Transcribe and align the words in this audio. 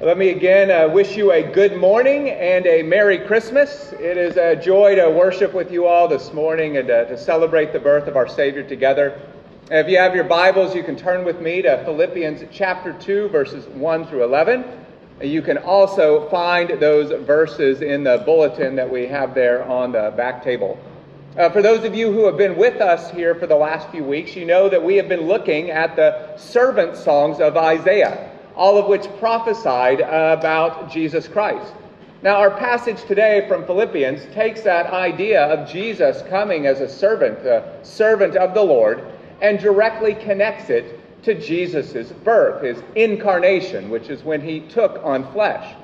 Let 0.00 0.16
me 0.16 0.28
again 0.28 0.70
uh, 0.70 0.88
wish 0.94 1.16
you 1.16 1.32
a 1.32 1.42
good 1.42 1.76
morning 1.76 2.30
and 2.30 2.64
a 2.68 2.84
Merry 2.84 3.18
Christmas. 3.18 3.92
It 3.94 4.16
is 4.16 4.36
a 4.36 4.54
joy 4.54 4.94
to 4.94 5.10
worship 5.10 5.52
with 5.52 5.72
you 5.72 5.86
all 5.86 6.06
this 6.06 6.32
morning 6.32 6.76
and 6.76 6.88
uh, 6.88 7.06
to 7.06 7.18
celebrate 7.18 7.72
the 7.72 7.80
birth 7.80 8.06
of 8.06 8.14
our 8.14 8.28
Savior 8.28 8.62
together. 8.62 9.20
If 9.72 9.88
you 9.88 9.98
have 9.98 10.14
your 10.14 10.22
Bibles, 10.22 10.72
you 10.72 10.84
can 10.84 10.94
turn 10.94 11.24
with 11.24 11.40
me 11.40 11.62
to 11.62 11.82
Philippians 11.84 12.44
chapter 12.52 12.92
2, 12.92 13.30
verses 13.30 13.66
1 13.66 14.06
through 14.06 14.22
11. 14.22 14.64
You 15.20 15.42
can 15.42 15.58
also 15.58 16.28
find 16.28 16.80
those 16.80 17.10
verses 17.26 17.82
in 17.82 18.04
the 18.04 18.22
bulletin 18.24 18.76
that 18.76 18.88
we 18.88 19.08
have 19.08 19.34
there 19.34 19.68
on 19.68 19.90
the 19.90 20.14
back 20.16 20.44
table. 20.44 20.78
Uh, 21.36 21.50
for 21.50 21.60
those 21.60 21.82
of 21.82 21.96
you 21.96 22.12
who 22.12 22.24
have 22.26 22.36
been 22.36 22.56
with 22.56 22.80
us 22.80 23.10
here 23.10 23.34
for 23.34 23.48
the 23.48 23.56
last 23.56 23.88
few 23.88 24.04
weeks, 24.04 24.36
you 24.36 24.46
know 24.46 24.68
that 24.68 24.84
we 24.84 24.94
have 24.94 25.08
been 25.08 25.22
looking 25.22 25.72
at 25.72 25.96
the 25.96 26.36
servant 26.36 26.96
songs 26.96 27.40
of 27.40 27.56
Isaiah 27.56 28.37
all 28.58 28.76
of 28.76 28.86
which 28.86 29.06
prophesied 29.18 30.00
about 30.00 30.90
Jesus 30.90 31.28
Christ. 31.28 31.72
Now, 32.20 32.36
our 32.38 32.50
passage 32.50 33.04
today 33.04 33.46
from 33.46 33.64
Philippians 33.64 34.34
takes 34.34 34.62
that 34.62 34.92
idea 34.92 35.44
of 35.44 35.70
Jesus 35.70 36.22
coming 36.28 36.66
as 36.66 36.80
a 36.80 36.88
servant, 36.88 37.38
a 37.46 37.78
servant 37.84 38.36
of 38.36 38.54
the 38.54 38.62
Lord, 38.62 39.04
and 39.40 39.60
directly 39.60 40.14
connects 40.14 40.68
it 40.68 40.98
to 41.22 41.40
Jesus' 41.40 42.10
birth, 42.24 42.64
his 42.64 42.82
incarnation, 42.96 43.88
which 43.90 44.08
is 44.08 44.24
when 44.24 44.40
he 44.40 44.60
took 44.60 45.00
on 45.04 45.30
flesh. 45.32 45.76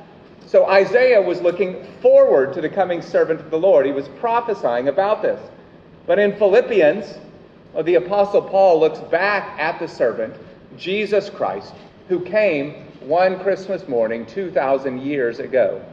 So 0.45 0.67
Isaiah 0.67 1.23
was 1.23 1.41
looking 1.41 1.87
forward 2.03 2.53
to 2.55 2.61
the 2.61 2.69
coming 2.69 3.01
servant 3.01 3.41
of 3.41 3.51
the 3.53 3.59
Lord. 3.59 3.87
He 3.87 3.93
was 3.93 4.09
prophesying 4.21 4.89
about 4.89 5.23
this. 5.23 5.41
But 6.07 6.19
in 6.19 6.37
Philippians, 6.37 7.19
the 7.85 7.95
Apostle 7.95 8.43
Paul 8.43 8.81
looks 8.81 8.99
back 8.99 9.59
at 9.61 9.79
the 9.79 9.87
servant, 9.87 10.35
Jesus 10.77 11.31
Christ, 11.31 11.75
who 12.09 12.21
came 12.21 12.73
one 13.01 13.39
Christmas 13.41 13.87
morning 13.89 14.27
2,000 14.27 15.01
years 15.01 15.39
ago. 15.39 15.85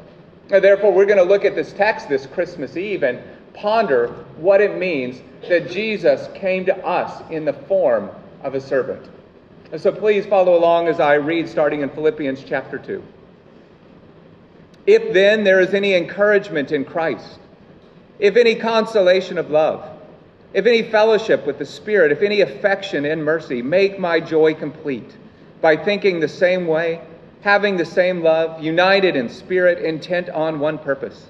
And 0.50 0.64
therefore, 0.64 0.92
we're 0.92 1.06
going 1.06 1.18
to 1.18 1.24
look 1.24 1.46
at 1.46 1.56
this 1.56 1.74
text 1.74 2.10
this 2.10 2.26
Christmas 2.26 2.76
Eve 2.76 3.04
and 3.04 3.22
ponder 3.54 4.08
what 4.38 4.62
it 4.62 4.78
means 4.78 5.22
that 5.48 5.70
Jesus 5.70 6.28
came 6.36 6.66
to 6.66 6.86
us 6.86 7.22
in 7.30 7.46
the 7.46 7.54
form 7.54 8.10
of 8.44 8.56
a 8.56 8.62
servant. 8.62 9.10
And 9.72 9.80
so 9.80 9.92
please 9.92 10.26
follow 10.26 10.58
along 10.58 10.88
as 10.88 11.00
I 11.00 11.16
read 11.16 11.48
starting 11.48 11.82
in 11.82 11.90
Philippians 11.90 12.44
chapter 12.44 12.78
2. 12.78 13.02
If 14.88 15.14
then 15.14 15.44
there 15.44 15.60
is 15.60 15.74
any 15.74 15.94
encouragement 15.94 16.72
in 16.72 16.84
Christ, 16.84 17.40
if 18.20 18.36
any 18.36 18.56
consolation 18.56 19.38
of 19.38 19.50
love, 19.50 19.98
if 20.54 20.66
any 20.66 20.84
fellowship 20.84 21.46
with 21.46 21.60
the 21.60 21.66
Spirit, 21.66 22.12
if 22.12 22.22
any 22.22 22.42
affection 22.42 23.06
and 23.06 23.24
mercy, 23.24 23.62
make 23.62 24.00
my 24.00 24.20
joy 24.20 24.54
complete 24.54 25.16
by 25.62 25.78
thinking 25.78 26.20
the 26.20 26.28
same 26.28 26.68
way, 26.68 27.02
having 27.42 27.78
the 27.78 27.86
same 27.86 28.22
love, 28.22 28.62
united 28.62 29.16
in 29.16 29.30
spirit, 29.30 29.80
intent 29.80 30.30
on 30.30 30.60
one 30.60 30.78
purpose. 30.78 31.28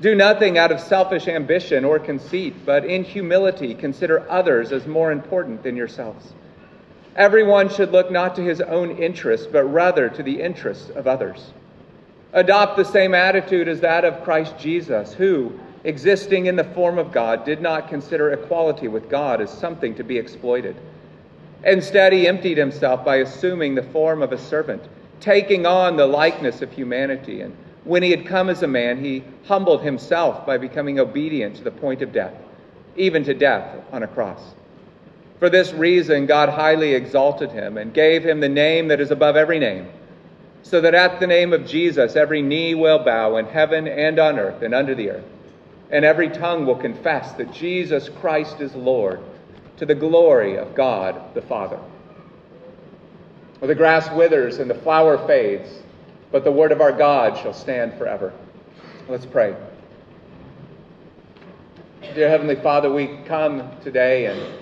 Do 0.00 0.14
nothing 0.14 0.56
out 0.56 0.72
of 0.72 0.80
selfish 0.80 1.28
ambition 1.28 1.84
or 1.84 1.98
conceit, 1.98 2.54
but 2.64 2.84
in 2.84 3.04
humility 3.04 3.74
consider 3.74 4.28
others 4.30 4.72
as 4.72 4.86
more 4.86 5.12
important 5.12 5.62
than 5.62 5.76
yourselves. 5.76 6.32
Everyone 7.16 7.68
should 7.68 7.92
look 7.92 8.10
not 8.10 8.34
to 8.36 8.42
his 8.42 8.60
own 8.60 8.96
interests, 8.96 9.46
but 9.46 9.64
rather 9.64 10.08
to 10.08 10.22
the 10.22 10.40
interests 10.40 10.90
of 10.90 11.06
others. 11.06 11.52
Adopt 12.32 12.76
the 12.76 12.84
same 12.84 13.14
attitude 13.14 13.68
as 13.68 13.80
that 13.80 14.04
of 14.04 14.22
Christ 14.22 14.56
Jesus, 14.58 15.12
who, 15.12 15.58
existing 15.84 16.46
in 16.46 16.56
the 16.56 16.64
form 16.64 16.96
of 16.96 17.12
God, 17.12 17.44
did 17.44 17.60
not 17.60 17.88
consider 17.88 18.32
equality 18.32 18.88
with 18.88 19.10
God 19.10 19.40
as 19.40 19.50
something 19.50 19.94
to 19.96 20.04
be 20.04 20.16
exploited. 20.16 20.76
Instead, 21.64 22.12
he 22.12 22.26
emptied 22.26 22.56
himself 22.56 23.04
by 23.04 23.16
assuming 23.16 23.74
the 23.74 23.82
form 23.82 24.22
of 24.22 24.32
a 24.32 24.38
servant, 24.38 24.82
taking 25.20 25.66
on 25.66 25.96
the 25.96 26.06
likeness 26.06 26.62
of 26.62 26.72
humanity. 26.72 27.42
And 27.42 27.54
when 27.84 28.02
he 28.02 28.10
had 28.10 28.26
come 28.26 28.48
as 28.48 28.62
a 28.62 28.68
man, 28.68 29.02
he 29.02 29.24
humbled 29.46 29.82
himself 29.82 30.46
by 30.46 30.56
becoming 30.56 30.98
obedient 30.98 31.56
to 31.56 31.64
the 31.64 31.70
point 31.70 32.00
of 32.02 32.12
death, 32.12 32.34
even 32.96 33.24
to 33.24 33.34
death 33.34 33.76
on 33.92 34.02
a 34.02 34.08
cross. 34.08 34.40
For 35.38 35.50
this 35.50 35.72
reason, 35.72 36.26
God 36.26 36.48
highly 36.48 36.94
exalted 36.94 37.50
him 37.50 37.76
and 37.76 37.94
gave 37.94 38.24
him 38.24 38.40
the 38.40 38.48
name 38.48 38.88
that 38.88 39.00
is 39.00 39.10
above 39.10 39.36
every 39.36 39.58
name, 39.58 39.88
so 40.62 40.80
that 40.80 40.94
at 40.94 41.20
the 41.20 41.26
name 41.26 41.52
of 41.52 41.66
Jesus 41.66 42.16
every 42.16 42.42
knee 42.42 42.74
will 42.74 42.98
bow 42.98 43.36
in 43.36 43.46
heaven 43.46 43.86
and 43.86 44.18
on 44.18 44.38
earth 44.38 44.62
and 44.62 44.74
under 44.74 44.94
the 44.94 45.10
earth, 45.10 45.24
and 45.90 46.04
every 46.04 46.28
tongue 46.28 46.66
will 46.66 46.76
confess 46.76 47.32
that 47.32 47.52
Jesus 47.52 48.08
Christ 48.08 48.60
is 48.60 48.74
Lord 48.74 49.20
to 49.80 49.86
the 49.86 49.94
glory 49.94 50.58
of 50.58 50.74
God 50.74 51.32
the 51.32 51.40
Father. 51.40 51.80
Well, 53.60 53.68
the 53.68 53.74
grass 53.74 54.14
withers 54.14 54.58
and 54.58 54.68
the 54.68 54.74
flower 54.74 55.16
fades, 55.26 55.70
but 56.30 56.44
the 56.44 56.52
word 56.52 56.70
of 56.70 56.82
our 56.82 56.92
God 56.92 57.38
shall 57.42 57.54
stand 57.54 57.94
forever. 57.94 58.30
Let's 59.08 59.24
pray. 59.24 59.56
Dear 62.14 62.28
Heavenly 62.28 62.56
Father, 62.56 62.92
we 62.92 63.20
come 63.24 63.70
today 63.80 64.26
and 64.26 64.52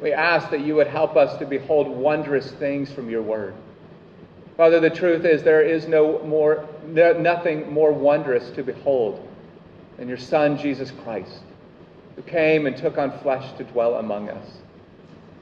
we 0.00 0.14
ask 0.14 0.48
that 0.48 0.60
you 0.60 0.74
would 0.76 0.86
help 0.86 1.14
us 1.14 1.38
to 1.40 1.44
behold 1.44 1.86
wondrous 1.86 2.50
things 2.52 2.90
from 2.90 3.10
your 3.10 3.20
word. 3.20 3.52
Father, 4.56 4.80
the 4.80 4.88
truth 4.88 5.26
is 5.26 5.42
there 5.42 5.60
is 5.60 5.86
no 5.86 6.24
more, 6.24 6.66
nothing 6.86 7.70
more 7.70 7.92
wondrous 7.92 8.48
to 8.52 8.62
behold 8.62 9.28
than 9.98 10.08
your 10.08 10.16
Son, 10.16 10.56
Jesus 10.56 10.90
Christ 11.04 11.42
who 12.18 12.24
came 12.24 12.66
and 12.66 12.76
took 12.76 12.98
on 12.98 13.16
flesh 13.20 13.56
to 13.56 13.62
dwell 13.62 13.94
among 13.94 14.28
us. 14.28 14.46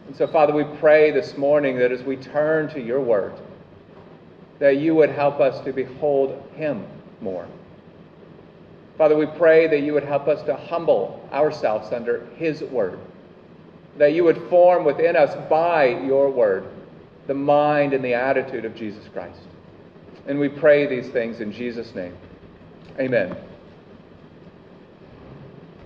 And 0.09 0.15
so, 0.15 0.27
Father, 0.27 0.53
we 0.53 0.65
pray 0.79 1.11
this 1.11 1.35
morning 1.39 1.79
that 1.79 1.91
as 1.91 2.03
we 2.03 2.17
turn 2.17 2.69
to 2.75 2.81
your 2.81 3.01
word, 3.01 3.33
that 4.59 4.77
you 4.77 4.95
would 4.95 5.09
help 5.09 5.41
us 5.41 5.65
to 5.65 5.73
behold 5.73 6.47
him 6.55 6.87
more. 7.23 7.49
Father, 8.99 9.17
we 9.17 9.25
pray 9.25 9.67
that 9.69 9.81
you 9.81 9.95
would 9.95 10.05
help 10.05 10.29
us 10.29 10.43
to 10.45 10.55
humble 10.55 11.27
ourselves 11.33 11.95
under 11.95 12.27
his 12.37 12.61
word, 12.65 12.99
that 13.97 14.13
you 14.13 14.25
would 14.25 14.47
form 14.51 14.85
within 14.85 15.17
us 15.17 15.35
by 15.49 15.87
your 15.87 16.31
word 16.31 16.67
the 17.27 17.35
mind 17.35 17.95
and 17.95 18.05
the 18.05 18.13
attitude 18.13 18.67
of 18.67 18.75
Jesus 18.75 19.09
Christ. 19.15 19.41
And 20.27 20.39
we 20.39 20.51
pray 20.51 20.87
these 20.87 21.09
things 21.09 21.41
in 21.41 21.53
Jesus' 21.53 21.95
name. 21.95 22.15
Amen. 23.01 23.35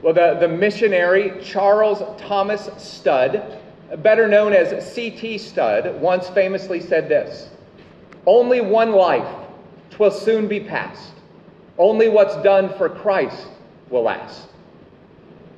Well, 0.03 0.15
the, 0.15 0.39
the 0.41 0.49
missionary 0.49 1.43
Charles 1.43 2.03
Thomas 2.19 2.71
Studd, 2.79 3.59
better 3.99 4.27
known 4.29 4.55
as 4.55 4.95
C.T. 4.95 5.37
Studd, 5.37 6.01
once 6.01 6.29
famously 6.31 6.81
said 6.81 7.09
this 7.09 7.51
Only 8.25 8.63
one 8.63 8.93
life, 8.93 9.29
twill 9.91 10.11
soon 10.11 10.49
be 10.49 10.61
past. 10.61 11.13
Only 11.77 12.09
what's 12.09 12.37
done 12.43 12.73
for 12.79 12.89
Christ 12.89 13.47
will 13.91 14.03
last. 14.03 14.49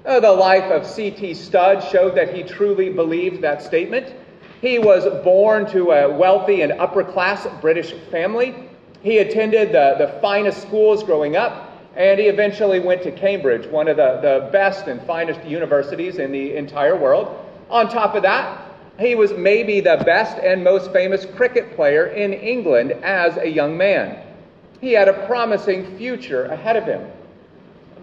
Uh, 0.05 0.19
the 0.19 0.33
life 0.33 0.71
of 0.73 0.85
C.T. 0.85 1.35
Studd 1.35 1.85
showed 1.93 2.17
that 2.17 2.35
he 2.35 2.43
truly 2.43 2.89
believed 2.89 3.43
that 3.43 3.63
statement. 3.63 4.13
He 4.61 4.81
was 4.81 5.07
born 5.23 5.71
to 5.71 5.93
a 5.93 6.11
wealthy 6.11 6.63
and 6.63 6.73
upper 6.73 7.05
class 7.05 7.47
British 7.61 7.93
family. 8.11 8.69
He 9.03 9.19
attended 9.19 9.69
the, 9.69 9.95
the 9.99 10.19
finest 10.21 10.63
schools 10.63 11.05
growing 11.05 11.37
up 11.37 11.72
and 11.97 12.19
he 12.19 12.27
eventually 12.27 12.81
went 12.81 13.03
to 13.03 13.13
Cambridge, 13.13 13.67
one 13.67 13.89
of 13.89 13.97
the, 13.97 14.19
the 14.23 14.49
best 14.51 14.87
and 14.87 15.01
finest 15.03 15.45
universities 15.45 16.19
in 16.19 16.33
the 16.33 16.57
entire 16.57 16.97
world. 16.97 17.39
On 17.69 17.89
top 17.89 18.15
of 18.15 18.23
that, 18.23 18.71
he 18.99 19.15
was 19.15 19.33
maybe 19.33 19.81
the 19.81 20.03
best 20.05 20.39
and 20.39 20.63
most 20.63 20.93
famous 20.93 21.27
cricket 21.27 21.75
player 21.75 22.07
in 22.07 22.33
England 22.33 22.93
as 23.03 23.37
a 23.37 23.49
young 23.49 23.77
man. 23.77 24.25
He 24.81 24.93
had 24.93 25.09
a 25.09 25.27
promising 25.27 25.97
future 25.99 26.47
ahead 26.47 26.77
of 26.77 26.85
him. 26.85 27.11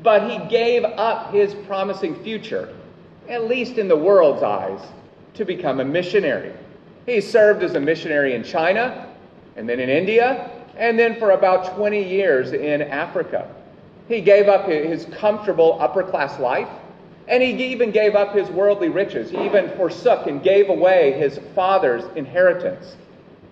But 0.04 0.30
he 0.30 0.38
gave 0.50 0.84
up 0.84 1.34
his 1.34 1.54
promising 1.54 2.24
future, 2.24 2.74
at 3.28 3.48
least 3.48 3.78
in 3.78 3.88
the 3.88 3.98
world's 3.98 4.44
eyes, 4.44 4.80
to 5.34 5.46
become 5.46 5.80
a 5.80 5.86
missionary. 5.86 6.54
He 7.06 7.22
served 7.22 7.64
as 7.64 7.76
a 7.76 7.80
missionary 7.80 8.34
in 8.34 8.44
China, 8.44 9.08
and 9.56 9.68
then 9.68 9.80
in 9.80 9.90
India, 9.90 10.52
and 10.78 10.98
then 10.98 11.20
for 11.20 11.32
about 11.32 11.76
20 11.76 12.02
years 12.02 12.54
in 12.54 12.82
Africa. 12.82 13.54
He 14.10 14.22
gave 14.22 14.50
up 14.50 14.68
his 14.68 15.06
comfortable 15.06 15.78
upper 15.80 16.04
class 16.04 16.40
life, 16.40 16.68
and 17.28 17.44
he 17.44 17.52
even 17.68 17.92
gave 17.92 18.16
up 18.16 18.36
his 18.36 18.50
worldly 18.50 18.90
riches. 18.90 19.30
He 19.30 19.38
even 19.46 19.70
forsook 19.78 20.26
and 20.26 20.42
gave 20.42 20.68
away 20.70 21.14
his 21.14 21.40
father's 21.54 22.04
inheritance, 22.16 22.96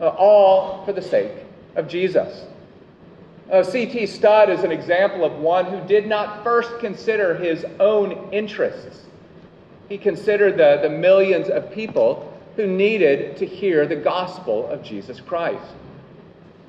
uh, 0.02 0.08
all 0.08 0.84
for 0.84 0.94
the 0.94 1.02
sake 1.02 1.32
of 1.76 1.88
Jesus. 1.88 2.44
Uh, 3.52 3.64
C.T. 3.64 4.08
Studd 4.08 4.50
is 4.50 4.64
an 4.64 4.72
example 4.72 5.24
of 5.24 5.34
one 5.34 5.66
who 5.66 5.80
did 5.88 6.08
not 6.08 6.44
first 6.44 6.80
consider 6.80 7.36
his 7.36 7.64
own 7.80 8.34
interests. 8.34 9.06
He 9.88 9.98
considered 10.00 10.58
the, 10.58 10.80
the 10.82 10.90
millions 10.90 11.50
of 11.50 11.72
people 11.72 12.34
who 12.56 12.66
needed 12.66 13.38
to 13.38 13.46
hear 13.46 13.86
the 13.86 13.96
gospel 13.96 14.68
of 14.68 14.82
Jesus 14.82 15.22
Christ. 15.22 15.72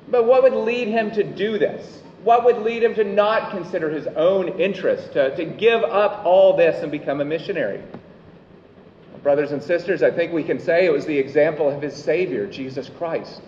But 0.09 0.25
what 0.25 0.43
would 0.43 0.53
lead 0.53 0.87
him 0.87 1.09
to 1.11 1.23
do 1.23 1.57
this? 1.57 2.03
What 2.23 2.43
would 2.43 2.59
lead 2.59 2.83
him 2.83 2.95
to 2.95 3.03
not 3.03 3.51
consider 3.51 3.89
his 3.89 4.07
own 4.07 4.49
interest, 4.59 5.13
to, 5.13 5.35
to 5.35 5.45
give 5.45 5.83
up 5.83 6.25
all 6.25 6.55
this 6.55 6.81
and 6.83 6.91
become 6.91 7.21
a 7.21 7.25
missionary? 7.25 7.81
Brothers 9.23 9.51
and 9.51 9.61
sisters, 9.61 10.03
I 10.03 10.11
think 10.11 10.33
we 10.33 10.43
can 10.43 10.59
say 10.59 10.85
it 10.85 10.91
was 10.91 11.05
the 11.05 11.17
example 11.17 11.69
of 11.69 11.81
his 11.81 11.95
Savior, 11.95 12.45
Jesus 12.47 12.89
Christ. 12.97 13.41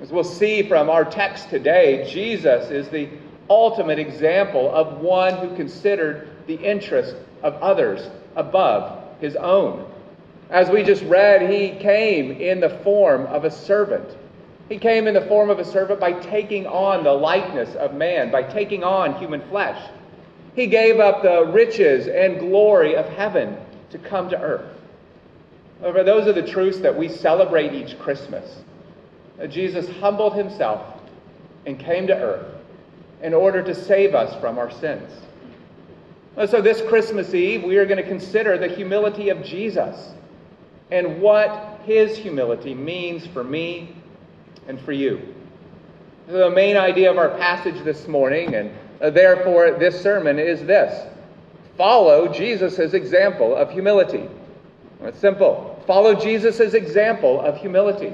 As 0.00 0.10
we'll 0.10 0.24
see 0.24 0.62
from 0.62 0.90
our 0.90 1.04
text 1.04 1.50
today, 1.50 2.08
Jesus 2.10 2.70
is 2.70 2.88
the 2.88 3.08
ultimate 3.48 3.98
example 3.98 4.74
of 4.74 5.00
one 5.00 5.36
who 5.36 5.54
considered 5.56 6.28
the 6.46 6.56
interest 6.56 7.16
of 7.42 7.54
others 7.62 8.10
above 8.36 9.02
his 9.20 9.36
own. 9.36 9.90
As 10.50 10.68
we 10.68 10.82
just 10.82 11.02
read, 11.04 11.50
he 11.50 11.78
came 11.80 12.32
in 12.32 12.60
the 12.60 12.70
form 12.82 13.26
of 13.26 13.44
a 13.44 13.50
servant. 13.50 14.16
He 14.68 14.78
came 14.78 15.06
in 15.06 15.14
the 15.14 15.26
form 15.26 15.50
of 15.50 15.58
a 15.58 15.64
servant 15.64 16.00
by 16.00 16.12
taking 16.12 16.66
on 16.66 17.04
the 17.04 17.12
likeness 17.12 17.74
of 17.74 17.94
man, 17.94 18.30
by 18.30 18.42
taking 18.42 18.82
on 18.82 19.14
human 19.14 19.42
flesh. 19.48 19.90
He 20.56 20.66
gave 20.66 21.00
up 21.00 21.22
the 21.22 21.46
riches 21.46 22.06
and 22.06 22.38
glory 22.38 22.96
of 22.96 23.06
heaven 23.06 23.56
to 23.90 23.98
come 23.98 24.30
to 24.30 24.40
earth. 24.40 24.80
However, 25.80 26.02
those 26.02 26.26
are 26.26 26.32
the 26.32 26.46
truths 26.46 26.78
that 26.78 26.96
we 26.96 27.08
celebrate 27.08 27.74
each 27.74 27.98
Christmas. 27.98 28.62
Jesus 29.48 29.88
humbled 29.98 30.34
himself 30.34 30.80
and 31.66 31.78
came 31.78 32.06
to 32.06 32.14
earth 32.14 32.54
in 33.22 33.34
order 33.34 33.62
to 33.62 33.74
save 33.74 34.14
us 34.14 34.38
from 34.40 34.58
our 34.58 34.70
sins. 34.70 35.10
So, 36.46 36.60
this 36.60 36.80
Christmas 36.88 37.34
Eve, 37.34 37.62
we 37.62 37.76
are 37.76 37.86
going 37.86 38.02
to 38.02 38.08
consider 38.08 38.58
the 38.58 38.68
humility 38.68 39.28
of 39.28 39.44
Jesus 39.44 40.14
and 40.90 41.20
what 41.20 41.80
his 41.84 42.16
humility 42.16 42.74
means 42.74 43.26
for 43.26 43.44
me 43.44 43.94
and 44.68 44.80
for 44.80 44.92
you. 44.92 45.34
The 46.26 46.50
main 46.50 46.76
idea 46.76 47.10
of 47.10 47.18
our 47.18 47.30
passage 47.30 47.84
this 47.84 48.08
morning, 48.08 48.54
and 48.54 48.70
uh, 49.00 49.10
therefore 49.10 49.72
this 49.72 50.00
sermon, 50.00 50.38
is 50.38 50.64
this 50.64 51.06
follow 51.76 52.32
Jesus' 52.32 52.94
example 52.94 53.54
of 53.54 53.70
humility. 53.70 54.28
It's 55.02 55.18
simple. 55.18 55.82
Follow 55.86 56.14
Jesus' 56.14 56.74
example 56.74 57.40
of 57.40 57.56
humility. 57.58 58.12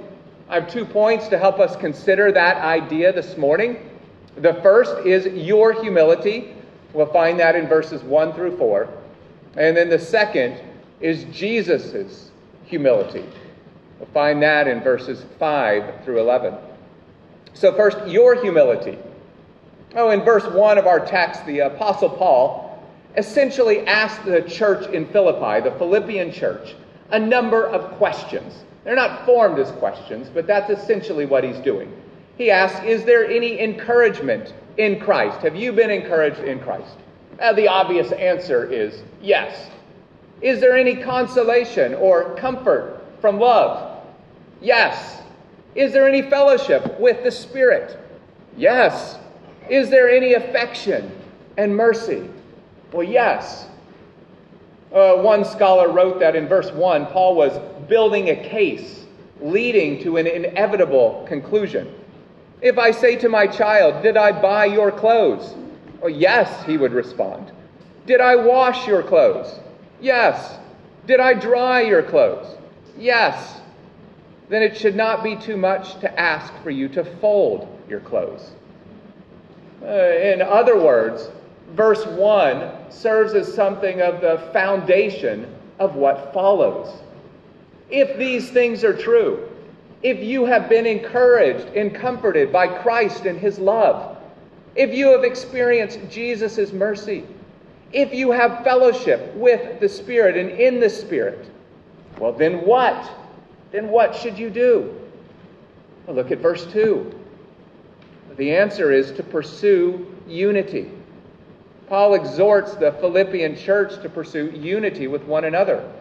I 0.48 0.56
have 0.56 0.68
two 0.68 0.84
points 0.84 1.28
to 1.28 1.38
help 1.38 1.60
us 1.60 1.76
consider 1.76 2.32
that 2.32 2.56
idea 2.56 3.12
this 3.12 3.36
morning. 3.36 3.88
The 4.36 4.54
first 4.54 5.06
is 5.06 5.26
your 5.26 5.80
humility. 5.80 6.54
We'll 6.92 7.12
find 7.12 7.38
that 7.38 7.54
in 7.54 7.68
verses 7.68 8.02
1 8.02 8.32
through 8.32 8.56
4. 8.56 8.88
And 9.56 9.76
then 9.76 9.88
the 9.88 9.98
second 9.98 10.60
is 11.00 11.24
Jesus' 11.24 12.30
humility. 12.64 13.24
We'll 14.00 14.08
find 14.08 14.42
that 14.42 14.66
in 14.66 14.80
verses 14.80 15.24
5 15.38 16.04
through 16.04 16.20
11. 16.20 16.54
So, 17.52 17.74
first, 17.74 18.08
your 18.08 18.40
humility. 18.40 18.98
Oh, 19.94 20.08
in 20.08 20.22
verse 20.22 20.46
1 20.46 20.78
of 20.78 20.86
our 20.86 21.04
text, 21.04 21.44
the 21.44 21.60
Apostle 21.60 22.08
Paul 22.08 22.82
essentially 23.16 23.86
asked 23.86 24.24
the 24.24 24.40
church 24.42 24.88
in 24.90 25.06
Philippi, 25.08 25.68
the 25.68 25.76
Philippian 25.76 26.32
church, 26.32 26.74
a 27.10 27.18
number 27.18 27.66
of 27.66 27.98
questions. 27.98 28.64
They're 28.84 28.96
not 28.96 29.26
formed 29.26 29.58
as 29.58 29.70
questions, 29.72 30.30
but 30.32 30.46
that's 30.46 30.70
essentially 30.70 31.26
what 31.26 31.44
he's 31.44 31.58
doing. 31.58 31.92
He 32.38 32.50
asks, 32.50 32.82
Is 32.86 33.04
there 33.04 33.26
any 33.26 33.60
encouragement 33.60 34.54
in 34.78 34.98
Christ? 34.98 35.42
Have 35.42 35.56
you 35.56 35.72
been 35.72 35.90
encouraged 35.90 36.40
in 36.40 36.58
Christ? 36.60 36.96
Uh, 37.38 37.52
the 37.52 37.68
obvious 37.68 38.12
answer 38.12 38.64
is 38.64 39.02
yes. 39.20 39.68
Is 40.40 40.58
there 40.60 40.74
any 40.74 40.96
consolation 40.96 41.94
or 41.94 42.34
comfort 42.36 43.02
from 43.20 43.38
love? 43.38 43.89
Yes. 44.60 45.22
Is 45.74 45.92
there 45.92 46.08
any 46.08 46.22
fellowship 46.22 46.98
with 46.98 47.22
the 47.22 47.30
Spirit? 47.30 47.98
Yes. 48.56 49.18
Is 49.68 49.88
there 49.88 50.10
any 50.10 50.34
affection 50.34 51.10
and 51.56 51.74
mercy? 51.74 52.28
Well, 52.92 53.04
yes. 53.04 53.66
Uh, 54.92 55.14
one 55.16 55.44
scholar 55.44 55.92
wrote 55.92 56.18
that 56.18 56.34
in 56.34 56.48
verse 56.48 56.72
1, 56.72 57.06
Paul 57.06 57.36
was 57.36 57.58
building 57.88 58.30
a 58.30 58.36
case 58.36 59.06
leading 59.40 60.02
to 60.02 60.16
an 60.16 60.26
inevitable 60.26 61.24
conclusion. 61.28 61.94
If 62.60 62.78
I 62.78 62.90
say 62.90 63.16
to 63.16 63.28
my 63.28 63.46
child, 63.46 64.02
Did 64.02 64.16
I 64.16 64.32
buy 64.32 64.66
your 64.66 64.90
clothes? 64.90 65.54
Well, 66.00 66.10
yes, 66.10 66.64
he 66.64 66.76
would 66.76 66.92
respond. 66.92 67.52
Did 68.06 68.20
I 68.20 68.34
wash 68.34 68.86
your 68.86 69.02
clothes? 69.02 69.60
Yes. 70.00 70.58
Did 71.06 71.20
I 71.20 71.34
dry 71.34 71.82
your 71.82 72.02
clothes? 72.02 72.56
Yes. 72.98 73.59
Then 74.50 74.62
it 74.62 74.76
should 74.76 74.96
not 74.96 75.22
be 75.22 75.36
too 75.36 75.56
much 75.56 76.00
to 76.00 76.20
ask 76.20 76.52
for 76.64 76.70
you 76.70 76.88
to 76.88 77.04
fold 77.04 77.68
your 77.88 78.00
clothes. 78.00 78.50
Uh, 79.80 79.86
in 79.86 80.42
other 80.42 80.76
words, 80.76 81.30
verse 81.70 82.04
1 82.04 82.90
serves 82.90 83.32
as 83.34 83.54
something 83.54 84.02
of 84.02 84.20
the 84.20 84.50
foundation 84.52 85.46
of 85.78 85.94
what 85.94 86.34
follows. 86.34 87.00
If 87.90 88.18
these 88.18 88.50
things 88.50 88.82
are 88.82 88.92
true, 88.92 89.48
if 90.02 90.18
you 90.18 90.44
have 90.46 90.68
been 90.68 90.84
encouraged 90.84 91.68
and 91.76 91.94
comforted 91.94 92.52
by 92.52 92.66
Christ 92.66 93.26
and 93.26 93.38
his 93.38 93.60
love, 93.60 94.18
if 94.74 94.92
you 94.92 95.12
have 95.12 95.22
experienced 95.22 96.00
Jesus' 96.10 96.72
mercy, 96.72 97.24
if 97.92 98.12
you 98.12 98.32
have 98.32 98.64
fellowship 98.64 99.32
with 99.36 99.78
the 99.78 99.88
Spirit 99.88 100.36
and 100.36 100.50
in 100.50 100.80
the 100.80 100.90
Spirit, 100.90 101.48
well, 102.18 102.32
then 102.32 102.66
what? 102.66 103.19
Then 103.72 103.88
what 103.88 104.14
should 104.14 104.38
you 104.38 104.50
do? 104.50 104.94
Well, 106.06 106.16
look 106.16 106.30
at 106.30 106.38
verse 106.38 106.66
2. 106.72 107.14
The 108.36 108.56
answer 108.56 108.90
is 108.90 109.12
to 109.12 109.22
pursue 109.22 110.06
unity. 110.26 110.90
Paul 111.88 112.14
exhorts 112.14 112.74
the 112.74 112.92
Philippian 112.92 113.56
church 113.56 114.00
to 114.02 114.08
pursue 114.08 114.50
unity 114.50 115.08
with 115.08 115.24
one 115.24 115.44
another. 115.44 115.92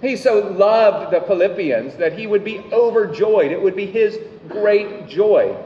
He 0.00 0.16
so 0.16 0.48
loved 0.48 1.12
the 1.12 1.20
Philippians 1.20 1.96
that 1.96 2.12
he 2.12 2.26
would 2.26 2.44
be 2.44 2.60
overjoyed. 2.72 3.52
It 3.52 3.60
would 3.60 3.76
be 3.76 3.86
his 3.86 4.18
great 4.48 5.08
joy 5.08 5.56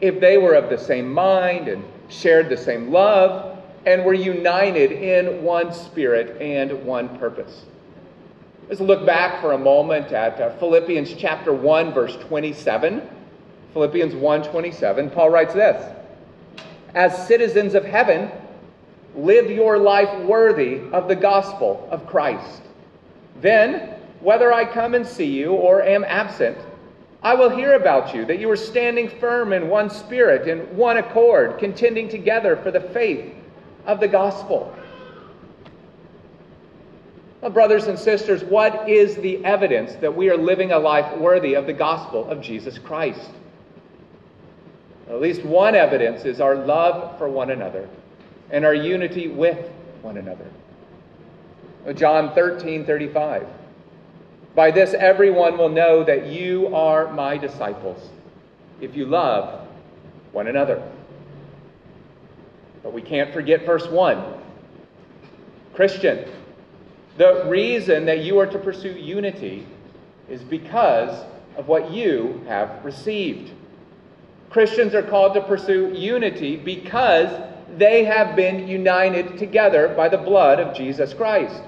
if 0.00 0.20
they 0.20 0.38
were 0.38 0.54
of 0.54 0.70
the 0.70 0.78
same 0.78 1.12
mind 1.12 1.68
and 1.68 1.84
shared 2.08 2.48
the 2.48 2.56
same 2.56 2.90
love 2.90 3.58
and 3.86 4.04
were 4.04 4.14
united 4.14 4.92
in 4.92 5.42
one 5.42 5.72
spirit 5.72 6.40
and 6.40 6.84
one 6.84 7.18
purpose. 7.18 7.64
Let's 8.68 8.80
look 8.80 9.06
back 9.06 9.40
for 9.40 9.52
a 9.52 9.58
moment 9.58 10.12
at 10.12 10.40
uh, 10.40 10.50
Philippians 10.58 11.14
chapter 11.14 11.52
1 11.52 11.92
verse 11.92 12.16
27. 12.16 13.02
Philippians 13.72 14.14
1:27. 14.14 15.12
Paul 15.12 15.30
writes 15.30 15.54
this: 15.54 15.94
As 16.94 17.26
citizens 17.26 17.74
of 17.74 17.84
heaven, 17.84 18.30
live 19.14 19.50
your 19.50 19.78
life 19.78 20.24
worthy 20.24 20.80
of 20.92 21.08
the 21.08 21.16
gospel 21.16 21.86
of 21.90 22.06
Christ 22.06 22.62
then, 23.40 23.94
whether 24.20 24.52
I 24.52 24.64
come 24.64 24.94
and 24.94 25.06
see 25.06 25.26
you 25.26 25.52
or 25.52 25.82
am 25.82 26.04
absent, 26.04 26.56
I 27.22 27.34
will 27.34 27.50
hear 27.50 27.74
about 27.74 28.14
you, 28.14 28.24
that 28.26 28.38
you 28.38 28.50
are 28.50 28.56
standing 28.56 29.08
firm 29.08 29.52
in 29.52 29.68
one 29.68 29.90
spirit, 29.90 30.48
in 30.48 30.60
one 30.76 30.96
accord, 30.96 31.58
contending 31.58 32.08
together 32.08 32.56
for 32.56 32.70
the 32.70 32.80
faith 32.80 33.34
of 33.84 34.00
the 34.00 34.08
gospel. 34.08 34.74
Brothers 37.52 37.86
and 37.86 37.98
sisters, 37.98 38.42
what 38.44 38.88
is 38.88 39.16
the 39.16 39.44
evidence 39.44 39.94
that 39.96 40.14
we 40.14 40.30
are 40.30 40.36
living 40.36 40.72
a 40.72 40.78
life 40.78 41.16
worthy 41.18 41.54
of 41.54 41.66
the 41.66 41.72
gospel 41.72 42.28
of 42.28 42.40
Jesus 42.40 42.78
Christ? 42.78 43.30
At 45.08 45.20
least 45.20 45.44
one 45.44 45.74
evidence 45.74 46.24
is 46.24 46.40
our 46.40 46.56
love 46.56 47.16
for 47.18 47.28
one 47.28 47.50
another 47.50 47.88
and 48.50 48.64
our 48.64 48.74
unity 48.74 49.28
with 49.28 49.70
one 50.02 50.16
another. 50.16 50.46
John 51.94 52.34
13, 52.34 52.84
35. 52.84 53.46
By 54.56 54.70
this 54.70 54.94
everyone 54.94 55.56
will 55.58 55.68
know 55.68 56.02
that 56.02 56.26
you 56.26 56.74
are 56.74 57.12
my 57.12 57.36
disciples, 57.36 58.08
if 58.80 58.96
you 58.96 59.06
love 59.06 59.68
one 60.32 60.48
another. 60.48 60.82
But 62.82 62.92
we 62.92 63.02
can't 63.02 63.32
forget 63.32 63.64
verse 63.64 63.86
1. 63.86 64.34
Christian, 65.74 66.28
the 67.16 67.44
reason 67.46 68.04
that 68.06 68.20
you 68.24 68.38
are 68.38 68.46
to 68.46 68.58
pursue 68.58 68.92
unity 68.92 69.66
is 70.28 70.42
because 70.42 71.24
of 71.56 71.68
what 71.68 71.90
you 71.90 72.42
have 72.46 72.84
received. 72.84 73.52
Christians 74.50 74.94
are 74.94 75.02
called 75.02 75.34
to 75.34 75.40
pursue 75.40 75.92
unity 75.94 76.56
because 76.56 77.30
they 77.76 78.04
have 78.04 78.36
been 78.36 78.68
united 78.68 79.38
together 79.38 79.88
by 79.88 80.08
the 80.08 80.18
blood 80.18 80.60
of 80.60 80.74
Jesus 80.74 81.12
Christ 81.14 81.62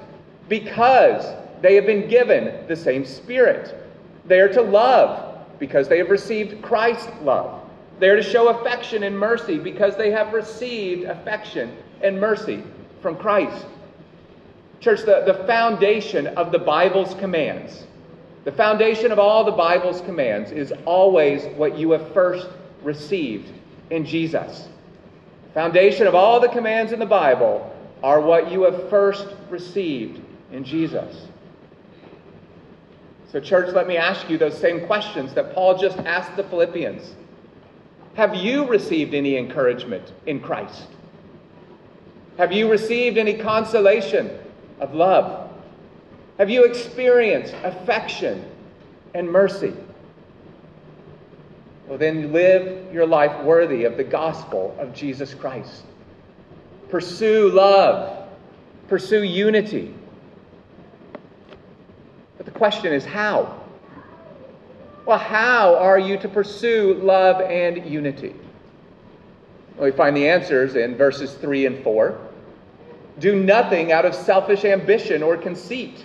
because 0.49 1.25
they 1.61 1.75
have 1.75 1.87
been 1.87 2.09
given 2.09 2.67
the 2.69 2.77
same 2.77 3.05
Spirit. 3.05 3.75
They 4.27 4.41
are 4.41 4.53
to 4.53 4.63
love 4.63 5.47
because 5.59 5.89
they 5.89 5.99
have 5.99 6.11
received 6.11 6.63
Christ's 6.63 7.11
love. 7.23 7.63
They 7.99 8.09
are 8.09 8.17
to 8.17 8.23
show 8.23 8.49
affection 8.49 9.03
and 9.03 9.19
mercy 9.19 9.59
because 9.59 9.97
they 9.97 10.11
have 10.11 10.33
received 10.33 11.05
affection 11.05 11.77
and 12.03 12.21
mercy 12.21 12.63
from 13.03 13.17
Christ. 13.17 13.67
Church, 14.81 15.01
the, 15.01 15.25
the 15.27 15.45
foundation 15.47 16.29
of 16.29 16.53
the 16.53 16.59
Bible's 16.59 17.15
commands, 17.15 17.85
the 18.45 18.53
foundation 18.53 19.13
of 19.13 19.19
all 19.19 19.45
the 19.45 19.53
Bible's 19.53 20.01
commands 20.03 20.53
is 20.53 20.73
always 20.85 21.45
what 21.57 21.77
you 21.77 21.91
have 21.91 22.13
first 22.13 22.49
received 22.83 23.53
in 23.91 24.05
Jesus. 24.07 24.69
The 25.49 25.53
foundation 25.55 26.07
of 26.07 26.15
all 26.15 26.41
the 26.41 26.49
commands 26.49 26.93
in 26.93 26.99
the 26.99 27.07
Bible 27.07 27.75
are 28.03 28.21
what 28.21 28.51
you 28.51 28.63
have 28.63 28.89
first 28.89 29.27
received 29.51 30.23
in 30.53 30.65
Jesus. 30.65 31.27
So, 33.33 33.41
church, 33.41 33.75
let 33.75 33.87
me 33.87 33.97
ask 33.97 34.31
you 34.31 34.39
those 34.39 34.57
same 34.57 34.87
questions 34.87 35.35
that 35.35 35.55
Paul 35.55 35.77
just 35.77 35.99
asked 35.99 36.37
the 36.37 36.45
Philippians. 36.45 37.15
Have 38.15 38.35
you 38.35 38.67
received 38.67 39.13
any 39.13 39.37
encouragement 39.37 40.13
in 40.27 40.41
Christ? 40.41 40.87
Have 42.39 42.53
you 42.53 42.71
received 42.71 43.19
any 43.19 43.35
consolation 43.35 44.31
of 44.81 44.95
love? 44.95 45.51
Have 46.39 46.51
you 46.51 46.65
experienced 46.65 47.55
affection 47.65 48.45
and 49.15 49.31
mercy? 49.31 49.75
Well, 51.87 51.99
then 51.99 52.33
live 52.33 52.93
your 52.93 53.07
life 53.07 53.45
worthy 53.45 53.85
of 53.85 53.97
the 53.97 54.05
gospel 54.05 54.77
of 54.79 54.95
Jesus 54.95 55.35
Christ. 55.35 55.85
Pursue 56.91 57.51
love, 57.51 58.29
pursue 58.89 59.23
unity. 59.23 59.95
But 62.37 62.47
the 62.47 62.53
question 62.53 62.93
is 62.93 63.05
how? 63.05 63.63
Well, 65.07 65.19
how 65.19 65.77
are 65.77 65.99
you 65.99 66.19
to 66.19 66.29
pursue 66.29 66.95
love 67.03 67.41
and 67.41 67.85
unity? 67.91 68.35
Well, 69.77 69.87
we 69.87 69.93
find 69.93 70.15
the 70.15 70.29
answers 70.29 70.77
in 70.77 70.97
verses 70.97 71.33
3 71.35 71.67
and 71.67 71.83
4. 71.83 72.28
Do 73.19 73.35
nothing 73.35 73.91
out 73.91 74.05
of 74.05 74.15
selfish 74.15 74.65
ambition 74.65 75.23
or 75.23 75.37
conceit, 75.37 76.05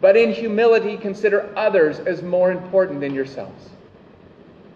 but 0.00 0.16
in 0.16 0.32
humility 0.32 0.96
consider 0.96 1.50
others 1.56 1.98
as 2.00 2.22
more 2.22 2.52
important 2.52 3.00
than 3.00 3.14
yourselves. 3.14 3.70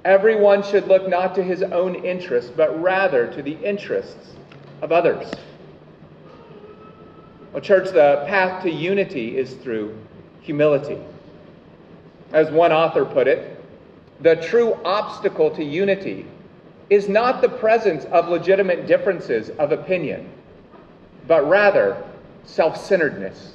Everyone 0.05 0.63
should 0.63 0.89
look 0.89 1.09
not 1.09 1.35
to 1.35 1.43
his 1.43 1.63
own 1.63 1.95
interests, 1.97 2.51
but 2.57 2.81
rather 2.81 3.27
to 3.35 3.43
the 3.43 3.59
interests 3.63 4.35
of 4.81 4.93
others. 4.93 5.31
Well, 7.53 7.61
church, 7.61 7.91
the 7.91 8.25
path 8.27 8.63
to 8.63 8.71
unity 8.71 9.37
is 9.37 9.55
through 9.55 9.99
humility. 10.41 10.99
As 12.33 12.51
one 12.51 12.73
author 12.73 13.05
put 13.05 13.27
it, 13.27 13.63
the 14.21 14.37
true 14.37 14.75
obstacle 14.85 15.51
to 15.51 15.65
unity 15.65 16.27
is 16.89 17.09
not 17.09 17.43
the 17.43 17.49
presence 17.49 18.05
of 18.07 18.29
legitimate 18.29 18.87
differences 18.87 19.51
of 19.51 19.73
opinion 19.73 20.31
but 21.31 21.49
rather 21.49 22.03
self 22.45 22.77
centeredness. 22.77 23.53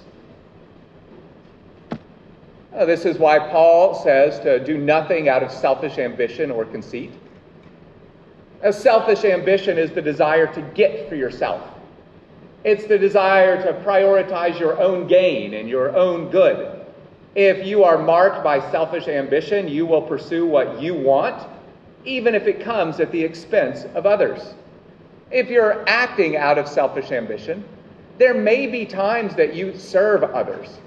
Uh, 2.74 2.86
this 2.86 3.04
is 3.04 3.18
why 3.18 3.38
Paul 3.38 4.02
says 4.02 4.40
to 4.40 4.64
do 4.64 4.78
nothing 4.78 5.28
out 5.28 5.44
of 5.44 5.52
selfish 5.52 5.98
ambition 5.98 6.52
or 6.52 6.64
conceit. 6.64 7.12
A 8.62 8.72
selfish 8.72 9.26
ambition 9.26 9.78
is 9.78 9.92
the 9.92 10.02
desire 10.02 10.48
to 10.54 10.62
get 10.74 11.10
for 11.10 11.16
yourself. 11.16 11.70
It's 12.64 12.86
the 12.88 12.98
desire 12.98 13.62
to 13.64 13.74
prioritize 13.86 14.58
your 14.58 14.80
own 14.82 15.06
gain 15.06 15.56
and 15.56 15.68
your 15.68 15.94
own 15.98 16.30
good. 16.30 16.86
If 17.36 17.68
you 17.68 17.84
are 17.84 17.98
marked 17.98 18.42
by 18.42 18.62
selfish 18.72 19.10
ambition, 19.10 19.68
you 19.68 19.86
will 19.86 20.02
pursue 20.02 20.48
what 20.48 20.82
you 20.82 20.94
want, 20.94 21.46
even 22.06 22.36
if 22.36 22.48
it 22.48 22.62
comes 22.62 23.02
at 23.02 23.12
the 23.12 23.22
expense 23.22 23.84
of 23.96 24.06
others. 24.06 24.54
If 25.32 25.50
you're 25.50 25.84
acting 25.88 26.38
out 26.38 26.58
of 26.58 26.68
selfish 26.68 27.12
ambition, 27.12 27.64
there 28.18 28.34
may 28.34 28.68
be 28.68 28.86
times 28.86 29.36
that 29.36 29.56
you 29.56 29.78
serve 29.78 30.24
others, 30.24 30.78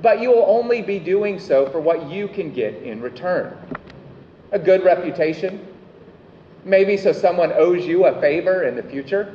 but 0.00 0.20
you 0.20 0.30
will 0.30 0.46
only 0.46 0.82
be 0.82 0.98
doing 0.98 1.38
so 1.38 1.68
for 1.68 1.80
what 1.80 2.10
you 2.10 2.26
can 2.28 2.52
get 2.52 2.74
in 2.82 3.00
return. 3.00 3.56
A 4.52 4.58
good 4.58 4.82
reputation, 4.84 5.66
maybe 6.64 6.96
so 6.96 7.12
someone 7.12 7.52
owes 7.52 7.86
you 7.86 8.06
a 8.06 8.20
favor 8.20 8.64
in 8.64 8.76
the 8.76 8.82
future. 8.82 9.34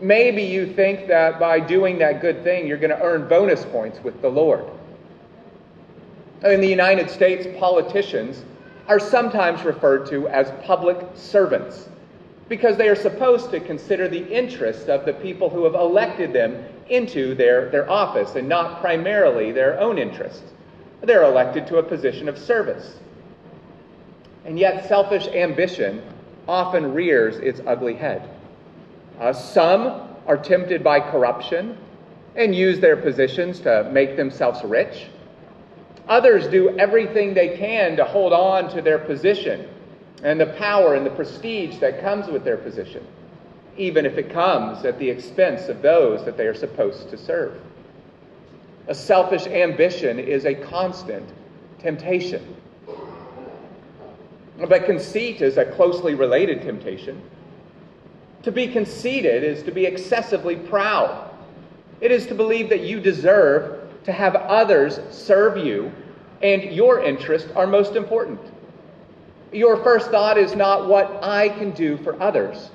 Maybe 0.00 0.42
you 0.42 0.72
think 0.72 1.08
that 1.08 1.40
by 1.40 1.60
doing 1.60 1.98
that 1.98 2.20
good 2.20 2.42
thing, 2.44 2.66
you're 2.66 2.78
going 2.78 2.96
to 2.96 3.02
earn 3.02 3.28
bonus 3.28 3.64
points 3.64 3.98
with 4.02 4.20
the 4.22 4.28
Lord. 4.28 4.64
In 6.42 6.60
the 6.60 6.68
United 6.68 7.10
States, 7.10 7.46
politicians 7.58 8.44
are 8.88 8.98
sometimes 8.98 9.62
referred 9.62 10.06
to 10.06 10.26
as 10.28 10.50
public 10.64 10.98
servants 11.14 11.88
because 12.50 12.76
they 12.76 12.88
are 12.88 12.96
supposed 12.96 13.52
to 13.52 13.60
consider 13.60 14.08
the 14.08 14.26
interests 14.28 14.88
of 14.88 15.04
the 15.06 15.12
people 15.12 15.48
who 15.48 15.62
have 15.62 15.74
elected 15.74 16.32
them 16.32 16.64
into 16.88 17.32
their, 17.36 17.70
their 17.70 17.88
office 17.88 18.34
and 18.34 18.48
not 18.48 18.80
primarily 18.80 19.52
their 19.52 19.78
own 19.78 19.98
interests. 19.98 20.52
They're 21.00 21.22
elected 21.22 21.68
to 21.68 21.78
a 21.78 21.82
position 21.82 22.28
of 22.28 22.36
service. 22.36 22.98
And 24.44 24.58
yet, 24.58 24.88
selfish 24.88 25.28
ambition 25.28 26.02
often 26.48 26.92
rears 26.92 27.36
its 27.36 27.60
ugly 27.68 27.94
head. 27.94 28.28
Uh, 29.20 29.32
some 29.32 30.08
are 30.26 30.36
tempted 30.36 30.82
by 30.82 30.98
corruption 30.98 31.78
and 32.34 32.52
use 32.52 32.80
their 32.80 32.96
positions 32.96 33.60
to 33.60 33.88
make 33.92 34.16
themselves 34.16 34.64
rich. 34.64 35.06
Others 36.08 36.48
do 36.48 36.76
everything 36.80 37.32
they 37.32 37.56
can 37.56 37.96
to 37.96 38.04
hold 38.04 38.32
on 38.32 38.68
to 38.70 38.82
their 38.82 38.98
position 38.98 39.68
and 40.22 40.40
the 40.40 40.46
power 40.46 40.94
and 40.94 41.04
the 41.04 41.10
prestige 41.10 41.78
that 41.78 42.00
comes 42.00 42.26
with 42.28 42.44
their 42.44 42.56
position, 42.56 43.06
even 43.76 44.04
if 44.04 44.18
it 44.18 44.30
comes 44.30 44.84
at 44.84 44.98
the 44.98 45.08
expense 45.08 45.68
of 45.68 45.82
those 45.82 46.24
that 46.24 46.36
they 46.36 46.46
are 46.46 46.54
supposed 46.54 47.08
to 47.10 47.16
serve. 47.16 47.60
A 48.88 48.94
selfish 48.94 49.46
ambition 49.46 50.18
is 50.18 50.44
a 50.44 50.54
constant 50.54 51.28
temptation. 51.78 52.56
But 54.58 54.84
conceit 54.84 55.40
is 55.40 55.56
a 55.56 55.64
closely 55.64 56.14
related 56.14 56.62
temptation. 56.62 57.22
To 58.42 58.52
be 58.52 58.66
conceited 58.66 59.42
is 59.42 59.62
to 59.62 59.70
be 59.70 59.86
excessively 59.86 60.56
proud. 60.56 61.30
It 62.00 62.10
is 62.10 62.26
to 62.26 62.34
believe 62.34 62.68
that 62.70 62.80
you 62.80 63.00
deserve 63.00 63.88
to 64.04 64.12
have 64.12 64.34
others 64.34 64.98
serve 65.10 65.58
you 65.58 65.92
and 66.42 66.62
your 66.64 67.02
interests 67.02 67.50
are 67.54 67.66
most 67.66 67.96
important. 67.96 68.40
Your 69.52 69.76
first 69.78 70.10
thought 70.10 70.38
is 70.38 70.54
not 70.54 70.86
what 70.86 71.22
I 71.22 71.48
can 71.48 71.72
do 71.72 71.96
for 71.98 72.20
others, 72.22 72.70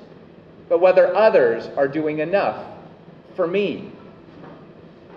but 0.68 0.80
whether 0.80 1.14
others 1.14 1.68
are 1.76 1.88
doing 1.88 2.18
enough 2.18 2.64
for 3.34 3.46
me. 3.46 3.90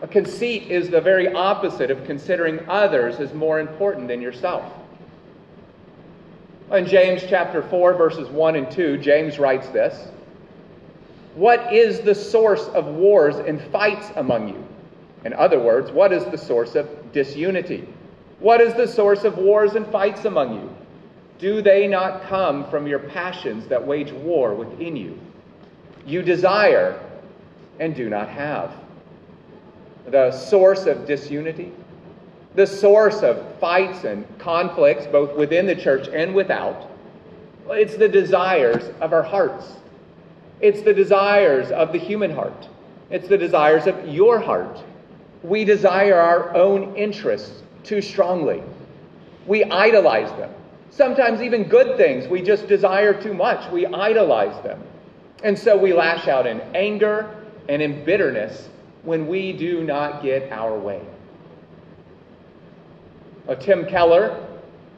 A 0.02 0.08
conceit 0.08 0.72
is 0.72 0.90
the 0.90 1.02
very 1.02 1.34
opposite 1.34 1.92
of 1.92 2.06
considering 2.06 2.60
others 2.70 3.20
as 3.20 3.34
more 3.34 3.60
important 3.60 4.08
than 4.08 4.22
yourself. 4.22 4.72
In 6.72 6.86
James 6.86 7.24
chapter 7.28 7.62
4, 7.64 7.94
verses 7.96 8.30
1 8.30 8.56
and 8.56 8.72
2, 8.72 8.98
James 9.00 9.40
writes 9.40 9.68
this 9.70 10.08
What 11.36 11.74
is 11.74 12.00
the 12.00 12.16
source 12.16 12.68
of 12.70 12.86
wars 12.86 13.36
and 13.36 13.60
fights 13.72 14.12
among 14.16 14.50
you? 14.50 14.68
In 15.26 15.34
other 15.34 15.60
words, 15.60 15.92
what 15.92 16.14
is 16.14 16.24
the 16.26 16.38
source 16.38 16.76
of 16.76 17.12
disunity? 17.12 17.86
What 18.40 18.62
is 18.62 18.74
the 18.76 18.88
source 18.88 19.26
of 19.26 19.38
wars 19.38 19.76
and 19.76 19.86
fights 19.88 20.24
among 20.24 20.54
you? 20.54 20.76
Do 21.40 21.62
they 21.62 21.88
not 21.88 22.24
come 22.24 22.70
from 22.70 22.86
your 22.86 23.00
passions 23.00 23.68
that 23.68 23.86
wage 23.86 24.12
war 24.12 24.54
within 24.54 24.96
you? 24.96 25.18
You 26.06 26.22
desire 26.22 27.00
and 27.80 27.96
do 27.96 28.10
not 28.10 28.28
have. 28.28 28.76
The 30.08 30.32
source 30.32 30.86
of 30.86 31.08
disunity, 31.08 31.72
the 32.56 32.68
source 32.68 33.22
of 33.22 33.56
fights 33.60 34.04
and 34.04 34.26
conflicts, 34.38 35.08
both 35.08 35.36
within 35.38 35.66
the 35.66 35.76
church 35.76 36.10
and 36.10 36.36
without, 36.36 36.90
it's 37.70 37.96
the 37.96 38.10
desires 38.10 38.92
of 39.00 39.14
our 39.14 39.24
hearts. 39.24 39.78
It's 40.60 40.82
the 40.82 40.94
desires 40.94 41.72
of 41.72 41.94
the 41.94 42.00
human 42.00 42.32
heart. 42.32 42.68
It's 43.10 43.30
the 43.30 43.38
desires 43.38 43.88
of 43.88 44.08
your 44.08 44.40
heart. 44.40 44.84
We 45.44 45.64
desire 45.64 46.16
our 46.16 46.54
own 46.54 46.96
interests 46.98 47.64
too 47.84 48.02
strongly. 48.02 48.62
We 49.48 49.64
idolize 49.64 50.30
them. 50.38 50.54
Sometimes 50.92 51.42
even 51.42 51.64
good 51.64 51.98
things, 51.98 52.28
we 52.28 52.42
just 52.42 52.68
desire 52.68 53.20
too 53.20 53.34
much. 53.34 53.72
We 53.72 53.86
idolize 53.86 54.62
them. 54.64 54.82
And 55.44 55.58
so 55.58 55.78
we 55.78 55.94
lash 55.94 56.28
out 56.28 56.46
in 56.48 56.60
anger 56.76 57.46
and 57.70 57.82
in 57.82 58.04
bitterness 58.04 58.70
when 59.04 59.28
we 59.28 59.54
do 59.54 59.84
not 59.84 60.22
get 60.22 60.52
our 60.52 60.78
way. 60.78 61.02
Uh, 63.48 63.56
Tim 63.56 63.86
Keller, 63.86 64.46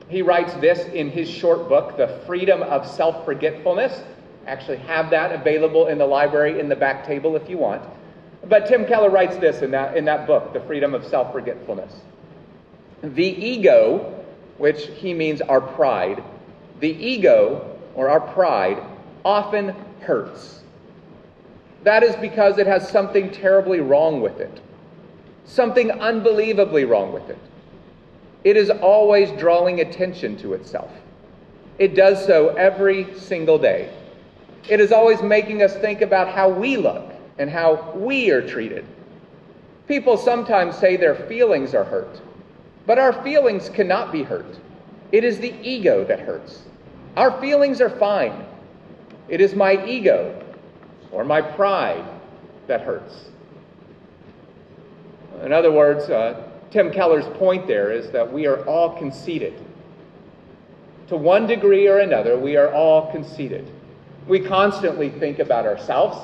he 0.10 0.22
writes 0.22 0.54
this 0.56 0.86
in 0.94 1.10
his 1.10 1.30
short 1.30 1.70
book, 1.70 1.98
The 1.98 2.22
Freedom 2.26 2.64
of 2.64 2.88
Self 2.88 3.24
Forgetfulness. 3.24 4.02
Actually, 4.48 4.78
have 4.78 5.10
that 5.12 5.32
available 5.32 5.88
in 5.88 5.98
the 5.98 6.06
library 6.06 6.60
in 6.60 6.68
the 6.68 6.76
back 6.76 7.06
table 7.06 7.36
if 7.36 7.48
you 7.50 7.58
want. 7.58 7.84
But 8.50 8.66
Tim 8.66 8.86
Keller 8.86 9.10
writes 9.10 9.38
this 9.38 9.62
in 9.62 9.72
that, 9.72 9.96
in 9.96 10.04
that 10.06 10.26
book, 10.26 10.52
The 10.54 10.62
Freedom 10.62 10.94
of 10.94 11.06
Self 11.06 11.32
Forgetfulness. 11.32 11.94
The 13.04 13.26
ego 13.26 14.21
which 14.58 14.88
he 14.88 15.14
means 15.14 15.42
our 15.42 15.62
pride, 15.62 16.24
the 16.80 16.90
ego 16.90 17.78
or 17.96 18.10
our 18.10 18.20
pride 18.20 18.82
often 19.24 19.76
hurts. 20.02 20.62
That 21.84 22.04
is 22.04 22.16
because 22.18 22.58
it 22.58 22.68
has 22.68 22.88
something 22.90 23.32
terribly 23.32 23.80
wrong 23.80 24.22
with 24.22 24.40
it, 24.40 24.62
something 25.46 25.92
unbelievably 25.92 26.86
wrong 26.86 27.12
with 27.12 27.30
it. 27.30 27.40
It 28.44 28.58
is 28.58 28.70
always 28.70 29.32
drawing 29.40 29.82
attention 29.82 30.38
to 30.38 30.54
itself. 30.54 30.92
It 31.80 31.96
does 31.96 32.24
so 32.26 32.50
every 32.50 33.14
single 33.18 33.58
day. 33.58 33.92
It 34.70 34.80
is 34.80 34.92
always 34.92 35.22
making 35.22 35.64
us 35.64 35.76
think 35.78 36.02
about 36.02 36.28
how 36.28 36.50
we 36.50 36.78
look 36.78 37.12
and 37.40 37.50
how 37.50 37.92
we 37.96 38.30
are 38.30 38.48
treated. 38.48 38.86
People 39.88 40.18
sometimes 40.18 40.78
say 40.78 40.96
their 40.96 41.16
feelings 41.16 41.74
are 41.74 41.84
hurt. 41.84 42.22
But 42.86 43.00
our 43.00 43.14
feelings 43.24 43.70
cannot 43.70 44.12
be 44.12 44.24
hurt. 44.24 44.58
It 45.12 45.24
is 45.24 45.40
the 45.40 45.54
ego 45.62 46.04
that 46.06 46.20
hurts. 46.20 46.64
Our 47.18 47.40
feelings 47.42 47.82
are 47.82 47.90
fine. 47.90 48.46
It 49.28 49.42
is 49.42 49.56
my 49.56 49.86
ego 49.86 50.44
or 51.12 51.24
my 51.24 51.42
pride 51.42 52.06
that 52.68 52.82
hurts. 52.82 53.26
In 55.44 55.52
other 55.52 55.72
words, 55.72 56.10
uh, 56.10 56.48
Tim 56.70 56.92
Keller's 56.92 57.26
point 57.38 57.68
there 57.68 57.92
is 57.92 58.12
that 58.12 58.32
we 58.32 58.48
are 58.48 58.66
all 58.66 58.98
conceited. 58.98 59.54
To 61.08 61.18
one 61.18 61.46
degree 61.48 61.88
or 61.88 62.00
another, 62.00 62.38
we 62.38 62.56
are 62.56 62.72
all 62.72 63.12
conceited. 63.12 63.70
We 64.28 64.40
constantly 64.40 65.10
think 65.10 65.40
about 65.40 65.66
ourselves, 65.66 66.18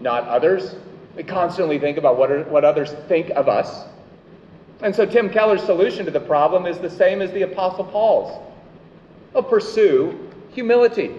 not 0.00 0.26
others. 0.26 0.76
We 1.16 1.24
constantly 1.24 1.78
think 1.78 1.98
about 1.98 2.16
what, 2.16 2.30
are, 2.30 2.44
what 2.44 2.64
others 2.64 2.92
think 3.08 3.30
of 3.30 3.48
us. 3.48 3.84
And 4.82 4.94
so 4.94 5.06
Tim 5.06 5.30
Keller's 5.30 5.62
solution 5.62 6.04
to 6.04 6.10
the 6.10 6.20
problem 6.20 6.66
is 6.66 6.78
the 6.78 6.90
same 6.90 7.22
as 7.22 7.30
the 7.32 7.42
Apostle 7.42 7.84
Paul's. 7.84 8.40
Well, 9.32 9.42
pursue 9.42 10.30
humility. 10.50 11.10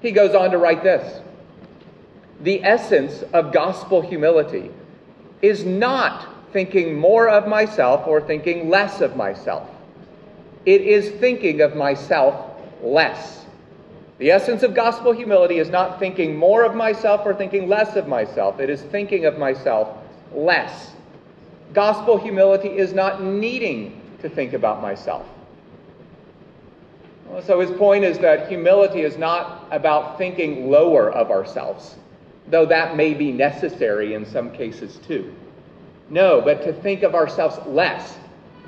He 0.00 0.12
goes 0.12 0.34
on 0.34 0.50
to 0.50 0.58
write 0.58 0.82
this 0.82 1.20
The 2.40 2.62
essence 2.64 3.22
of 3.32 3.52
gospel 3.52 4.00
humility 4.00 4.70
is 5.42 5.64
not 5.64 6.28
thinking 6.52 6.98
more 6.98 7.28
of 7.28 7.46
myself 7.46 8.06
or 8.06 8.20
thinking 8.20 8.68
less 8.68 9.00
of 9.00 9.16
myself. 9.16 9.68
It 10.66 10.82
is 10.82 11.10
thinking 11.20 11.60
of 11.60 11.74
myself 11.74 12.56
less. 12.82 13.44
The 14.18 14.30
essence 14.30 14.62
of 14.62 14.74
gospel 14.74 15.12
humility 15.12 15.58
is 15.58 15.70
not 15.70 15.98
thinking 15.98 16.36
more 16.36 16.64
of 16.64 16.74
myself 16.74 17.22
or 17.24 17.34
thinking 17.34 17.68
less 17.68 17.96
of 17.96 18.06
myself. 18.06 18.60
It 18.60 18.68
is 18.68 18.82
thinking 18.82 19.24
of 19.24 19.38
myself 19.38 19.96
less. 20.34 20.92
Gospel 21.72 22.18
humility 22.18 22.68
is 22.68 22.92
not 22.92 23.22
needing 23.22 24.00
to 24.20 24.28
think 24.28 24.52
about 24.52 24.82
myself. 24.82 25.26
So 27.44 27.60
his 27.60 27.70
point 27.70 28.04
is 28.04 28.18
that 28.18 28.48
humility 28.48 29.02
is 29.02 29.16
not 29.16 29.68
about 29.70 30.18
thinking 30.18 30.68
lower 30.68 31.12
of 31.12 31.30
ourselves, 31.30 31.94
though 32.48 32.66
that 32.66 32.96
may 32.96 33.14
be 33.14 33.30
necessary 33.30 34.14
in 34.14 34.26
some 34.26 34.50
cases 34.50 34.96
too. 35.06 35.32
No, 36.08 36.40
but 36.40 36.62
to 36.64 36.72
think 36.72 37.04
of 37.04 37.14
ourselves 37.14 37.56
less, 37.68 38.18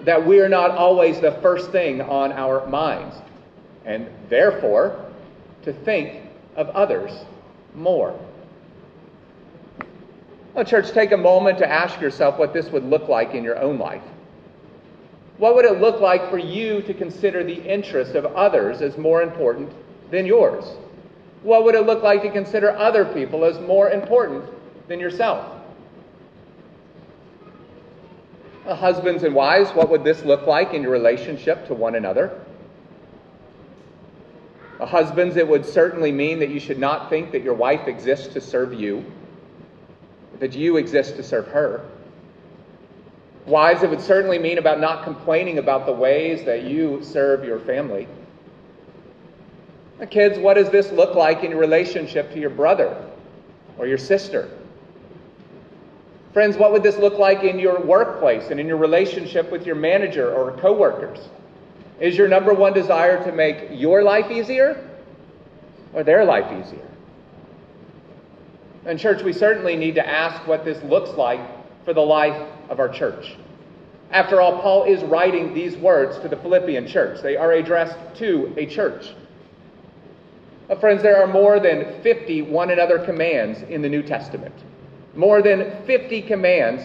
that 0.01 0.25
we 0.25 0.41
are 0.41 0.49
not 0.49 0.71
always 0.71 1.21
the 1.21 1.33
first 1.43 1.73
thing 1.73 2.01
on 2.01 2.33
our 2.33 2.65
minds, 2.69 3.17
and 3.85 4.09
therefore 4.29 5.11
to 5.63 5.73
think 5.73 6.21
of 6.55 6.69
others 6.71 7.11
more. 7.75 8.17
Well, 10.55 10.65
church, 10.67 10.91
take 10.93 11.13
a 11.13 11.17
moment 11.17 11.59
to 11.59 11.71
ask 11.71 12.01
yourself 12.01 12.39
what 12.39 12.53
this 12.53 12.69
would 12.71 12.85
look 12.85 13.09
like 13.09 13.35
in 13.35 13.43
your 13.43 13.59
own 13.59 13.79
life. 13.79 14.03
What 15.39 15.55
would 15.55 15.65
it 15.65 15.81
look 15.81 16.01
like 16.01 16.29
for 16.31 16.39
you 16.39 16.83
to 16.83 16.93
consider 16.93 17.43
the 17.43 17.55
interests 17.55 18.15
of 18.15 18.27
others 18.27 18.83
as 18.83 18.99
more 18.99 19.23
important 19.23 19.73
than 20.11 20.27
yours? 20.27 20.65
What 21.43 21.65
would 21.65 21.75
it 21.75 21.87
look 21.87 22.03
like 22.03 22.23
to 22.23 22.31
consider 22.31 22.71
other 22.77 23.05
people 23.05 23.45
as 23.45 23.59
more 23.61 23.91
important 23.91 24.45
than 24.89 25.01
yourself? 25.01 25.61
Uh, 28.67 28.75
husbands 28.77 29.25
and 29.25 29.35
wives, 29.35 29.71
what 29.71 29.89
would 29.89 30.05
this 30.05 30.23
look 30.23 30.47
like 30.47 30.75
in 30.75 30.83
your 30.83 30.93
relationship 30.93 31.67
to 31.67 31.75
one 31.75 31.95
another? 31.95 32.39
Uh, 34.79 34.87
husbands, 34.87 35.37
it 35.37 35.49
would 35.49 35.65
certainly 35.65 36.13
mean 36.13 36.39
that 36.39 36.51
you 36.51 36.61
should 36.61 36.79
not 36.79 37.09
think 37.11 37.33
that 37.33 37.43
your 37.43 37.55
wife 37.55 37.89
exists 37.89 38.29
to 38.35 38.41
serve 38.41 38.73
you, 38.73 39.05
that 40.43 40.57
you 40.57 40.77
exist 40.77 41.15
to 41.15 41.23
serve 41.23 41.47
her. 41.47 41.89
Wives, 43.47 43.85
it 43.85 43.91
would 43.91 44.01
certainly 44.01 44.41
mean 44.41 44.59
about 44.59 44.81
not 44.81 45.05
complaining 45.05 45.59
about 45.59 45.87
the 45.87 45.93
ways 45.93 46.43
that 46.43 46.65
you 46.65 47.01
serve 47.01 47.45
your 47.45 47.61
family. 47.61 48.09
Kids, 50.11 50.41
what 50.41 50.55
does 50.55 50.69
this 50.69 50.91
look 50.91 51.15
like 51.15 51.45
in 51.45 51.53
your 51.53 51.61
relationship 51.61 52.33
to 52.33 52.41
your 52.41 52.51
brother 52.51 53.09
or 53.79 53.87
your 53.87 53.99
sister? 53.99 54.51
Friends, 56.33 56.57
what 56.57 56.73
would 56.73 56.83
this 56.83 56.97
look 56.97 57.21
like 57.21 57.45
in 57.45 57.61
your 57.61 57.81
workplace 57.81 58.51
and 58.51 58.59
in 58.59 58.67
your 58.67 58.79
relationship 58.79 59.49
with 59.53 59.65
your 59.65 59.77
manager 59.77 60.35
or 60.35 60.57
coworkers? 60.57 61.21
Is 62.01 62.17
your 62.17 62.27
number 62.27 62.53
one 62.53 62.73
desire 62.73 63.23
to 63.25 63.31
make 63.31 63.69
your 63.71 64.03
life 64.03 64.29
easier 64.29 64.91
or 65.93 66.03
their 66.03 66.25
life 66.25 66.51
easier? 66.51 66.92
And, 68.85 68.99
church, 68.99 69.23
we 69.23 69.33
certainly 69.33 69.77
need 69.77 69.95
to 69.95 70.07
ask 70.07 70.47
what 70.47 70.65
this 70.65 70.83
looks 70.83 71.11
like 71.11 71.41
for 71.85 71.95
the 71.95 72.01
life 72.01 72.49
of 72.69 72.81
our 72.81 72.89
church. 72.89 73.37
After 74.11 74.41
all, 74.41 74.61
Paul 74.61 74.85
is 74.85 75.03
writing 75.05 75.55
these 75.55 75.77
words 75.77 76.19
to 76.19 76.29
the 76.29 76.37
Philippian 76.37 76.87
church. 76.87 77.23
They 77.23 77.37
are 77.37 77.53
addressed 77.53 77.97
to 78.17 78.53
a 78.57 78.67
church. 78.67 79.15
Uh, 80.69 80.77
friends, 80.77 81.03
there 81.03 81.23
are 81.23 81.27
more 81.27 81.61
than 81.61 82.03
50 82.03 82.43
one 82.43 82.71
another 82.71 82.99
commands 82.99 83.63
in 83.63 83.83
the 83.83 83.89
New 83.89 84.03
Testament 84.03 84.55
more 85.15 85.43
than 85.43 85.85
50 85.87 86.23
commands, 86.23 86.83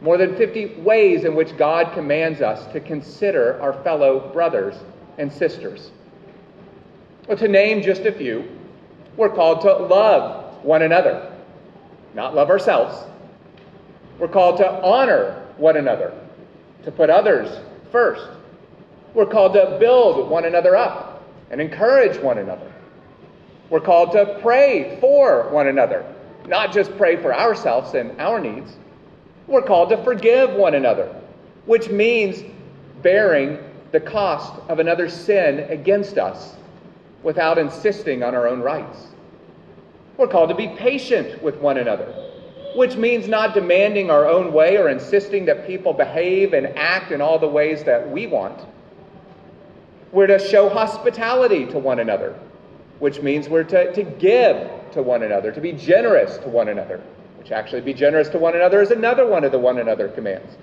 more 0.00 0.16
than 0.16 0.36
50 0.36 0.80
ways 0.80 1.24
in 1.24 1.34
which 1.34 1.56
God 1.56 1.92
commands 1.94 2.40
us 2.40 2.70
to 2.72 2.80
consider 2.80 3.60
our 3.60 3.72
fellow 3.82 4.30
brothers 4.32 4.76
and 5.18 5.32
sisters. 5.32 5.90
Well, 7.26 7.38
to 7.38 7.48
name 7.48 7.82
just 7.82 8.02
a 8.02 8.12
few, 8.12 8.48
we're 9.16 9.30
called 9.30 9.60
to 9.62 9.72
love 9.72 10.41
one 10.64 10.82
another, 10.82 11.32
not 12.14 12.34
love 12.34 12.50
ourselves. 12.50 13.06
We're 14.18 14.28
called 14.28 14.58
to 14.58 14.68
honor 14.82 15.46
one 15.56 15.76
another, 15.76 16.12
to 16.84 16.90
put 16.92 17.10
others 17.10 17.60
first. 17.90 18.28
We're 19.14 19.26
called 19.26 19.54
to 19.54 19.76
build 19.78 20.30
one 20.30 20.44
another 20.44 20.76
up 20.76 21.22
and 21.50 21.60
encourage 21.60 22.18
one 22.18 22.38
another. 22.38 22.72
We're 23.70 23.80
called 23.80 24.12
to 24.12 24.38
pray 24.42 24.98
for 25.00 25.48
one 25.50 25.66
another 25.66 26.06
not 26.46 26.72
just 26.72 26.96
pray 26.96 27.16
for 27.16 27.34
ourselves 27.34 27.94
and 27.94 28.18
our 28.20 28.40
needs. 28.40 28.76
We're 29.46 29.62
called 29.62 29.90
to 29.90 30.02
forgive 30.02 30.52
one 30.52 30.74
another, 30.74 31.14
which 31.66 31.88
means 31.88 32.42
bearing 33.02 33.58
the 33.90 34.00
cost 34.00 34.54
of 34.68 34.78
another's 34.78 35.12
sin 35.12 35.60
against 35.70 36.18
us 36.18 36.54
without 37.22 37.58
insisting 37.58 38.22
on 38.22 38.34
our 38.34 38.48
own 38.48 38.60
rights. 38.60 39.08
We're 40.16 40.28
called 40.28 40.50
to 40.50 40.54
be 40.54 40.68
patient 40.68 41.42
with 41.42 41.56
one 41.56 41.78
another, 41.78 42.12
which 42.74 42.96
means 42.96 43.28
not 43.28 43.54
demanding 43.54 44.10
our 44.10 44.28
own 44.28 44.52
way 44.52 44.76
or 44.76 44.88
insisting 44.88 45.46
that 45.46 45.66
people 45.66 45.92
behave 45.92 46.52
and 46.52 46.66
act 46.76 47.12
in 47.12 47.20
all 47.20 47.38
the 47.38 47.48
ways 47.48 47.82
that 47.84 48.10
we 48.10 48.26
want. 48.26 48.60
We're 50.12 50.26
to 50.26 50.38
show 50.38 50.68
hospitality 50.68 51.64
to 51.66 51.78
one 51.78 51.98
another, 51.98 52.38
which 52.98 53.22
means 53.22 53.48
we're 53.48 53.64
to, 53.64 53.92
to 53.94 54.02
give 54.02 54.70
to 54.92 55.02
one 55.02 55.22
another, 55.22 55.50
to 55.50 55.60
be 55.60 55.72
generous 55.72 56.36
to 56.38 56.48
one 56.48 56.68
another, 56.68 57.00
which 57.38 57.50
actually 57.50 57.80
be 57.80 57.94
generous 57.94 58.28
to 58.28 58.38
one 58.38 58.54
another 58.54 58.82
is 58.82 58.90
another 58.90 59.26
one 59.26 59.44
of 59.44 59.52
the 59.52 59.58
one 59.58 59.78
another 59.78 60.08
commands. 60.08 60.56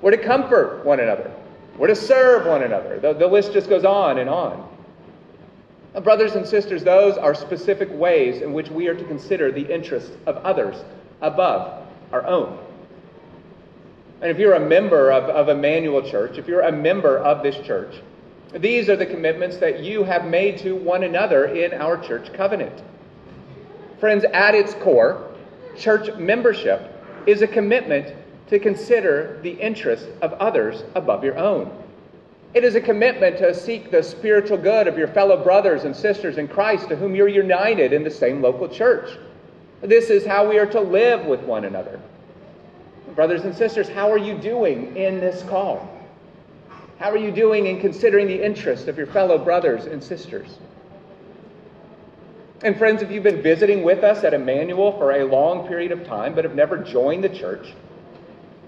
We're 0.00 0.12
to 0.12 0.18
comfort 0.18 0.84
one 0.84 1.00
another. 1.00 1.32
We're 1.76 1.88
to 1.88 1.96
serve 1.96 2.46
one 2.46 2.62
another. 2.62 3.00
The, 3.00 3.14
the 3.14 3.26
list 3.26 3.52
just 3.52 3.68
goes 3.68 3.84
on 3.84 4.18
and 4.18 4.30
on. 4.30 4.68
Now, 5.94 6.00
brothers 6.00 6.34
and 6.34 6.46
sisters, 6.46 6.82
those 6.82 7.16
are 7.16 7.34
specific 7.34 7.88
ways 7.92 8.42
in 8.42 8.52
which 8.52 8.68
we 8.68 8.88
are 8.88 8.94
to 8.94 9.04
consider 9.04 9.52
the 9.52 9.62
interests 9.72 10.10
of 10.26 10.36
others 10.38 10.76
above 11.22 11.86
our 12.12 12.26
own. 12.26 12.58
And 14.20 14.30
if 14.30 14.38
you're 14.38 14.54
a 14.54 14.60
member 14.60 15.12
of, 15.12 15.24
of 15.24 15.48
Emmanuel 15.48 16.02
Church, 16.02 16.36
if 16.36 16.48
you're 16.48 16.62
a 16.62 16.72
member 16.72 17.18
of 17.18 17.42
this 17.42 17.56
church, 17.64 17.94
these 18.54 18.88
are 18.88 18.96
the 18.96 19.06
commitments 19.06 19.56
that 19.58 19.80
you 19.80 20.02
have 20.02 20.24
made 20.24 20.58
to 20.58 20.74
one 20.74 21.04
another 21.04 21.46
in 21.46 21.74
our 21.74 21.96
church 21.96 22.32
covenant. 22.32 22.82
Friends, 24.00 24.24
at 24.32 24.54
its 24.54 24.74
core, 24.74 25.30
church 25.76 26.14
membership 26.16 26.90
is 27.26 27.42
a 27.42 27.46
commitment 27.46 28.14
to 28.48 28.58
consider 28.58 29.38
the 29.42 29.50
interests 29.50 30.06
of 30.22 30.32
others 30.34 30.84
above 30.94 31.24
your 31.24 31.36
own. 31.38 31.83
It 32.54 32.62
is 32.62 32.76
a 32.76 32.80
commitment 32.80 33.36
to 33.38 33.52
seek 33.52 33.90
the 33.90 34.00
spiritual 34.00 34.58
good 34.58 34.86
of 34.86 34.96
your 34.96 35.08
fellow 35.08 35.42
brothers 35.42 35.82
and 35.82 35.94
sisters 35.94 36.38
in 36.38 36.46
Christ 36.46 36.88
to 36.88 36.94
whom 36.94 37.16
you're 37.16 37.26
united 37.26 37.92
in 37.92 38.04
the 38.04 38.10
same 38.10 38.40
local 38.40 38.68
church. 38.68 39.18
This 39.82 40.08
is 40.08 40.24
how 40.24 40.48
we 40.48 40.56
are 40.58 40.66
to 40.66 40.80
live 40.80 41.26
with 41.26 41.40
one 41.40 41.64
another. 41.64 42.00
Brothers 43.16 43.42
and 43.42 43.54
sisters, 43.54 43.88
how 43.88 44.10
are 44.10 44.18
you 44.18 44.34
doing 44.38 44.96
in 44.96 45.18
this 45.18 45.42
call? 45.42 45.90
How 47.00 47.10
are 47.10 47.18
you 47.18 47.32
doing 47.32 47.66
in 47.66 47.80
considering 47.80 48.28
the 48.28 48.40
interests 48.40 48.86
of 48.86 48.96
your 48.96 49.08
fellow 49.08 49.36
brothers 49.36 49.86
and 49.86 50.02
sisters? 50.02 50.58
And 52.62 52.78
friends, 52.78 53.02
if 53.02 53.10
you've 53.10 53.24
been 53.24 53.42
visiting 53.42 53.82
with 53.82 54.04
us 54.04 54.22
at 54.22 54.32
Emmanuel 54.32 54.92
for 54.92 55.10
a 55.10 55.24
long 55.24 55.66
period 55.66 55.90
of 55.90 56.06
time 56.06 56.36
but 56.36 56.44
have 56.44 56.54
never 56.54 56.78
joined 56.78 57.24
the 57.24 57.28
church, 57.28 57.74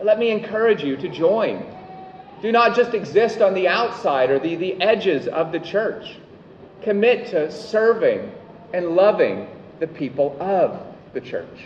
let 0.02 0.18
me 0.18 0.30
encourage 0.30 0.82
you 0.82 0.96
to 0.96 1.08
join. 1.08 1.64
Do 2.46 2.52
not 2.52 2.76
just 2.76 2.94
exist 2.94 3.40
on 3.40 3.54
the 3.54 3.66
outside 3.66 4.30
or 4.30 4.38
the, 4.38 4.54
the 4.54 4.80
edges 4.80 5.26
of 5.26 5.50
the 5.50 5.58
church. 5.58 6.14
Commit 6.80 7.26
to 7.30 7.50
serving 7.50 8.30
and 8.72 8.90
loving 8.90 9.48
the 9.80 9.88
people 9.88 10.36
of 10.38 10.80
the 11.12 11.20
church. 11.20 11.64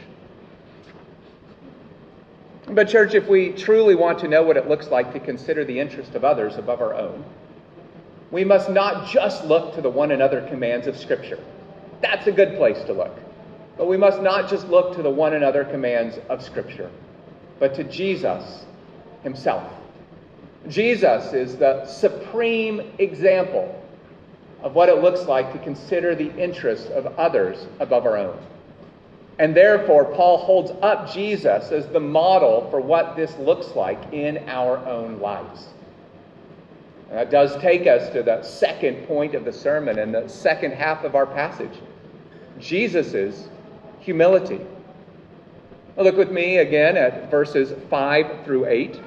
But, 2.66 2.88
church, 2.88 3.12
if 3.12 3.29
we 3.29 3.51
truly 3.51 3.95
want 3.95 4.21
to 4.21 4.29
know 4.29 4.43
what 4.43 4.57
it 4.57 4.71
looks 4.71 4.87
like 4.87 5.12
to 5.12 5.21
consider 5.21 5.66
the 5.66 5.79
interest 5.79 6.14
of 6.14 6.25
others 6.25 6.57
above 6.57 6.81
our 6.81 6.95
own, 6.95 7.27
we 8.31 8.43
must 8.43 8.71
not 8.71 9.07
just 9.07 9.45
look 9.45 9.75
to 9.75 9.83
the 9.83 9.90
one 9.90 10.12
another 10.12 10.49
commands 10.49 10.87
of 10.87 10.97
Scripture. 10.97 11.45
That's 12.01 12.27
a 12.27 12.33
good 12.33 12.57
place 12.57 12.83
to 12.85 12.95
look. 12.95 13.19
But 13.77 13.87
we 13.87 13.99
must 13.99 14.23
not 14.23 14.49
just 14.49 14.66
look 14.69 14.97
to 14.97 15.03
the 15.03 15.11
one 15.11 15.35
another 15.35 15.62
commands 15.62 16.19
of 16.31 16.43
Scripture, 16.43 16.90
but 17.59 17.75
to 17.75 17.85
Jesus 17.85 18.64
himself. 19.23 19.71
Jesus 20.68 21.33
is 21.33 21.57
the 21.57 21.87
supreme 21.87 22.92
example 22.99 23.77
of 24.62 24.75
what 24.75 24.88
it 24.88 25.01
looks 25.01 25.23
like 25.23 25.53
to 25.53 25.59
consider 25.59 26.14
the 26.14 26.35
interests 26.37 26.88
of 26.90 27.07
others 27.18 27.66
above 27.81 28.05
our 28.07 28.18
own. 28.18 28.38
And 29.38 29.57
therefore, 29.57 30.05
Paul 30.05 30.37
holds 30.37 30.70
up 30.83 31.11
Jesus 31.11 31.73
as 31.73 31.87
the 31.88 32.01
model 32.01 32.68
for 32.70 32.79
what 32.79 33.16
this 33.16 33.35
looks 33.38 33.75
like 33.75 34.12
in 34.12 34.46
our 34.49 34.77
own 34.87 35.18
lives. 35.18 35.68
And 37.09 37.18
that 37.18 37.31
does 37.31 37.57
take 37.57 37.87
us 37.87 38.12
to 38.12 38.23
the 38.23 38.42
second 38.42 39.07
point 39.07 39.35
of 39.35 39.46
the 39.46 39.53
sermon 39.53 39.99
and 39.99 40.14
the 40.14 40.29
second 40.29 40.73
half 40.73 41.05
of 41.05 41.14
our 41.14 41.27
passage 41.27 41.81
Jesus' 42.59 43.49
humility. 44.01 44.61
look 45.96 46.16
with 46.16 46.31
me 46.31 46.59
again 46.59 46.96
at 46.96 47.31
verses 47.31 47.73
5 47.88 48.44
through 48.44 48.66
8. 48.66 49.01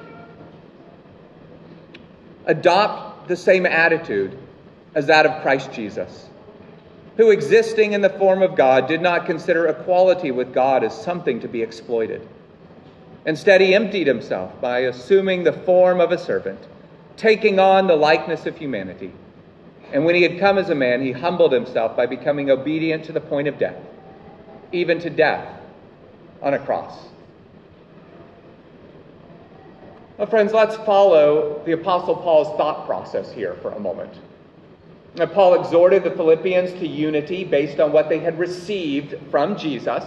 Adopt 2.46 3.28
the 3.28 3.36
same 3.36 3.66
attitude 3.66 4.38
as 4.94 5.06
that 5.06 5.26
of 5.26 5.42
Christ 5.42 5.72
Jesus, 5.72 6.28
who, 7.16 7.30
existing 7.30 7.92
in 7.92 8.00
the 8.00 8.10
form 8.10 8.42
of 8.42 8.56
God, 8.56 8.86
did 8.86 9.00
not 9.00 9.26
consider 9.26 9.66
equality 9.66 10.30
with 10.30 10.52
God 10.52 10.84
as 10.84 11.00
something 11.00 11.40
to 11.40 11.48
be 11.48 11.62
exploited. 11.62 12.26
Instead, 13.26 13.60
he 13.60 13.74
emptied 13.74 14.06
himself 14.06 14.60
by 14.60 14.80
assuming 14.80 15.42
the 15.42 15.52
form 15.52 16.00
of 16.00 16.12
a 16.12 16.18
servant, 16.18 16.60
taking 17.16 17.58
on 17.58 17.86
the 17.86 17.96
likeness 17.96 18.44
of 18.46 18.58
humanity. 18.58 19.12
And 19.92 20.04
when 20.04 20.14
he 20.14 20.22
had 20.22 20.38
come 20.38 20.58
as 20.58 20.70
a 20.70 20.74
man, 20.74 21.00
he 21.00 21.12
humbled 21.12 21.52
himself 21.52 21.96
by 21.96 22.06
becoming 22.06 22.50
obedient 22.50 23.04
to 23.04 23.12
the 23.12 23.20
point 23.20 23.48
of 23.48 23.58
death, 23.58 23.80
even 24.72 24.98
to 25.00 25.08
death 25.08 25.46
on 26.42 26.54
a 26.54 26.58
cross. 26.58 27.08
Well, 30.16 30.28
friends, 30.28 30.52
let's 30.52 30.76
follow 30.76 31.60
the 31.64 31.72
Apostle 31.72 32.14
Paul's 32.14 32.56
thought 32.56 32.86
process 32.86 33.32
here 33.32 33.54
for 33.60 33.72
a 33.72 33.80
moment. 33.80 34.12
Now, 35.16 35.26
Paul 35.26 35.60
exhorted 35.60 36.04
the 36.04 36.12
Philippians 36.12 36.72
to 36.74 36.86
unity 36.86 37.42
based 37.42 37.80
on 37.80 37.90
what 37.90 38.08
they 38.08 38.20
had 38.20 38.38
received 38.38 39.16
from 39.32 39.56
Jesus. 39.56 40.04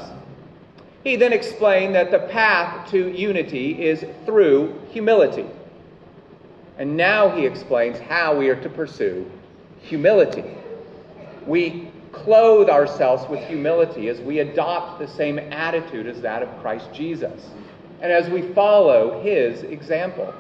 He 1.03 1.17
then 1.17 1.33
explained 1.33 1.93
that 1.95 2.11
the 2.11 2.19
path 2.19 2.89
to 2.91 3.09
unity 3.11 3.85
is 3.85 4.05
through 4.25 4.79
humility. 4.91 5.45
And 6.77 6.95
now 6.95 7.29
he 7.29 7.45
explains 7.45 7.99
how 7.99 8.37
we 8.37 8.47
are 8.49 8.61
to 8.61 8.69
pursue 8.69 9.29
humility. 9.81 10.43
We 11.45 11.91
clothe 12.13 12.69
ourselves 12.69 13.27
with 13.29 13.41
humility 13.41 14.07
as 14.07 14.21
we 14.21 14.39
adopt 14.39 14.99
the 14.99 15.07
same 15.07 15.37
attitude 15.37 16.07
as 16.07 16.21
that 16.21 16.43
of 16.43 16.61
Christ 16.61 16.93
Jesus, 16.93 17.49
and 18.01 18.11
as 18.11 18.29
we 18.29 18.41
follow 18.53 19.21
his 19.21 19.63
example. 19.63 20.33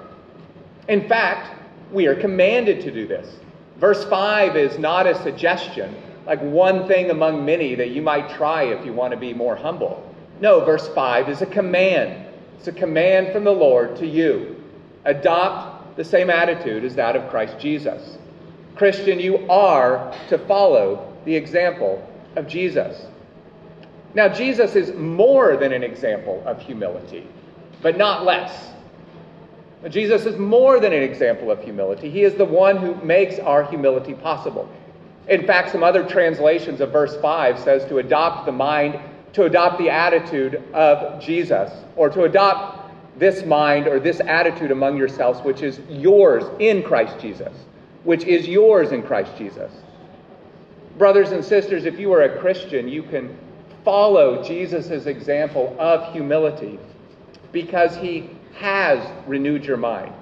In 0.87 1.07
fact, 1.07 1.55
we 1.91 2.07
are 2.07 2.15
commanded 2.15 2.81
to 2.81 2.91
do 2.91 3.07
this. 3.07 3.39
Verse 3.77 4.03
5 4.05 4.55
is 4.55 4.79
not 4.79 5.07
a 5.07 5.21
suggestion, 5.23 5.95
like 6.25 6.41
one 6.41 6.87
thing 6.87 7.11
among 7.11 7.45
many 7.45 7.75
that 7.75 7.91
you 7.91 8.01
might 8.01 8.29
try 8.29 8.63
if 8.63 8.85
you 8.85 8.93
want 8.93 9.11
to 9.11 9.17
be 9.17 9.33
more 9.33 9.55
humble. 9.55 10.03
No, 10.39 10.63
verse 10.63 10.87
5 10.89 11.29
is 11.29 11.41
a 11.41 11.45
command. 11.45 12.25
It's 12.57 12.67
a 12.67 12.71
command 12.71 13.31
from 13.31 13.43
the 13.43 13.51
Lord 13.51 13.95
to 13.97 14.07
you. 14.07 14.63
Adopt 15.05 15.95
the 15.95 16.03
same 16.03 16.29
attitude 16.29 16.83
as 16.83 16.95
that 16.95 17.15
of 17.15 17.29
Christ 17.29 17.59
Jesus. 17.59 18.17
Christian, 18.75 19.19
you 19.19 19.49
are 19.49 20.13
to 20.29 20.37
follow 20.37 21.13
the 21.25 21.35
example 21.35 22.07
of 22.35 22.47
Jesus. 22.47 23.07
Now, 24.13 24.27
Jesus 24.27 24.75
is 24.75 24.93
more 24.93 25.57
than 25.57 25.73
an 25.73 25.83
example 25.83 26.41
of 26.45 26.61
humility, 26.61 27.27
but 27.81 27.97
not 27.97 28.25
less. 28.25 28.71
Jesus 29.89 30.25
is 30.25 30.37
more 30.37 30.79
than 30.79 30.91
an 30.91 31.03
example 31.03 31.51
of 31.51 31.63
humility. 31.63 32.09
He 32.09 32.23
is 32.23 32.33
the 32.33 32.45
one 32.45 32.77
who 32.77 32.95
makes 33.03 33.39
our 33.39 33.63
humility 33.63 34.13
possible. 34.13 34.67
In 35.27 35.45
fact, 35.45 35.71
some 35.71 35.83
other 35.83 36.03
translations 36.03 36.81
of 36.81 36.91
verse 36.91 37.15
5 37.21 37.59
says 37.59 37.85
to 37.85 37.99
adopt 37.99 38.45
the 38.45 38.51
mind, 38.51 38.99
to 39.33 39.43
adopt 39.43 39.77
the 39.77 39.89
attitude 39.89 40.63
of 40.73 41.21
Jesus, 41.21 41.71
or 41.95 42.09
to 42.09 42.23
adopt 42.23 42.89
this 43.19 43.45
mind 43.45 43.87
or 43.87 43.99
this 43.99 44.19
attitude 44.21 44.71
among 44.71 44.97
yourselves, 44.97 45.41
which 45.41 45.61
is 45.61 45.79
yours 45.89 46.43
in 46.59 46.83
Christ 46.83 47.19
Jesus, 47.19 47.53
which 48.03 48.23
is 48.23 48.47
yours 48.47 48.91
in 48.91 49.03
Christ 49.03 49.31
Jesus. 49.37 49.71
Brothers 50.97 51.31
and 51.31 51.43
sisters, 51.43 51.85
if 51.85 51.99
you 51.99 52.11
are 52.13 52.23
a 52.23 52.39
Christian, 52.39 52.87
you 52.87 53.03
can 53.03 53.37
follow 53.83 54.43
Jesus' 54.43 55.05
example 55.05 55.75
of 55.77 56.11
humility 56.13 56.79
because 57.51 57.95
he 57.97 58.29
has 58.59 59.07
renewed 59.27 59.65
your 59.65 59.77
mind, 59.77 60.13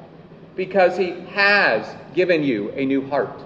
because 0.55 0.97
He 0.97 1.11
has 1.31 1.87
given 2.13 2.43
you 2.43 2.71
a 2.71 2.85
new 2.85 3.07
heart, 3.07 3.43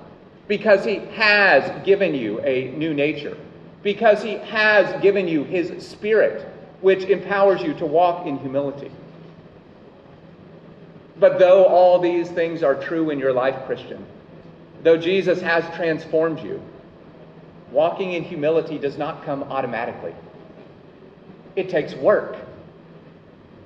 because 0.47 0.83
He 0.83 0.95
has 1.13 1.85
given 1.85 2.13
you 2.13 2.39
a 2.41 2.71
new 2.71 2.93
nature, 2.93 3.37
because 3.83 4.23
He 4.23 4.33
has 4.33 5.01
given 5.01 5.27
you 5.27 5.43
His 5.43 5.87
Spirit, 5.87 6.47
which 6.81 7.03
empowers 7.03 7.61
you 7.61 7.73
to 7.75 7.85
walk 7.85 8.25
in 8.25 8.37
humility. 8.39 8.91
But 11.19 11.37
though 11.37 11.65
all 11.65 11.99
these 11.99 12.29
things 12.29 12.63
are 12.63 12.75
true 12.75 13.09
in 13.09 13.19
your 13.19 13.33
life, 13.33 13.65
Christian, 13.65 14.05
though 14.83 14.97
Jesus 14.97 15.41
has 15.41 15.63
transformed 15.75 16.39
you, 16.39 16.61
walking 17.71 18.13
in 18.13 18.23
humility 18.23 18.77
does 18.77 18.97
not 18.97 19.23
come 19.25 19.43
automatically. 19.43 20.15
It 21.55 21.69
takes 21.69 21.93
work. 21.95 22.37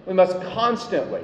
We 0.05 0.13
must 0.13 0.39
constantly, 0.41 1.21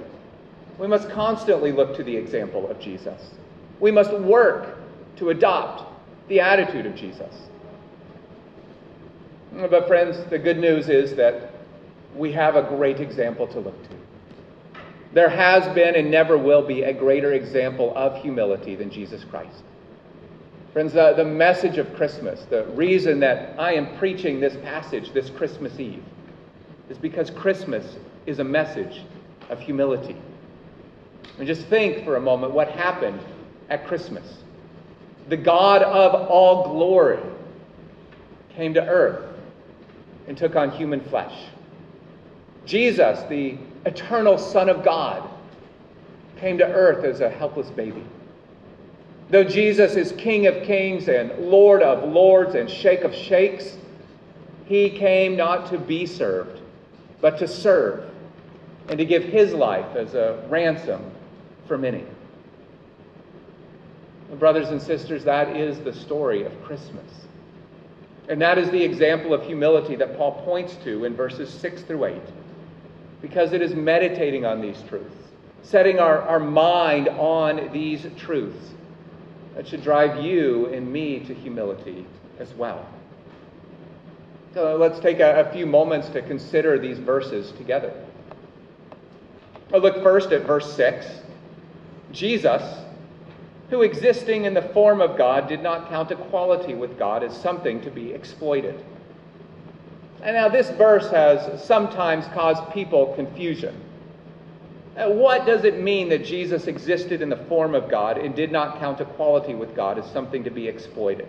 we 0.78 0.88
must 0.88 1.10
constantly 1.10 1.72
look 1.72 1.96
to 1.98 2.04
the 2.04 2.16
example 2.16 2.70
of 2.70 2.80
Jesus. 2.80 3.32
We 3.80 3.92
must 3.92 4.12
work 4.14 4.78
to 5.18 5.30
adopt 5.30 5.84
the 6.30 6.40
attitude 6.40 6.86
of 6.86 6.96
Jesus. 6.96 7.36
But, 9.52 9.88
friends, 9.88 10.18
the 10.30 10.40
good 10.40 10.58
news 10.58 10.90
is 10.90 11.16
that 11.16 11.52
we 12.16 12.32
have 12.34 12.56
a 12.56 12.62
great 12.62 13.00
example 13.00 13.48
to 13.48 13.60
look 13.60 13.84
to. 13.90 13.96
There 15.12 15.30
has 15.30 15.68
been 15.74 15.96
and 15.96 16.12
never 16.12 16.38
will 16.38 16.62
be 16.62 16.84
a 16.84 16.94
greater 16.94 17.34
example 17.34 17.94
of 17.96 18.22
humility 18.22 18.76
than 18.76 18.92
Jesus 18.92 19.24
Christ. 19.24 19.64
Friends, 20.72 20.94
the, 20.94 21.14
the 21.14 21.26
message 21.26 21.80
of 21.80 21.96
Christmas, 21.96 22.44
the 22.44 22.66
reason 22.68 23.20
that 23.22 23.60
I 23.60 23.74
am 23.74 23.98
preaching 23.98 24.40
this 24.40 24.56
passage 24.58 25.12
this 25.14 25.32
Christmas 25.32 25.80
Eve, 25.80 26.04
is 26.90 26.98
because 26.98 27.32
Christmas 27.32 27.98
is 28.30 28.38
a 28.38 28.44
message 28.44 29.02
of 29.50 29.60
humility. 29.60 30.16
And 31.40 31.48
just 31.48 31.66
think 31.66 32.06
for 32.06 32.16
a 32.16 32.22
moment 32.22 32.54
what 32.54 32.70
happened 32.70 33.20
at 33.70 33.88
Christmas. 33.88 34.44
The 35.30 35.38
God 35.38 35.82
of 35.82 36.14
all 36.30 36.72
glory 36.72 37.20
came 38.56 38.76
to 38.76 38.88
earth 38.88 39.36
and 40.28 40.38
took 40.38 40.56
on 40.56 40.70
human 40.70 41.02
flesh. 41.06 41.34
Jesus, 42.66 43.20
the 43.30 43.58
eternal 43.86 44.38
Son 44.38 44.70
of 44.70 44.84
God, 44.84 45.28
came 46.38 46.60
to 46.60 46.66
earth 46.66 47.04
as 47.04 47.22
a 47.22 47.30
helpless 47.30 47.70
baby. 47.72 48.04
Though 49.32 49.44
Jesus 49.44 49.96
is 49.96 50.12
King 50.14 50.46
of 50.46 50.64
kings 50.64 51.08
and 51.08 51.32
Lord 51.40 51.82
of 51.82 52.08
lords 52.12 52.54
and 52.54 52.70
Sheikh 52.70 53.02
of 53.02 53.14
sheikhs, 53.14 53.76
he 54.66 54.92
came 54.92 55.36
not 55.36 55.72
to 55.72 55.80
be 55.80 56.06
served, 56.06 56.62
but 57.22 57.40
to 57.40 57.48
serve 57.48 58.10
and 58.90 58.98
to 58.98 59.06
give 59.06 59.24
his 59.24 59.54
life 59.54 59.96
as 59.96 60.16
a 60.16 60.44
ransom 60.50 61.12
for 61.68 61.78
many. 61.78 62.04
Brothers 64.38 64.70
and 64.70 64.82
sisters, 64.82 65.24
that 65.24 65.56
is 65.56 65.80
the 65.80 65.94
story 65.94 66.44
of 66.44 66.64
Christmas. 66.64 67.06
And 68.28 68.42
that 68.42 68.58
is 68.58 68.70
the 68.70 68.84
example 68.84 69.34
of 69.34 69.44
humility 69.44 69.96
that 69.96 70.18
Paul 70.18 70.44
points 70.44 70.76
to 70.84 71.06
in 71.06 71.16
verses 71.16 71.50
6 71.52 71.84
through 71.84 72.06
8, 72.06 72.22
because 73.22 73.54
it 73.54 73.62
is 73.62 73.74
meditating 73.74 74.46
on 74.46 74.62
these 74.62 74.82
truths, 74.88 75.16
setting 75.64 76.00
our, 76.00 76.22
our 76.24 76.40
mind 76.40 77.10
on 77.10 77.72
these 77.72 78.06
truths 78.18 78.74
that 79.56 79.68
should 79.68 79.84
drive 79.84 80.24
you 80.24 80.68
and 80.68 80.92
me 80.92 81.20
to 81.22 81.34
humility 81.34 82.06
as 82.40 82.54
well. 82.54 82.88
So 84.54 84.78
let's 84.78 85.00
take 85.00 85.20
a, 85.20 85.42
a 85.42 85.52
few 85.52 85.66
moments 85.66 86.10
to 86.10 86.22
consider 86.22 86.80
these 86.80 86.98
verses 86.98 87.52
together. 87.52 87.94
I'll 89.74 89.80
look 89.80 90.02
first 90.02 90.32
at 90.32 90.46
verse 90.46 90.74
6. 90.76 91.06
Jesus, 92.12 92.64
who 93.70 93.84
existing 93.84 94.46
in 94.46 94.54
the 94.54 94.64
form 94.64 95.00
of 95.00 95.18
God, 95.18 95.48
did 95.48 95.62
not 95.62 95.90
count 95.90 96.12
equality 96.12 96.74
with 96.74 96.98
God 96.98 97.24
as 97.24 97.40
something 97.40 97.80
to 97.82 97.92
be 97.92 98.12
exploited. 98.12 98.84
And 100.24 100.36
now, 100.36 100.50
this 100.50 100.70
verse 100.72 101.10
has 101.12 101.64
sometimes 101.64 102.26
caused 102.34 102.74
people 102.74 103.14
confusion. 103.14 103.80
What 104.96 105.46
does 105.46 105.64
it 105.64 105.80
mean 105.80 106.10
that 106.10 106.26
Jesus 106.26 106.68
existed 106.68 107.22
in 107.22 107.30
the 107.30 107.38
form 107.38 107.74
of 107.74 107.90
God 107.90 108.18
and 108.18 108.36
did 108.36 108.52
not 108.52 108.80
count 108.80 109.00
equality 109.00 109.56
with 109.56 109.76
God 109.76 109.98
as 109.98 110.12
something 110.12 110.44
to 110.44 110.50
be 110.50 110.68
exploited? 110.68 111.28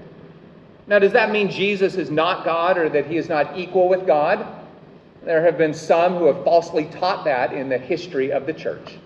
Now, 0.89 0.99
does 0.99 1.13
that 1.13 1.31
mean 1.31 1.51
Jesus 1.51 1.95
is 1.95 2.11
not 2.11 2.45
God 2.45 2.79
or 2.79 2.89
that 2.89 3.07
he 3.07 3.17
is 3.17 3.29
not 3.29 3.57
equal 3.57 3.89
with 3.89 4.09
God? 4.09 4.45
There 5.23 5.45
have 5.45 5.59
been 5.59 5.75
some 5.75 6.17
who 6.17 6.27
have 6.27 6.45
falsely 6.45 6.87
taught 6.87 7.25
that 7.25 7.53
in 7.53 7.69
the 7.69 7.79
history 7.79 8.33
of 8.33 8.47
the 8.47 8.55
church. 8.55 8.97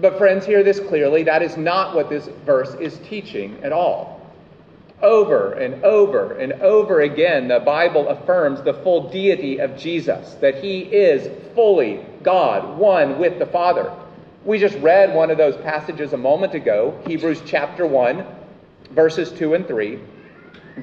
But, 0.00 0.18
friends, 0.18 0.44
hear 0.44 0.64
this 0.64 0.80
clearly 0.80 1.22
that 1.22 1.42
is 1.42 1.56
not 1.56 1.94
what 1.94 2.10
this 2.10 2.28
verse 2.44 2.74
is 2.74 2.98
teaching 2.98 3.62
at 3.62 3.72
all. 3.72 4.20
Over 5.02 5.52
and 5.52 5.84
over 5.84 6.32
and 6.38 6.54
over 6.54 7.02
again, 7.02 7.46
the 7.46 7.60
Bible 7.60 8.08
affirms 8.08 8.62
the 8.62 8.74
full 8.74 9.10
deity 9.10 9.58
of 9.58 9.76
Jesus, 9.76 10.34
that 10.40 10.56
he 10.56 10.80
is 10.80 11.28
fully 11.54 12.04
God, 12.22 12.76
one 12.76 13.18
with 13.18 13.38
the 13.38 13.46
Father. 13.46 13.92
We 14.44 14.58
just 14.58 14.78
read 14.78 15.14
one 15.14 15.30
of 15.30 15.38
those 15.38 15.56
passages 15.58 16.12
a 16.12 16.16
moment 16.16 16.54
ago, 16.54 17.00
Hebrews 17.06 17.42
chapter 17.46 17.86
1, 17.86 18.26
verses 18.90 19.30
2 19.32 19.54
and 19.54 19.66
3. 19.66 20.00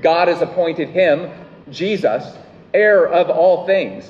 God 0.02 0.30
has 0.30 0.42
appointed 0.42 0.90
him, 0.90 1.30
Jesus, 1.70 2.38
heir 2.74 3.08
of 3.08 3.30
all 3.30 3.66
things, 3.66 4.10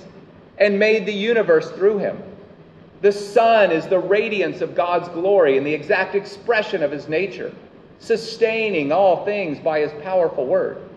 and 0.61 0.77
made 0.77 1.07
the 1.07 1.13
universe 1.13 1.71
through 1.71 1.97
him. 1.97 2.21
The 3.01 3.11
Son 3.11 3.71
is 3.71 3.87
the 3.87 3.97
radiance 3.97 4.61
of 4.61 4.75
God's 4.75 5.09
glory 5.09 5.57
and 5.57 5.65
the 5.65 5.73
exact 5.73 6.13
expression 6.13 6.83
of 6.83 6.91
his 6.91 7.09
nature, 7.09 7.51
sustaining 7.97 8.91
all 8.91 9.25
things 9.25 9.57
by 9.59 9.79
his 9.79 9.91
powerful 10.03 10.45
word. 10.45 10.87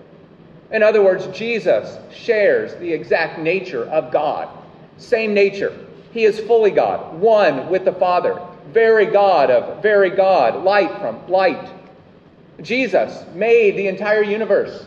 In 0.71 0.83
other 0.83 1.03
words, 1.03 1.27
Jesus 1.29 1.97
shares 2.15 2.75
the 2.75 2.93
exact 2.93 3.39
nature 3.39 3.87
of 3.87 4.13
God. 4.13 4.51
Same 4.99 5.33
nature. 5.33 5.75
He 6.13 6.25
is 6.25 6.39
fully 6.41 6.71
God, 6.71 7.19
one 7.19 7.71
with 7.71 7.87
the 7.87 7.93
Father, 7.93 8.39
very 8.71 9.07
God 9.07 9.51
of 9.51 9.83
very 9.83 10.11
God, 10.11 10.63
light 10.63 10.93
from 11.01 11.27
light. 11.27 11.71
Jesus 12.61 13.25
made 13.35 13.77
the 13.77 13.89
entire 13.89 14.23
universe. 14.23 14.87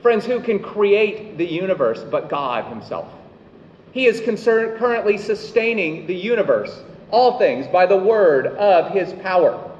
Friends, 0.00 0.24
who 0.24 0.40
can 0.40 0.60
create 0.60 1.36
the 1.36 1.46
universe 1.46 2.02
but 2.10 2.30
God 2.30 2.64
Himself? 2.64 3.06
He 3.92 4.06
is 4.06 4.20
currently 4.20 5.18
sustaining 5.18 6.06
the 6.06 6.14
universe, 6.14 6.82
all 7.10 7.38
things, 7.38 7.66
by 7.66 7.84
the 7.86 7.96
word 7.96 8.46
of 8.46 8.90
his 8.92 9.12
power. 9.22 9.70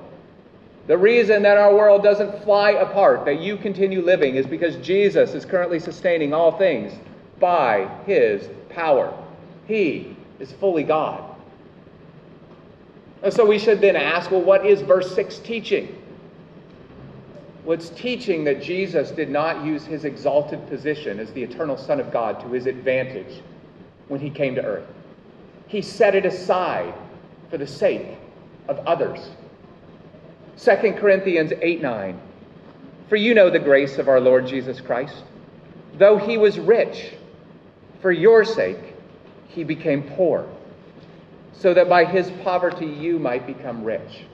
The 0.87 0.99
reason 0.99 1.43
that 1.43 1.57
our 1.57 1.75
world 1.75 2.03
doesn't 2.03 2.43
fly 2.43 2.73
apart, 2.73 3.25
that 3.25 3.41
you 3.41 3.57
continue 3.57 4.03
living, 4.03 4.35
is 4.35 4.47
because 4.47 4.77
Jesus 4.77 5.33
is 5.33 5.45
currently 5.47 5.79
sustaining 5.79 6.35
all 6.35 6.59
things 6.59 6.93
by 7.41 7.89
his 8.05 8.49
power. 8.69 9.17
He 9.67 10.17
is 10.41 10.53
fully 10.53 10.83
God. 10.83 11.25
And 13.23 13.33
so 13.33 13.47
we 13.47 13.59
should 13.59 13.81
then 13.81 13.97
ask 13.97 14.31
well, 14.31 14.43
what 14.43 14.67
is 14.67 14.83
verse 14.83 15.15
6 15.15 15.39
teaching? 15.39 15.97
Well, 17.65 17.79
it's 17.79 17.91
teaching 17.91 18.45
that 18.45 18.61
Jesus 18.61 19.13
did 19.13 19.31
not 19.31 19.65
use 19.65 19.87
his 19.87 20.05
exalted 20.05 20.69
position 20.69 21.21
as 21.21 21.33
the 21.33 21.43
eternal 21.43 21.79
Son 21.79 22.01
of 22.01 22.13
God 22.13 22.41
to 22.41 22.49
his 22.49 22.67
advantage 22.67 23.41
when 24.13 24.21
he 24.21 24.29
came 24.29 24.55
to 24.55 24.63
earth. 24.63 24.87
He 25.69 25.81
set 25.81 26.15
it 26.15 26.27
aside 26.27 26.93
for 27.49 27.57
the 27.57 27.67
sake 27.67 28.19
of 28.69 28.79
others. 28.81 29.31
2 30.59 30.93
Corinthians 30.99 31.55
8 31.63 31.81
9. 31.81 32.21
For 33.09 33.17
you 33.17 33.33
know 33.33 33.49
the 33.49 33.59
grace 33.59 33.97
of 33.97 34.09
our 34.09 34.21
Lord 34.21 34.47
Jesus 34.47 34.83
Christ. 34.83 35.25
Though 35.97 36.19
he 36.19 36.37
was 36.37 36.59
rich, 36.59 37.15
for 38.03 38.13
your 38.13 38.45
sake 38.45 38.95
he 39.49 39.65
became 39.65 40.03
poor, 40.03 40.47
so 41.55 41.73
that 41.73 41.89
by 41.89 42.05
his 42.05 42.31
poverty 42.45 42.85
you 42.85 43.19
might 43.19 43.47
become 43.47 43.83
rich. 43.83 44.27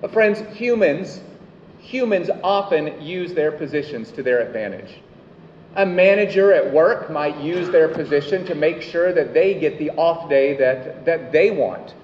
But 0.00 0.12
friends, 0.12 0.38
humans, 0.56 1.22
humans 1.80 2.30
often 2.44 3.02
use 3.02 3.34
their 3.34 3.50
positions 3.50 4.12
to 4.12 4.22
their 4.22 4.46
advantage. 4.46 5.00
A 5.76 5.86
manager 5.86 6.52
at 6.52 6.72
work 6.72 7.10
might 7.10 7.38
use 7.38 7.68
their 7.68 7.88
position 7.88 8.44
to 8.46 8.54
make 8.54 8.82
sure 8.82 9.12
that 9.12 9.34
they 9.34 9.54
get 9.54 9.78
the 9.78 9.90
off 9.90 10.28
day 10.28 10.56
that, 10.56 11.04
that 11.04 11.30
they 11.30 11.50
want, 11.50 11.94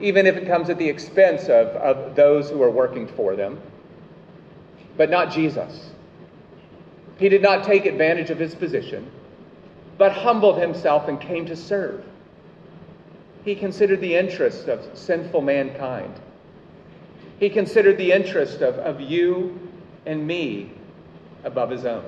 even 0.00 0.26
if 0.26 0.36
it 0.36 0.46
comes 0.46 0.68
at 0.68 0.78
the 0.78 0.88
expense 0.88 1.44
of, 1.44 1.68
of 1.68 2.16
those 2.16 2.50
who 2.50 2.62
are 2.62 2.70
working 2.70 3.06
for 3.06 3.36
them. 3.36 3.60
But 4.96 5.08
not 5.08 5.30
Jesus. 5.30 5.90
He 7.18 7.28
did 7.28 7.42
not 7.42 7.64
take 7.64 7.86
advantage 7.86 8.30
of 8.30 8.38
his 8.38 8.54
position, 8.54 9.10
but 9.96 10.12
humbled 10.12 10.58
himself 10.58 11.08
and 11.08 11.20
came 11.20 11.46
to 11.46 11.56
serve. 11.56 12.04
He 13.44 13.54
considered 13.54 14.00
the 14.00 14.16
interests 14.16 14.68
of 14.68 14.86
sinful 14.94 15.40
mankind. 15.40 16.14
He 17.38 17.48
considered 17.48 17.98
the 17.98 18.12
interest 18.12 18.60
of, 18.60 18.76
of 18.76 19.00
you 19.00 19.58
and 20.06 20.26
me 20.26 20.70
above 21.44 21.70
his 21.70 21.84
own. 21.84 22.04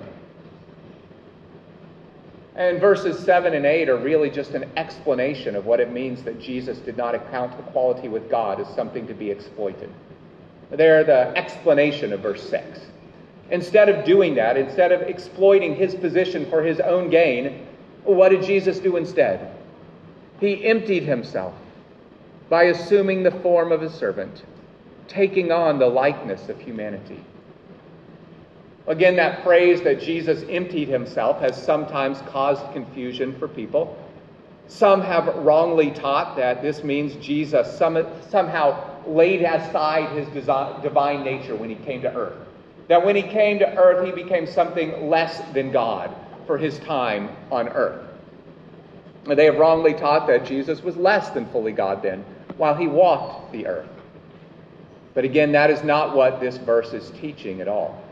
And 2.56 2.80
verses 2.80 3.18
7 3.18 3.52
and 3.52 3.66
8 3.66 3.88
are 3.88 3.96
really 3.96 4.30
just 4.30 4.52
an 4.52 4.70
explanation 4.76 5.56
of 5.56 5.66
what 5.66 5.80
it 5.80 5.92
means 5.92 6.22
that 6.22 6.40
Jesus 6.40 6.78
did 6.78 6.96
not 6.96 7.14
account 7.14 7.58
equality 7.58 8.08
with 8.08 8.30
God 8.30 8.60
as 8.60 8.68
something 8.76 9.06
to 9.08 9.14
be 9.14 9.30
exploited. 9.30 9.90
They're 10.70 11.02
the 11.02 11.36
explanation 11.36 12.12
of 12.12 12.20
verse 12.20 12.48
6. 12.48 12.80
Instead 13.50 13.88
of 13.88 14.04
doing 14.04 14.36
that, 14.36 14.56
instead 14.56 14.92
of 14.92 15.02
exploiting 15.02 15.74
his 15.74 15.94
position 15.94 16.48
for 16.48 16.62
his 16.62 16.80
own 16.80 17.10
gain, 17.10 17.66
what 18.04 18.30
did 18.30 18.42
Jesus 18.42 18.78
do 18.78 18.96
instead? 18.96 19.52
He 20.40 20.64
emptied 20.64 21.02
himself 21.02 21.54
by 22.48 22.64
assuming 22.64 23.22
the 23.22 23.30
form 23.30 23.72
of 23.72 23.82
a 23.82 23.90
servant, 23.90 24.44
taking 25.08 25.50
on 25.50 25.78
the 25.78 25.86
likeness 25.86 26.48
of 26.48 26.60
humanity. 26.60 27.24
Again, 28.86 29.16
that 29.16 29.42
phrase 29.42 29.80
that 29.82 30.00
Jesus 30.00 30.44
emptied 30.50 30.88
himself 30.88 31.40
has 31.40 31.60
sometimes 31.60 32.20
caused 32.28 32.70
confusion 32.72 33.38
for 33.38 33.48
people. 33.48 33.96
Some 34.66 35.00
have 35.00 35.26
wrongly 35.36 35.90
taught 35.90 36.36
that 36.36 36.62
this 36.62 36.84
means 36.84 37.14
Jesus 37.16 37.78
somehow 37.78 39.02
laid 39.06 39.42
aside 39.42 40.16
his 40.16 40.26
divine 40.34 41.24
nature 41.24 41.54
when 41.54 41.70
he 41.70 41.76
came 41.76 42.02
to 42.02 42.14
earth. 42.14 42.36
That 42.88 43.04
when 43.04 43.16
he 43.16 43.22
came 43.22 43.58
to 43.60 43.76
earth, 43.76 44.04
he 44.04 44.12
became 44.12 44.46
something 44.46 45.08
less 45.08 45.40
than 45.52 45.72
God 45.72 46.14
for 46.46 46.58
his 46.58 46.78
time 46.80 47.30
on 47.50 47.68
earth. 47.68 48.06
They 49.26 49.46
have 49.46 49.56
wrongly 49.56 49.94
taught 49.94 50.26
that 50.26 50.44
Jesus 50.44 50.82
was 50.82 50.94
less 50.98 51.30
than 51.30 51.46
fully 51.46 51.72
God 51.72 52.02
then, 52.02 52.22
while 52.58 52.74
he 52.74 52.86
walked 52.86 53.52
the 53.52 53.66
earth. 53.66 53.88
But 55.14 55.24
again, 55.24 55.52
that 55.52 55.70
is 55.70 55.82
not 55.82 56.14
what 56.14 56.40
this 56.40 56.58
verse 56.58 56.92
is 56.92 57.10
teaching 57.18 57.62
at 57.62 57.68
all. 57.68 58.03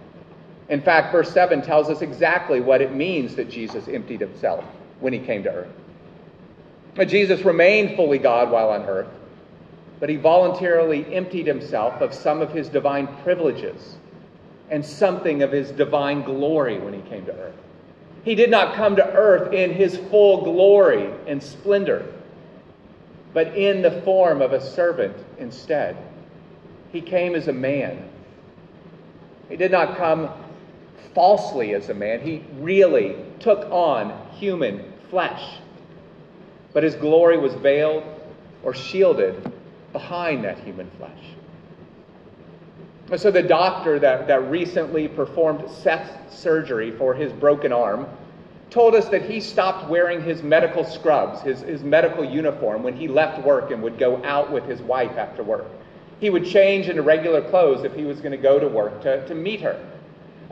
In 0.72 0.80
fact, 0.80 1.12
verse 1.12 1.30
7 1.30 1.60
tells 1.60 1.90
us 1.90 2.00
exactly 2.00 2.62
what 2.62 2.80
it 2.80 2.94
means 2.94 3.34
that 3.34 3.50
Jesus 3.50 3.88
emptied 3.88 4.22
himself 4.22 4.64
when 5.00 5.12
he 5.12 5.18
came 5.18 5.42
to 5.42 5.50
earth. 5.50 7.08
Jesus 7.10 7.42
remained 7.42 7.94
fully 7.94 8.16
God 8.16 8.50
while 8.50 8.70
on 8.70 8.80
earth, 8.86 9.10
but 10.00 10.08
he 10.08 10.16
voluntarily 10.16 11.14
emptied 11.14 11.46
himself 11.46 12.00
of 12.00 12.14
some 12.14 12.40
of 12.40 12.54
his 12.54 12.70
divine 12.70 13.06
privileges 13.22 13.96
and 14.70 14.82
something 14.82 15.42
of 15.42 15.52
his 15.52 15.72
divine 15.72 16.22
glory 16.22 16.78
when 16.78 16.94
he 16.94 17.02
came 17.02 17.26
to 17.26 17.38
earth. 17.38 17.56
He 18.24 18.34
did 18.34 18.50
not 18.50 18.74
come 18.74 18.96
to 18.96 19.06
earth 19.12 19.52
in 19.52 19.74
his 19.74 19.98
full 20.10 20.42
glory 20.42 21.12
and 21.26 21.42
splendor, 21.42 22.06
but 23.34 23.48
in 23.58 23.82
the 23.82 24.00
form 24.06 24.40
of 24.40 24.54
a 24.54 24.60
servant 24.60 25.18
instead. 25.36 25.98
He 26.92 27.02
came 27.02 27.34
as 27.34 27.48
a 27.48 27.52
man. 27.52 28.08
He 29.50 29.56
did 29.58 29.70
not 29.70 29.98
come 29.98 30.30
falsely 31.14 31.74
as 31.74 31.88
a 31.88 31.94
man. 31.94 32.20
He 32.20 32.42
really 32.58 33.16
took 33.40 33.70
on 33.70 34.30
human 34.32 34.92
flesh. 35.10 35.58
But 36.72 36.82
his 36.82 36.94
glory 36.94 37.38
was 37.38 37.54
veiled 37.54 38.04
or 38.62 38.74
shielded 38.74 39.52
behind 39.92 40.44
that 40.44 40.58
human 40.58 40.90
flesh. 40.98 41.18
So 43.20 43.30
the 43.30 43.42
doctor 43.42 43.98
that, 43.98 44.26
that 44.28 44.50
recently 44.50 45.06
performed 45.06 45.68
Seth's 45.70 46.34
surgery 46.34 46.92
for 46.92 47.12
his 47.12 47.30
broken 47.32 47.72
arm 47.72 48.06
told 48.70 48.94
us 48.94 49.06
that 49.10 49.22
he 49.22 49.38
stopped 49.38 49.90
wearing 49.90 50.22
his 50.22 50.42
medical 50.42 50.82
scrubs, 50.82 51.42
his, 51.42 51.60
his 51.60 51.82
medical 51.82 52.24
uniform, 52.24 52.82
when 52.82 52.96
he 52.96 53.06
left 53.06 53.44
work 53.44 53.70
and 53.70 53.82
would 53.82 53.98
go 53.98 54.24
out 54.24 54.50
with 54.50 54.64
his 54.64 54.80
wife 54.80 55.18
after 55.18 55.42
work. 55.42 55.66
He 56.20 56.30
would 56.30 56.46
change 56.46 56.88
into 56.88 57.02
regular 57.02 57.42
clothes 57.42 57.84
if 57.84 57.92
he 57.92 58.04
was 58.04 58.20
going 58.20 58.32
to 58.32 58.38
go 58.38 58.58
to 58.58 58.66
work 58.66 59.02
to, 59.02 59.26
to 59.28 59.34
meet 59.34 59.60
her. 59.60 59.78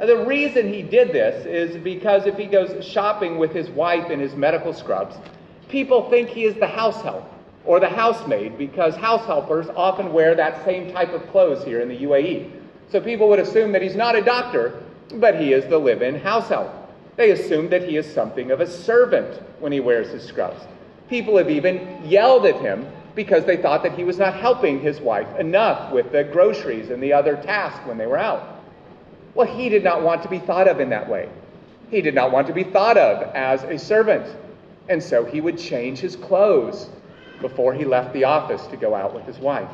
The 0.01 0.25
reason 0.25 0.73
he 0.73 0.81
did 0.81 1.13
this 1.13 1.45
is 1.45 1.77
because 1.77 2.25
if 2.25 2.39
he 2.39 2.47
goes 2.47 2.83
shopping 2.85 3.37
with 3.37 3.53
his 3.53 3.69
wife 3.69 4.11
in 4.11 4.19
his 4.19 4.35
medical 4.35 4.73
scrubs, 4.73 5.15
people 5.69 6.09
think 6.09 6.31
he 6.31 6.45
is 6.45 6.55
the 6.55 6.67
house 6.67 7.03
help 7.03 7.31
or 7.67 7.81
the 7.81 7.89
housemaid 7.89 8.57
because 8.57 8.97
house 8.97 9.27
helpers 9.27 9.67
often 9.77 10.11
wear 10.11 10.35
that 10.35 10.65
same 10.65 10.91
type 10.91 11.13
of 11.13 11.29
clothes 11.31 11.63
here 11.65 11.81
in 11.81 11.89
the 11.89 11.99
UAE. 11.99 12.51
So 12.91 12.99
people 12.99 13.29
would 13.29 13.41
assume 13.41 13.73
that 13.73 13.83
he's 13.83 13.95
not 13.95 14.17
a 14.17 14.23
doctor, 14.23 14.83
but 15.17 15.39
he 15.39 15.53
is 15.53 15.67
the 15.67 15.77
live 15.77 16.01
in 16.01 16.19
house 16.19 16.49
help. 16.49 16.73
They 17.17 17.33
assume 17.33 17.69
that 17.69 17.87
he 17.87 17.99
is 17.99 18.11
something 18.11 18.51
of 18.51 18.63
a 18.63 18.67
servant 18.67 19.43
when 19.59 19.71
he 19.71 19.81
wears 19.81 20.09
his 20.09 20.25
scrubs. 20.25 20.63
People 21.11 21.37
have 21.37 21.51
even 21.51 22.01
yelled 22.03 22.47
at 22.47 22.57
him 22.57 22.87
because 23.15 23.45
they 23.45 23.59
thought 23.59 23.83
that 23.83 23.93
he 23.93 24.05
was 24.05 24.17
not 24.17 24.33
helping 24.33 24.81
his 24.81 24.99
wife 24.99 25.29
enough 25.39 25.93
with 25.93 26.11
the 26.11 26.25
groceries 26.25 26.89
and 26.89 27.03
the 27.03 27.13
other 27.13 27.37
tasks 27.37 27.87
when 27.87 27.99
they 27.99 28.07
were 28.07 28.17
out. 28.17 28.50
Well, 29.41 29.57
he 29.57 29.71
did 29.71 29.83
not 29.83 30.03
want 30.03 30.23
to 30.25 30.29
be 30.29 30.39
thought 30.39 30.69
of 30.69 30.81
in 30.81 30.91
that 30.91 31.09
way. 31.09 31.27
He 31.91 32.03
did 32.03 32.15
not 32.15 32.31
want 32.31 32.47
to 32.49 32.53
be 32.53 32.63
thought 32.63 32.99
of 32.99 33.23
as 33.35 33.63
a 33.63 33.79
servant. 33.79 34.37
And 34.91 35.03
so 35.03 35.25
he 35.25 35.41
would 35.41 35.57
change 35.57 35.99
his 35.99 36.15
clothes 36.15 36.91
before 37.41 37.73
he 37.73 37.87
left 37.87 38.13
the 38.13 38.25
office 38.25 38.67
to 38.67 38.77
go 38.77 38.95
out 38.95 39.15
with 39.15 39.25
his 39.25 39.39
wife. 39.39 39.71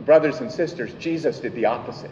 Brothers 0.00 0.40
and 0.40 0.50
sisters, 0.50 0.92
Jesus 0.94 1.38
did 1.38 1.54
the 1.54 1.66
opposite. 1.66 2.10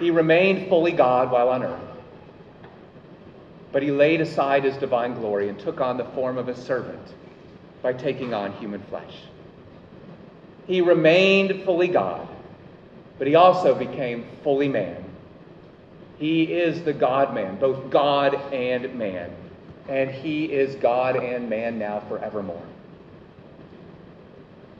He 0.00 0.10
remained 0.10 0.68
fully 0.68 0.90
God 0.90 1.30
while 1.30 1.50
on 1.50 1.62
earth, 1.62 1.80
but 3.70 3.84
he 3.84 3.92
laid 3.92 4.20
aside 4.20 4.64
his 4.64 4.76
divine 4.78 5.14
glory 5.14 5.48
and 5.48 5.56
took 5.60 5.80
on 5.80 5.96
the 5.96 6.06
form 6.06 6.38
of 6.38 6.48
a 6.48 6.56
servant 6.56 7.14
by 7.82 7.92
taking 7.92 8.34
on 8.34 8.50
human 8.54 8.82
flesh. 8.90 9.14
He 10.66 10.80
remained 10.80 11.62
fully 11.62 11.86
God, 11.86 12.26
but 13.18 13.26
he 13.26 13.34
also 13.34 13.74
became 13.74 14.26
fully 14.42 14.68
man. 14.68 15.04
He 16.18 16.44
is 16.44 16.82
the 16.82 16.92
God 16.92 17.34
man, 17.34 17.58
both 17.58 17.90
God 17.90 18.34
and 18.52 18.94
man, 18.94 19.32
and 19.88 20.10
he 20.10 20.46
is 20.46 20.74
God 20.76 21.16
and 21.16 21.48
man 21.48 21.78
now 21.78 22.00
forevermore. 22.08 22.62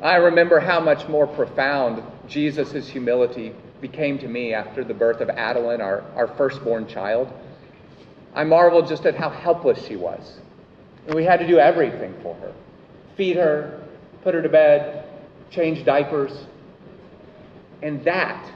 I 0.03 0.17
remember 0.17 0.61
how 0.61 0.81
much 0.81 1.09
more 1.09 1.27
profound 1.27 2.03
Jesus' 2.29 2.89
humility 2.89 3.55
became 3.81 4.19
to 4.19 4.29
me 4.29 4.55
after 4.55 4.85
the 4.85 4.95
birth 4.95 5.21
of 5.21 5.29
Adeline, 5.31 5.81
our, 5.81 6.03
our 6.15 6.29
firstborn 6.37 6.87
child. 6.87 7.33
I 8.35 8.45
marveled 8.45 8.89
just 8.89 9.07
at 9.07 9.17
how 9.17 9.31
helpless 9.31 9.85
she 9.87 9.97
was. 9.97 10.39
And 11.07 11.15
we 11.15 11.25
had 11.25 11.41
to 11.41 11.47
do 11.47 11.59
everything 11.59 12.15
for 12.23 12.35
her 12.37 12.53
feed 13.19 13.37
her, 13.37 13.83
put 14.23 14.33
her 14.33 14.41
to 14.41 14.49
bed, 14.49 15.05
change 15.51 15.85
diapers. 15.85 16.47
And 17.83 18.03
that, 18.05 18.51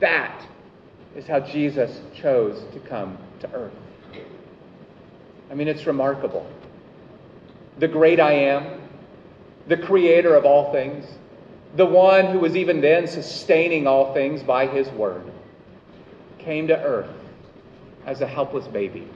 that 0.00 0.46
is 1.16 1.26
how 1.26 1.40
Jesus 1.40 2.00
chose 2.14 2.62
to 2.72 2.80
come 2.80 3.18
to 3.40 3.52
earth. 3.52 3.72
I 5.50 5.54
mean, 5.54 5.68
it's 5.68 5.86
remarkable. 5.86 6.48
The 7.78 7.88
great 7.88 8.20
I 8.20 8.32
am, 8.32 8.80
the 9.66 9.76
creator 9.76 10.34
of 10.34 10.44
all 10.44 10.72
things, 10.72 11.06
the 11.76 11.86
one 11.86 12.26
who 12.26 12.38
was 12.38 12.56
even 12.56 12.80
then 12.80 13.06
sustaining 13.06 13.86
all 13.86 14.14
things 14.14 14.42
by 14.42 14.66
his 14.66 14.88
word, 14.90 15.24
came 16.38 16.68
to 16.68 16.82
earth 16.82 17.10
as 18.06 18.20
a 18.20 18.26
helpless 18.26 18.66
baby. 18.66 19.08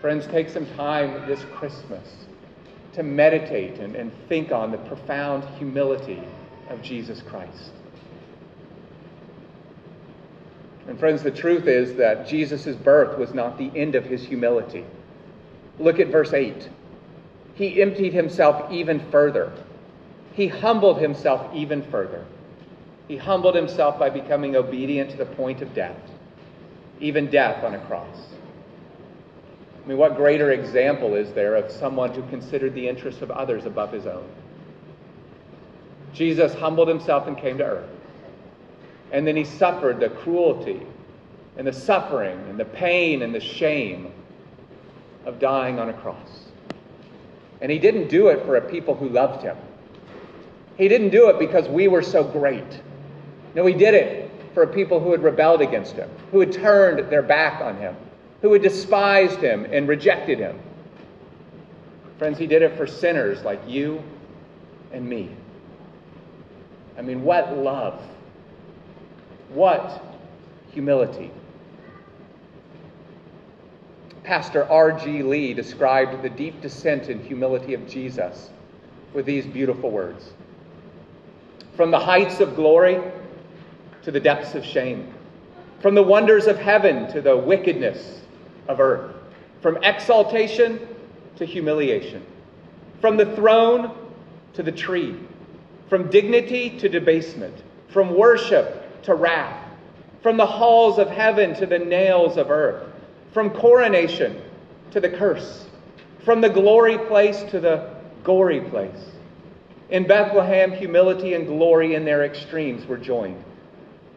Friends, 0.00 0.26
take 0.26 0.48
some 0.48 0.66
time 0.76 1.26
this 1.26 1.44
Christmas 1.54 2.26
to 2.94 3.02
meditate 3.02 3.78
and, 3.78 3.96
and 3.96 4.12
think 4.28 4.52
on 4.52 4.70
the 4.70 4.78
profound 4.78 5.44
humility 5.58 6.22
of 6.68 6.82
Jesus 6.82 7.22
Christ. 7.22 7.72
And, 10.88 10.98
friends, 10.98 11.22
the 11.22 11.30
truth 11.30 11.66
is 11.66 11.94
that 11.96 12.28
Jesus' 12.28 12.76
birth 12.76 13.18
was 13.18 13.34
not 13.34 13.58
the 13.58 13.70
end 13.74 13.94
of 13.94 14.04
his 14.04 14.22
humility. 14.22 14.84
Look 15.78 15.98
at 15.98 16.08
verse 16.08 16.32
8 16.32 16.68
he 17.56 17.80
emptied 17.80 18.12
himself 18.12 18.70
even 18.70 19.00
further. 19.10 19.50
He 20.34 20.46
humbled 20.46 21.00
himself 21.00 21.54
even 21.54 21.82
further. 21.90 22.24
He 23.08 23.16
humbled 23.16 23.54
himself 23.54 23.98
by 23.98 24.10
becoming 24.10 24.56
obedient 24.56 25.10
to 25.12 25.16
the 25.16 25.24
point 25.24 25.62
of 25.62 25.74
death, 25.74 25.96
even 27.00 27.30
death 27.30 27.64
on 27.64 27.74
a 27.74 27.78
cross. 27.86 28.26
I 29.82 29.88
mean, 29.88 29.96
what 29.96 30.16
greater 30.16 30.50
example 30.50 31.14
is 31.14 31.32
there 31.32 31.54
of 31.54 31.70
someone 31.70 32.12
who 32.12 32.28
considered 32.28 32.74
the 32.74 32.86
interests 32.86 33.22
of 33.22 33.30
others 33.30 33.64
above 33.64 33.90
his 33.90 34.06
own? 34.06 34.28
Jesus 36.12 36.54
humbled 36.54 36.88
himself 36.88 37.26
and 37.26 37.36
came 37.36 37.58
to 37.58 37.64
earth. 37.64 37.90
And 39.12 39.26
then 39.26 39.36
he 39.36 39.44
suffered 39.44 40.00
the 40.00 40.08
cruelty 40.08 40.82
and 41.56 41.66
the 41.66 41.72
suffering 41.72 42.38
and 42.48 42.58
the 42.58 42.64
pain 42.64 43.22
and 43.22 43.34
the 43.34 43.40
shame 43.40 44.12
of 45.24 45.38
dying 45.38 45.78
on 45.78 45.88
a 45.88 45.92
cross. 45.92 46.46
And 47.60 47.70
he 47.70 47.78
didn't 47.78 48.08
do 48.08 48.28
it 48.28 48.44
for 48.44 48.56
a 48.56 48.60
people 48.60 48.94
who 48.94 49.08
loved 49.08 49.42
him. 49.42 49.56
He 50.76 50.88
didn't 50.88 51.10
do 51.10 51.28
it 51.30 51.38
because 51.38 51.68
we 51.68 51.88
were 51.88 52.02
so 52.02 52.22
great. 52.22 52.82
No, 53.54 53.64
he 53.64 53.74
did 53.74 53.94
it 53.94 54.30
for 54.52 54.62
a 54.62 54.66
people 54.66 55.00
who 55.00 55.12
had 55.12 55.22
rebelled 55.22 55.62
against 55.62 55.94
him, 55.94 56.10
who 56.30 56.40
had 56.40 56.52
turned 56.52 57.10
their 57.10 57.22
back 57.22 57.62
on 57.62 57.76
him, 57.76 57.96
who 58.42 58.52
had 58.52 58.62
despised 58.62 59.40
him 59.40 59.66
and 59.70 59.88
rejected 59.88 60.38
him. 60.38 60.58
Friends, 62.18 62.38
he 62.38 62.46
did 62.46 62.62
it 62.62 62.76
for 62.76 62.86
sinners 62.86 63.42
like 63.42 63.60
you 63.66 64.02
and 64.92 65.08
me. 65.08 65.30
I 66.98 67.02
mean, 67.02 67.22
what 67.22 67.56
love! 67.56 68.00
What 69.50 70.02
humility! 70.72 71.30
Pastor 74.24 74.64
R.G. 74.64 75.22
Lee 75.22 75.54
described 75.54 76.22
the 76.22 76.28
deep 76.28 76.60
descent 76.60 77.08
and 77.08 77.24
humility 77.24 77.74
of 77.74 77.86
Jesus 77.86 78.50
with 79.14 79.24
these 79.24 79.46
beautiful 79.46 79.90
words 79.90 80.32
From 81.76 81.90
the 81.90 81.98
heights 81.98 82.40
of 82.40 82.56
glory 82.56 83.00
to 84.02 84.10
the 84.10 84.20
depths 84.20 84.54
of 84.54 84.64
shame, 84.64 85.12
from 85.80 85.94
the 85.94 86.02
wonders 86.02 86.46
of 86.46 86.58
heaven 86.58 87.10
to 87.12 87.20
the 87.20 87.36
wickedness 87.36 88.20
of 88.68 88.80
earth, 88.80 89.14
from 89.60 89.76
exaltation 89.82 90.80
to 91.36 91.44
humiliation, 91.44 92.24
from 93.00 93.16
the 93.16 93.26
throne 93.36 93.92
to 94.54 94.62
the 94.62 94.72
tree, 94.72 95.16
from 95.88 96.10
dignity 96.10 96.70
to 96.78 96.88
debasement, 96.88 97.62
from 97.88 98.16
worship 98.16 99.02
to 99.02 99.14
wrath, 99.14 99.62
from 100.22 100.36
the 100.36 100.46
halls 100.46 100.98
of 100.98 101.08
heaven 101.08 101.54
to 101.54 101.66
the 101.66 101.78
nails 101.78 102.36
of 102.36 102.50
earth 102.50 102.86
from 103.36 103.50
coronation 103.50 104.40
to 104.90 104.98
the 104.98 105.10
curse, 105.10 105.66
from 106.24 106.40
the 106.40 106.48
glory 106.48 106.96
place 106.96 107.42
to 107.50 107.60
the 107.60 107.94
gory 108.24 108.62
place. 108.62 109.10
In 109.90 110.06
Bethlehem, 110.06 110.72
humility 110.72 111.34
and 111.34 111.46
glory 111.46 111.96
in 111.96 112.06
their 112.06 112.24
extremes 112.24 112.86
were 112.86 112.96
joined. 112.96 113.44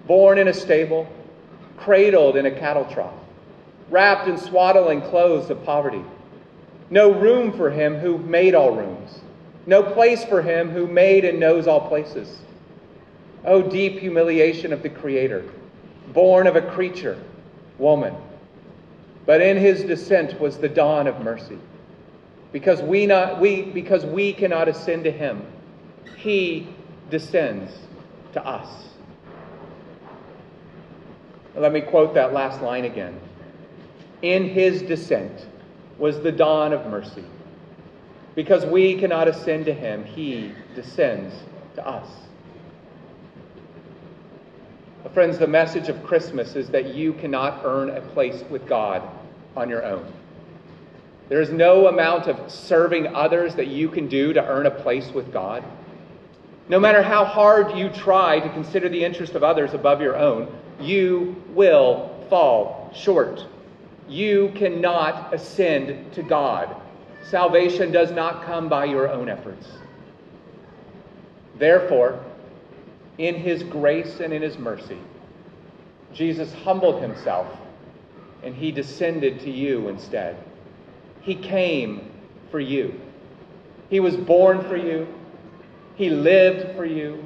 Born 0.07 0.37
in 0.37 0.47
a 0.47 0.53
stable, 0.53 1.05
cradled 1.75 2.37
in 2.37 2.45
a 2.45 2.51
cattle 2.51 2.85
trough, 2.85 3.13
wrapped 3.89 4.29
in 4.29 4.37
swaddling 4.37 5.01
clothes 5.01 5.49
of 5.49 5.65
poverty. 5.65 6.05
No 6.89 7.11
room 7.11 7.51
for 7.51 7.69
him 7.69 7.97
who 7.97 8.19
made 8.19 8.55
all 8.55 8.73
rooms, 8.73 9.19
no 9.69 9.83
place 9.83 10.25
for 10.25 10.41
him 10.41 10.69
who 10.69 10.87
made 10.87 11.23
and 11.23 11.39
knows 11.39 11.67
all 11.67 11.87
places. 11.87 12.39
O 13.45 13.61
deep 13.61 13.99
humiliation 13.99 14.73
of 14.73 14.83
the 14.83 14.89
Creator, 14.89 15.45
born 16.13 16.47
of 16.47 16.55
a 16.55 16.61
creature, 16.61 17.17
woman 17.77 18.13
but 19.29 19.41
in 19.41 19.57
his 19.57 19.83
descent 19.83 20.39
was 20.39 20.57
the 20.57 20.67
dawn 20.67 21.05
of 21.05 21.21
mercy. 21.21 21.59
Because 22.51 22.81
we, 22.81 23.05
not, 23.05 23.39
we, 23.39 23.61
because 23.61 24.03
we 24.03 24.33
cannot 24.33 24.67
ascend 24.67 25.03
to 25.03 25.11
him, 25.11 25.45
he 26.17 26.67
descends 27.11 27.71
to 28.33 28.43
us. 28.43 28.67
Let 31.55 31.71
me 31.71 31.81
quote 31.81 32.15
that 32.15 32.33
last 32.33 32.59
line 32.63 32.85
again. 32.85 33.19
In 34.23 34.49
his 34.49 34.81
descent 34.81 35.45
was 35.99 36.21
the 36.21 36.31
dawn 36.31 36.73
of 36.73 36.87
mercy. 36.87 37.25
Because 38.39 38.65
we 38.65 38.95
cannot 38.95 39.27
ascend 39.27 39.65
to 39.65 39.73
him, 39.73 40.05
he 40.05 40.53
descends 40.73 41.35
to 41.75 41.85
us. 41.85 42.07
Friends, 45.13 45.37
the 45.37 45.45
message 45.45 45.89
of 45.89 46.01
Christmas 46.05 46.55
is 46.55 46.69
that 46.69 46.95
you 46.95 47.11
cannot 47.11 47.59
earn 47.65 47.89
a 47.89 47.99
place 47.99 48.41
with 48.49 48.65
God 48.65 49.03
on 49.57 49.69
your 49.69 49.83
own. 49.83 50.09
There 51.27 51.41
is 51.41 51.49
no 51.49 51.87
amount 51.87 52.27
of 52.27 52.49
serving 52.49 53.13
others 53.13 53.55
that 53.55 53.67
you 53.67 53.89
can 53.89 54.07
do 54.07 54.31
to 54.31 54.47
earn 54.47 54.67
a 54.67 54.71
place 54.71 55.11
with 55.11 55.33
God. 55.33 55.61
No 56.69 56.79
matter 56.79 57.03
how 57.03 57.25
hard 57.25 57.77
you 57.77 57.89
try 57.89 58.39
to 58.39 58.47
consider 58.53 58.87
the 58.87 59.03
interest 59.03 59.35
of 59.35 59.43
others 59.43 59.73
above 59.73 59.99
your 59.99 60.15
own, 60.15 60.47
you 60.79 61.35
will 61.49 62.25
fall 62.29 62.89
short. 62.95 63.45
You 64.07 64.53
cannot 64.55 65.33
ascend 65.33 66.13
to 66.13 66.23
God. 66.23 66.73
Salvation 67.23 67.91
does 67.91 68.11
not 68.11 68.45
come 68.45 68.69
by 68.69 68.85
your 68.85 69.09
own 69.09 69.29
efforts. 69.29 69.67
Therefore, 71.57 72.23
in 73.17 73.35
his 73.35 73.63
grace 73.63 74.19
and 74.19 74.33
in 74.33 74.41
his 74.41 74.57
mercy, 74.57 74.97
Jesus 76.13 76.53
humbled 76.53 77.01
himself 77.01 77.47
and 78.43 78.55
he 78.55 78.71
descended 78.71 79.41
to 79.41 79.51
you 79.51 79.89
instead. 79.89 80.37
He 81.21 81.35
came 81.35 82.09
for 82.49 82.59
you. 82.59 82.99
He 83.89 83.99
was 83.99 84.15
born 84.15 84.63
for 84.63 84.77
you. 84.77 85.07
He 85.95 86.09
lived 86.09 86.75
for 86.75 86.85
you. 86.85 87.25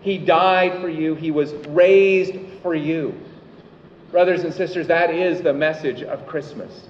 He 0.00 0.18
died 0.18 0.80
for 0.80 0.88
you. 0.88 1.14
He 1.14 1.30
was 1.30 1.52
raised 1.68 2.34
for 2.62 2.74
you. 2.74 3.18
Brothers 4.10 4.44
and 4.44 4.54
sisters, 4.54 4.86
that 4.88 5.10
is 5.10 5.42
the 5.42 5.52
message 5.52 6.02
of 6.02 6.26
Christmas. 6.26 6.86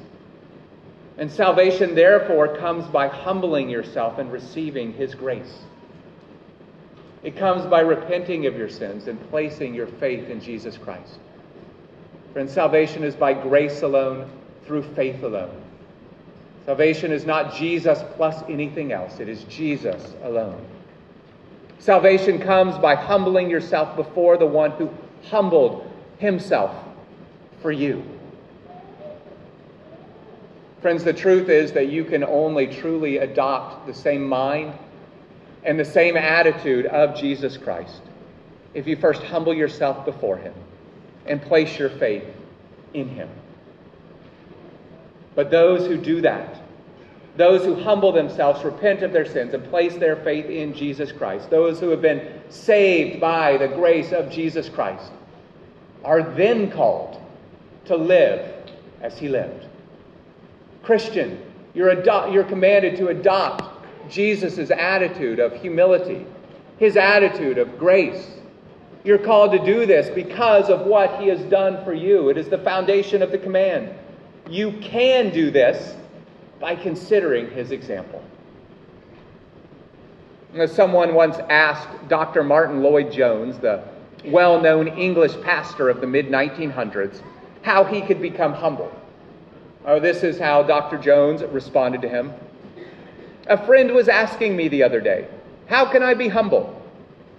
And 1.18 1.30
salvation, 1.30 1.94
therefore, 1.94 2.56
comes 2.56 2.86
by 2.86 3.08
humbling 3.08 3.68
yourself 3.68 4.18
and 4.18 4.32
receiving 4.32 4.92
His 4.94 5.14
grace. 5.14 5.58
It 7.22 7.36
comes 7.36 7.64
by 7.66 7.80
repenting 7.80 8.46
of 8.46 8.56
your 8.56 8.68
sins 8.68 9.06
and 9.06 9.30
placing 9.30 9.74
your 9.74 9.86
faith 9.86 10.28
in 10.28 10.40
Jesus 10.40 10.76
Christ. 10.76 11.18
Friends, 12.32 12.52
salvation 12.52 13.04
is 13.04 13.14
by 13.14 13.34
grace 13.34 13.82
alone, 13.82 14.28
through 14.64 14.82
faith 14.94 15.22
alone. 15.22 15.54
Salvation 16.64 17.12
is 17.12 17.26
not 17.26 17.54
Jesus 17.54 18.02
plus 18.16 18.42
anything 18.48 18.92
else, 18.92 19.20
it 19.20 19.28
is 19.28 19.44
Jesus 19.44 20.14
alone. 20.22 20.64
Salvation 21.78 22.38
comes 22.38 22.78
by 22.78 22.94
humbling 22.94 23.50
yourself 23.50 23.96
before 23.96 24.36
the 24.36 24.46
one 24.46 24.70
who 24.72 24.88
humbled 25.24 25.90
himself 26.18 26.72
for 27.60 27.72
you. 27.72 28.04
Friends, 30.82 31.04
the 31.04 31.12
truth 31.12 31.48
is 31.48 31.70
that 31.72 31.90
you 31.90 32.04
can 32.04 32.24
only 32.24 32.66
truly 32.66 33.18
adopt 33.18 33.86
the 33.86 33.94
same 33.94 34.28
mind 34.28 34.74
and 35.62 35.78
the 35.78 35.84
same 35.84 36.16
attitude 36.16 36.86
of 36.86 37.16
Jesus 37.16 37.56
Christ 37.56 38.00
if 38.74 38.88
you 38.88 38.96
first 38.96 39.22
humble 39.22 39.54
yourself 39.54 40.04
before 40.04 40.36
him 40.36 40.52
and 41.24 41.40
place 41.40 41.78
your 41.78 41.88
faith 41.88 42.24
in 42.94 43.08
him. 43.08 43.28
But 45.36 45.52
those 45.52 45.86
who 45.86 45.96
do 45.96 46.20
that, 46.22 46.60
those 47.36 47.64
who 47.64 47.76
humble 47.76 48.10
themselves, 48.10 48.64
repent 48.64 49.04
of 49.04 49.12
their 49.12 49.24
sins, 49.24 49.54
and 49.54 49.64
place 49.70 49.94
their 49.94 50.16
faith 50.16 50.46
in 50.46 50.74
Jesus 50.74 51.12
Christ, 51.12 51.48
those 51.48 51.78
who 51.78 51.90
have 51.90 52.02
been 52.02 52.40
saved 52.48 53.20
by 53.20 53.56
the 53.56 53.68
grace 53.68 54.10
of 54.10 54.30
Jesus 54.32 54.68
Christ, 54.68 55.12
are 56.04 56.22
then 56.22 56.72
called 56.72 57.22
to 57.84 57.96
live 57.96 58.52
as 59.00 59.16
he 59.16 59.28
lived. 59.28 59.66
Christian, 60.82 61.40
you're, 61.74 61.90
ado- 61.90 62.32
you're 62.32 62.44
commanded 62.44 62.96
to 62.96 63.08
adopt 63.08 64.10
Jesus' 64.10 64.70
attitude 64.70 65.38
of 65.38 65.54
humility, 65.54 66.26
his 66.78 66.96
attitude 66.96 67.58
of 67.58 67.78
grace. 67.78 68.36
You're 69.04 69.18
called 69.18 69.52
to 69.52 69.64
do 69.64 69.86
this 69.86 70.08
because 70.10 70.68
of 70.68 70.82
what 70.82 71.20
he 71.20 71.28
has 71.28 71.40
done 71.42 71.84
for 71.84 71.92
you. 71.92 72.28
It 72.28 72.36
is 72.36 72.48
the 72.48 72.58
foundation 72.58 73.22
of 73.22 73.30
the 73.30 73.38
command. 73.38 73.92
You 74.48 74.72
can 74.80 75.30
do 75.30 75.50
this 75.50 75.96
by 76.60 76.76
considering 76.76 77.50
his 77.50 77.70
example. 77.72 78.22
As 80.54 80.72
Someone 80.72 81.14
once 81.14 81.38
asked 81.48 82.08
Dr. 82.08 82.44
Martyn 82.44 82.82
Lloyd-Jones, 82.82 83.58
the 83.58 83.82
well 84.26 84.60
known 84.60 84.86
English 84.86 85.40
pastor 85.40 85.88
of 85.88 86.00
the 86.00 86.06
mid 86.06 86.28
1900s, 86.28 87.22
how 87.62 87.84
he 87.84 88.02
could 88.02 88.20
become 88.20 88.52
humble. 88.52 88.92
Oh, 89.84 89.98
this 89.98 90.22
is 90.22 90.38
how 90.38 90.62
Dr. 90.62 90.96
Jones 90.96 91.42
responded 91.42 92.02
to 92.02 92.08
him. 92.08 92.32
A 93.48 93.66
friend 93.66 93.90
was 93.90 94.08
asking 94.08 94.56
me 94.56 94.68
the 94.68 94.82
other 94.82 95.00
day, 95.00 95.26
How 95.66 95.84
can 95.90 96.02
I 96.02 96.14
be 96.14 96.28
humble? 96.28 96.80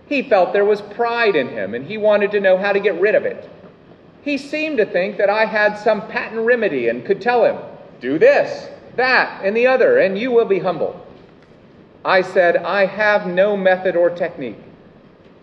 He 0.07 0.23
felt 0.23 0.51
there 0.51 0.65
was 0.65 0.81
pride 0.81 1.35
in 1.35 1.47
him 1.47 1.73
and 1.73 1.85
he 1.85 1.97
wanted 1.97 2.31
to 2.31 2.41
know 2.41 2.57
how 2.57 2.73
to 2.73 2.79
get 2.79 2.99
rid 2.99 3.15
of 3.15 3.25
it. 3.25 3.49
He 4.21 4.37
seemed 4.37 4.77
to 4.77 4.85
think 4.85 5.17
that 5.17 5.29
I 5.29 5.45
had 5.45 5.77
some 5.77 6.07
patent 6.07 6.45
remedy 6.45 6.89
and 6.89 7.05
could 7.05 7.21
tell 7.21 7.45
him, 7.45 7.57
Do 8.01 8.19
this, 8.19 8.69
that, 8.95 9.43
and 9.43 9.55
the 9.55 9.67
other, 9.67 9.99
and 9.99 10.17
you 10.17 10.31
will 10.31 10.45
be 10.45 10.59
humble. 10.59 11.05
I 12.03 12.21
said, 12.21 12.57
I 12.57 12.85
have 12.85 13.27
no 13.27 13.55
method 13.55 13.95
or 13.95 14.09
technique. 14.09 14.59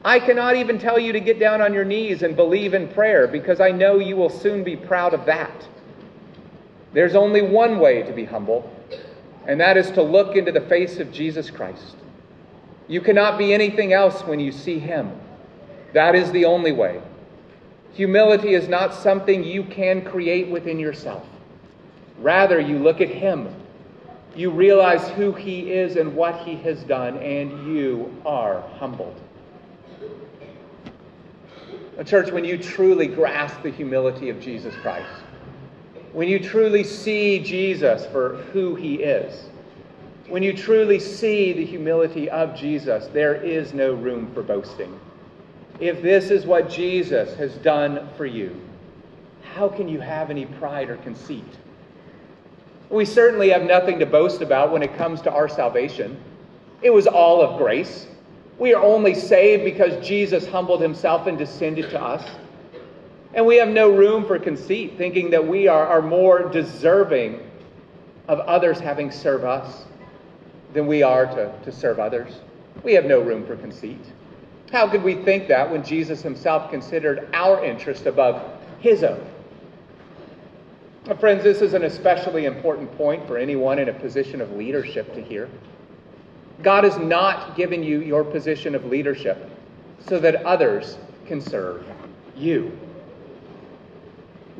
I 0.05 0.19
cannot 0.19 0.57
even 0.57 0.79
tell 0.79 0.99
you 0.99 1.13
to 1.13 1.21
get 1.21 1.39
down 1.39 1.61
on 1.61 1.75
your 1.75 1.85
knees 1.85 2.23
and 2.23 2.37
believe 2.37 2.75
in 2.75 2.89
prayer 2.89 3.27
because 3.27 3.61
I 3.61 3.71
know 3.71 3.99
you 3.99 4.17
will 4.17 4.31
soon 4.31 4.65
be 4.65 4.77
proud 4.77 5.15
of 5.15 5.27
that. 5.27 5.67
There's 6.93 7.15
only 7.15 7.43
one 7.43 7.79
way 7.79 8.03
to 8.03 8.13
be 8.13 8.25
humble, 8.25 8.71
and 9.47 9.61
that 9.61 9.77
is 9.77 9.91
to 9.93 10.03
look 10.03 10.37
into 10.37 10.53
the 10.53 10.61
face 10.63 10.99
of 10.99 11.13
Jesus 11.13 11.51
Christ. 11.51 11.97
You 12.89 13.01
cannot 13.01 13.39
be 13.39 13.55
anything 13.55 13.93
else 13.93 14.23
when 14.23 14.41
you 14.41 14.51
see 14.51 14.79
him. 14.79 15.13
That 15.93 16.15
is 16.15 16.31
the 16.33 16.45
only 16.45 16.73
way. 16.73 17.01
Humility 17.93 18.55
is 18.55 18.69
not 18.69 18.95
something 18.95 19.43
you 19.43 19.65
can 19.65 20.03
create 20.05 20.49
within 20.49 20.79
yourself. 20.79 21.27
Rather, 22.19 22.61
you 22.61 22.79
look 22.79 23.01
at 23.01 23.09
Him. 23.09 23.49
You 24.37 24.51
realize 24.51 25.09
who 25.11 25.33
He 25.33 25.73
is 25.73 25.97
and 25.97 26.15
what 26.15 26.37
He 26.47 26.55
has 26.57 26.83
done, 26.85 27.17
and 27.19 27.75
you 27.75 28.15
are 28.25 28.61
humbled. 28.79 29.21
A 31.99 32.05
church, 32.05 32.31
when 32.31 32.45
you 32.45 32.57
truly 32.57 33.07
grasp 33.07 33.63
the 33.63 33.71
humility 33.71 34.31
of 34.31 34.41
Jesus 34.41 34.75
Christ, 34.77 35.11
when 36.13 36.29
you 36.29 36.39
truly 36.39 36.85
see 36.85 37.39
Jesus 37.39 38.07
for 38.07 38.37
who 38.53 38.75
He 38.75 38.97
is, 38.97 39.47
when 40.29 40.43
you 40.43 40.53
truly 40.53 40.99
see 40.99 41.53
the 41.53 41.65
humility 41.65 42.31
of 42.31 42.55
Jesus, 42.55 43.09
there 43.09 43.35
is 43.35 43.75
no 43.75 43.95
room 43.95 44.33
for 44.33 44.43
boasting. 44.43 44.99
If 45.81 46.03
this 46.03 46.31
is 46.31 46.47
what 46.47 46.69
Jesus 46.69 47.35
has 47.37 47.55
done 47.57 48.09
for 48.17 48.27
you, 48.27 48.61
how 49.55 49.69
can 49.69 49.89
you 49.89 50.01
have 50.01 50.31
any 50.31 50.47
pride 50.47 50.91
or 50.91 50.97
conceit? 50.99 51.45
We 52.91 53.05
certainly 53.05 53.51
have 53.51 53.63
nothing 53.63 53.99
to 54.01 54.07
boast 54.07 54.43
about 54.43 54.73
when 54.73 54.83
it 54.83 54.97
comes 54.97 55.21
to 55.23 55.33
our 55.33 55.49
salvation. 55.49 56.21
It 56.83 56.91
was 56.91 57.07
all 57.07 57.41
of 57.41 57.59
grace. 57.59 58.07
We 58.59 58.75
are 58.75 58.83
only 58.83 59.15
saved 59.15 59.65
because 59.65 60.07
Jesus 60.07 60.47
humbled 60.47 60.83
himself 60.83 61.27
and 61.27 61.39
descended 61.39 61.91
to 61.91 62.01
us. 62.01 62.29
And 63.35 63.47
we 63.47 63.57
have 63.57 63.69
no 63.69 63.91
room 63.91 64.25
for 64.25 64.39
conceit, 64.39 64.95
thinking 64.99 65.31
that 65.31 65.47
we 65.47 65.69
are, 65.69 65.87
are 65.87 66.03
more 66.03 66.49
deserving 66.49 67.41
of 68.27 68.41
others 68.41 68.81
having 68.81 69.11
serve 69.11 69.45
us 69.45 69.85
than 70.73 70.87
we 70.87 71.03
are 71.03 71.27
to, 71.27 71.53
to 71.65 71.73
serve 71.73 71.99
others. 71.99 72.41
We 72.83 72.93
have 72.95 73.05
no 73.05 73.21
room 73.21 73.47
for 73.47 73.57
conceit. 73.57 74.01
How 74.73 74.89
could 74.89 75.03
we 75.03 75.17
think 75.17 75.49
that 75.49 75.71
when 75.71 75.85
Jesus 75.85 76.23
himself 76.23 76.71
considered 76.71 77.29
our 77.33 77.65
interest 77.65 78.07
above 78.07 78.43
his 78.79 79.03
own? 79.03 79.25
Friends, 81.19 81.43
this 81.43 81.61
is 81.61 81.75
an 81.75 81.85
especially 81.85 82.45
important 82.45 82.97
point 82.97 83.27
for 83.27 83.37
anyone 83.37 83.79
in 83.79 83.89
a 83.89 83.93
position 83.93 84.41
of 84.41 84.53
leadership 84.53 85.13
to 85.15 85.23
hear. 85.23 85.49
God 86.63 86.85
has 86.85 86.99
not 86.99 87.57
given 87.57 87.83
you 87.83 88.01
your 88.01 88.23
position 88.23 88.75
of 88.75 88.85
leadership 88.85 89.51
so 90.07 90.21
that 90.21 90.45
others 90.45 90.99
can 91.27 91.41
serve 91.41 91.85
you. 92.37 92.79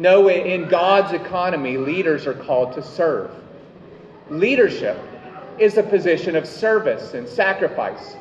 No, 0.01 0.31
in 0.31 0.67
God's 0.67 1.13
economy, 1.13 1.77
leaders 1.77 2.27
are 2.27 2.33
called 2.33 2.73
to 2.73 2.83
serve. 2.83 3.31
Leadership 4.31 4.99
is 5.59 5.77
a 5.77 5.83
position 5.83 6.37
of 6.37 6.49
service 6.49 7.13
and 7.13 7.29
sacrifice. 7.29 8.17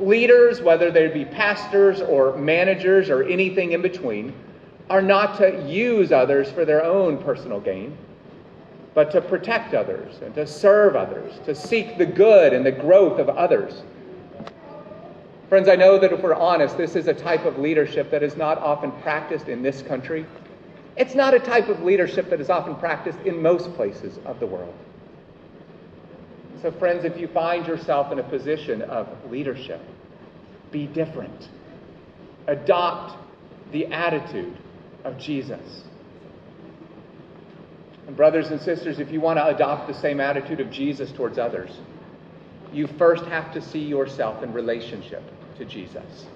Leaders, 0.00 0.60
whether 0.60 0.90
they 0.90 1.06
be 1.06 1.24
pastors 1.24 2.00
or 2.00 2.36
managers 2.36 3.10
or 3.10 3.22
anything 3.22 3.70
in 3.70 3.80
between, 3.80 4.34
are 4.90 5.00
not 5.00 5.38
to 5.38 5.64
use 5.70 6.10
others 6.10 6.50
for 6.50 6.64
their 6.64 6.82
own 6.84 7.16
personal 7.18 7.60
gain, 7.60 7.96
but 8.92 9.12
to 9.12 9.20
protect 9.20 9.72
others 9.72 10.16
and 10.20 10.34
to 10.34 10.44
serve 10.44 10.96
others, 10.96 11.32
to 11.44 11.54
seek 11.54 11.96
the 11.96 12.06
good 12.06 12.52
and 12.52 12.66
the 12.66 12.72
growth 12.72 13.20
of 13.20 13.28
others. 13.28 13.84
Friends, 15.48 15.68
I 15.68 15.76
know 15.76 15.96
that 15.96 16.12
if 16.12 16.20
we're 16.20 16.34
honest, 16.34 16.76
this 16.76 16.96
is 16.96 17.06
a 17.06 17.14
type 17.14 17.44
of 17.44 17.60
leadership 17.60 18.10
that 18.10 18.24
is 18.24 18.36
not 18.36 18.58
often 18.58 18.90
practiced 18.90 19.48
in 19.48 19.62
this 19.62 19.80
country. 19.80 20.26
It's 20.96 21.14
not 21.14 21.34
a 21.34 21.40
type 21.40 21.68
of 21.68 21.82
leadership 21.82 22.30
that 22.30 22.40
is 22.40 22.50
often 22.50 22.76
practiced 22.76 23.18
in 23.20 23.42
most 23.42 23.74
places 23.74 24.18
of 24.24 24.38
the 24.38 24.46
world. 24.46 24.74
So, 26.62 26.70
friends, 26.72 27.04
if 27.04 27.18
you 27.18 27.28
find 27.28 27.66
yourself 27.66 28.12
in 28.12 28.18
a 28.18 28.22
position 28.22 28.82
of 28.82 29.08
leadership, 29.30 29.80
be 30.70 30.86
different. 30.86 31.48
Adopt 32.46 33.18
the 33.72 33.86
attitude 33.86 34.56
of 35.04 35.18
Jesus. 35.18 35.84
And, 38.06 38.16
brothers 38.16 38.48
and 38.48 38.60
sisters, 38.60 38.98
if 38.98 39.10
you 39.10 39.20
want 39.20 39.38
to 39.38 39.46
adopt 39.46 39.88
the 39.88 39.94
same 39.94 40.20
attitude 40.20 40.60
of 40.60 40.70
Jesus 40.70 41.10
towards 41.12 41.38
others, 41.38 41.70
you 42.72 42.86
first 42.86 43.24
have 43.24 43.52
to 43.52 43.60
see 43.60 43.82
yourself 43.84 44.42
in 44.42 44.52
relationship 44.52 45.22
to 45.58 45.64
Jesus. 45.64 46.26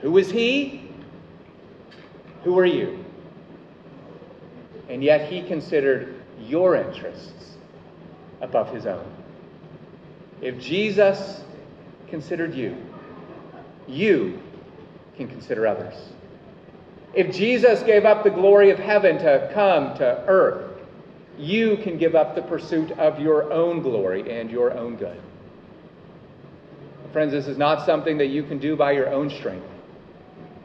Who 0.00 0.16
is 0.18 0.30
He? 0.30 0.90
Who 2.44 2.58
are 2.58 2.66
you? 2.66 3.04
And 4.90 5.04
yet 5.04 5.30
He 5.30 5.42
considered 5.42 6.16
your 6.40 6.74
interests 6.74 7.54
above 8.40 8.74
His 8.74 8.86
own. 8.86 9.06
If 10.42 10.58
Jesus 10.58 11.42
considered 12.08 12.54
you, 12.54 12.76
you 13.86 14.40
can 15.16 15.28
consider 15.28 15.66
others. 15.66 15.94
If 17.14 17.34
Jesus 17.34 17.82
gave 17.84 18.04
up 18.04 18.24
the 18.24 18.30
glory 18.30 18.70
of 18.70 18.78
heaven 18.78 19.18
to 19.18 19.50
come 19.54 19.96
to 19.98 20.24
earth, 20.26 20.76
you 21.38 21.76
can 21.78 21.96
give 21.96 22.14
up 22.14 22.34
the 22.34 22.42
pursuit 22.42 22.90
of 22.92 23.20
your 23.20 23.52
own 23.52 23.82
glory 23.82 24.38
and 24.38 24.50
your 24.50 24.72
own 24.72 24.96
good. 24.96 25.20
Friends, 27.12 27.32
this 27.32 27.46
is 27.46 27.58
not 27.58 27.86
something 27.86 28.18
that 28.18 28.26
you 28.26 28.42
can 28.42 28.58
do 28.58 28.76
by 28.76 28.92
your 28.92 29.08
own 29.08 29.30
strength, 29.30 29.66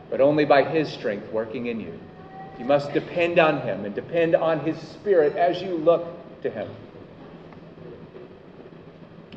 but 0.10 0.20
only 0.20 0.46
by 0.46 0.64
His 0.64 0.92
strength 0.92 1.32
working 1.32 1.68
in 1.68 1.80
you. 1.80 2.00
You 2.58 2.66
must 2.66 2.94
depend 2.94 3.40
on 3.40 3.62
Him 3.62 3.86
and 3.86 3.94
depend 3.94 4.36
on 4.36 4.60
His 4.62 4.78
Spirit 4.78 5.36
as 5.36 5.62
you 5.62 5.76
look 5.76 6.08
to 6.42 6.50
Him. 6.50 6.70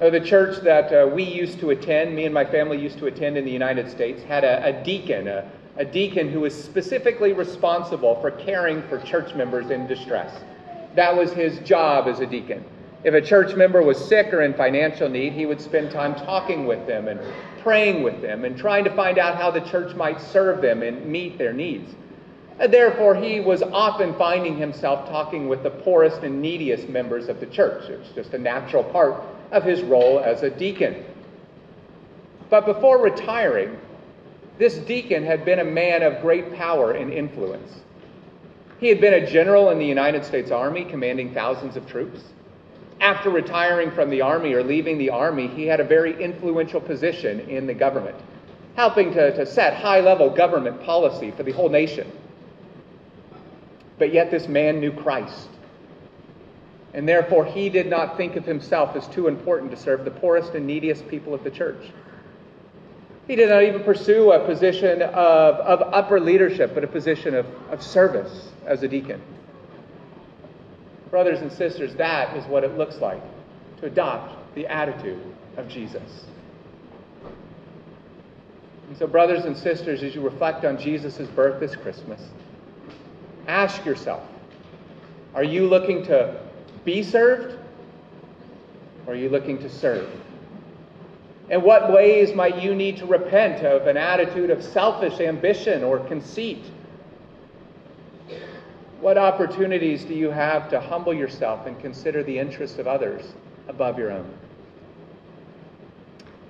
Uh, 0.00 0.10
the 0.10 0.20
church 0.20 0.62
that 0.62 0.92
uh, 0.92 1.08
we 1.08 1.24
used 1.24 1.58
to 1.58 1.70
attend, 1.70 2.14
me 2.14 2.24
and 2.24 2.32
my 2.32 2.44
family 2.44 2.80
used 2.80 2.98
to 2.98 3.06
attend 3.06 3.36
in 3.36 3.44
the 3.44 3.50
United 3.50 3.90
States, 3.90 4.22
had 4.22 4.44
a, 4.44 4.64
a 4.66 4.84
deacon, 4.84 5.26
a, 5.26 5.50
a 5.76 5.84
deacon 5.84 6.30
who 6.30 6.40
was 6.40 6.54
specifically 6.54 7.32
responsible 7.32 8.20
for 8.20 8.30
caring 8.30 8.80
for 8.82 9.00
church 9.00 9.34
members 9.34 9.70
in 9.70 9.88
distress. 9.88 10.32
That 10.94 11.16
was 11.16 11.32
his 11.32 11.58
job 11.60 12.06
as 12.06 12.20
a 12.20 12.26
deacon. 12.26 12.64
If 13.02 13.14
a 13.14 13.20
church 13.20 13.56
member 13.56 13.82
was 13.82 13.98
sick 13.98 14.32
or 14.32 14.42
in 14.42 14.54
financial 14.54 15.08
need, 15.08 15.32
he 15.32 15.46
would 15.46 15.60
spend 15.60 15.90
time 15.90 16.14
talking 16.14 16.66
with 16.66 16.86
them 16.86 17.08
and 17.08 17.20
praying 17.62 18.02
with 18.02 18.20
them 18.22 18.44
and 18.44 18.56
trying 18.56 18.84
to 18.84 18.90
find 18.94 19.18
out 19.18 19.36
how 19.36 19.50
the 19.50 19.60
church 19.60 19.96
might 19.96 20.20
serve 20.20 20.62
them 20.62 20.82
and 20.82 21.06
meet 21.06 21.38
their 21.38 21.52
needs. 21.52 21.94
And 22.60 22.72
therefore, 22.72 23.14
he 23.14 23.40
was 23.40 23.62
often 23.62 24.14
finding 24.14 24.56
himself 24.56 25.08
talking 25.08 25.48
with 25.48 25.62
the 25.62 25.70
poorest 25.70 26.22
and 26.22 26.42
neediest 26.42 26.88
members 26.88 27.28
of 27.28 27.38
the 27.38 27.46
church. 27.46 27.88
It 27.88 28.00
was 28.00 28.08
just 28.14 28.34
a 28.34 28.38
natural 28.38 28.82
part 28.82 29.22
of 29.52 29.62
his 29.62 29.82
role 29.82 30.18
as 30.18 30.42
a 30.42 30.50
deacon. 30.50 31.04
But 32.50 32.66
before 32.66 32.98
retiring, 32.98 33.78
this 34.58 34.78
deacon 34.78 35.24
had 35.24 35.44
been 35.44 35.60
a 35.60 35.64
man 35.64 36.02
of 36.02 36.20
great 36.20 36.52
power 36.54 36.92
and 36.92 37.12
influence. 37.12 37.80
He 38.80 38.88
had 38.88 39.00
been 39.00 39.14
a 39.14 39.26
general 39.26 39.70
in 39.70 39.78
the 39.78 39.86
United 39.86 40.24
States 40.24 40.50
Army, 40.50 40.84
commanding 40.84 41.32
thousands 41.32 41.76
of 41.76 41.86
troops. 41.86 42.20
After 43.00 43.30
retiring 43.30 43.92
from 43.92 44.10
the 44.10 44.20
Army 44.20 44.52
or 44.54 44.64
leaving 44.64 44.98
the 44.98 45.10
Army, 45.10 45.46
he 45.46 45.66
had 45.66 45.78
a 45.78 45.84
very 45.84 46.20
influential 46.20 46.80
position 46.80 47.40
in 47.40 47.66
the 47.68 47.74
government, 47.74 48.16
helping 48.74 49.12
to, 49.12 49.36
to 49.36 49.46
set 49.46 49.74
high 49.74 50.00
level 50.00 50.28
government 50.28 50.82
policy 50.82 51.30
for 51.30 51.44
the 51.44 51.52
whole 51.52 51.68
nation. 51.68 52.10
But 53.98 54.12
yet, 54.12 54.30
this 54.30 54.48
man 54.48 54.80
knew 54.80 54.92
Christ 54.92 55.48
and 56.94 57.08
therefore 57.08 57.44
he 57.44 57.68
did 57.68 57.88
not 57.88 58.16
think 58.16 58.36
of 58.36 58.44
himself 58.44 58.96
as 58.96 59.06
too 59.08 59.28
important 59.28 59.70
to 59.70 59.76
serve 59.76 60.04
the 60.04 60.10
poorest 60.10 60.54
and 60.54 60.66
neediest 60.66 61.06
people 61.08 61.34
of 61.34 61.44
the 61.44 61.50
church. 61.50 61.92
He 63.26 63.36
did 63.36 63.50
not 63.50 63.62
even 63.62 63.84
pursue 63.84 64.32
a 64.32 64.44
position 64.46 65.02
of, 65.02 65.56
of 65.56 65.82
upper 65.92 66.18
leadership, 66.18 66.74
but 66.74 66.82
a 66.82 66.86
position 66.86 67.34
of, 67.34 67.46
of 67.70 67.82
service 67.82 68.48
as 68.66 68.82
a 68.82 68.88
deacon. 68.88 69.20
Brothers 71.10 71.40
and 71.40 71.52
sisters, 71.52 71.94
that 71.96 72.34
is 72.36 72.44
what 72.46 72.64
it 72.64 72.78
looks 72.78 72.96
like 72.96 73.22
to 73.80 73.86
adopt 73.86 74.54
the 74.54 74.66
attitude 74.66 75.22
of 75.58 75.68
Jesus. 75.68 76.24
And 78.88 78.96
so, 78.96 79.06
brothers 79.06 79.44
and 79.44 79.54
sisters, 79.54 80.02
as 80.02 80.14
you 80.14 80.22
reflect 80.22 80.64
on 80.64 80.78
Jesus' 80.78 81.28
birth 81.28 81.60
this 81.60 81.76
Christmas, 81.76 82.22
ask 83.48 83.84
yourself 83.84 84.22
are 85.34 85.44
you 85.44 85.66
looking 85.66 86.04
to 86.04 86.40
be 86.84 87.02
served? 87.02 87.58
Or 89.06 89.12
are 89.12 89.16
you 89.16 89.28
looking 89.28 89.58
to 89.58 89.70
serve? 89.70 90.10
In 91.50 91.62
what 91.62 91.92
ways 91.92 92.34
might 92.34 92.62
you 92.62 92.74
need 92.74 92.96
to 92.98 93.06
repent 93.06 93.64
of 93.64 93.86
an 93.86 93.96
attitude 93.96 94.50
of 94.50 94.62
selfish 94.62 95.20
ambition 95.20 95.82
or 95.82 95.98
conceit? 95.98 96.64
What 99.00 99.16
opportunities 99.16 100.04
do 100.04 100.14
you 100.14 100.30
have 100.30 100.68
to 100.70 100.80
humble 100.80 101.14
yourself 101.14 101.66
and 101.66 101.78
consider 101.80 102.22
the 102.22 102.38
interests 102.38 102.78
of 102.78 102.86
others 102.86 103.32
above 103.68 103.98
your 103.98 104.10
own? 104.10 104.30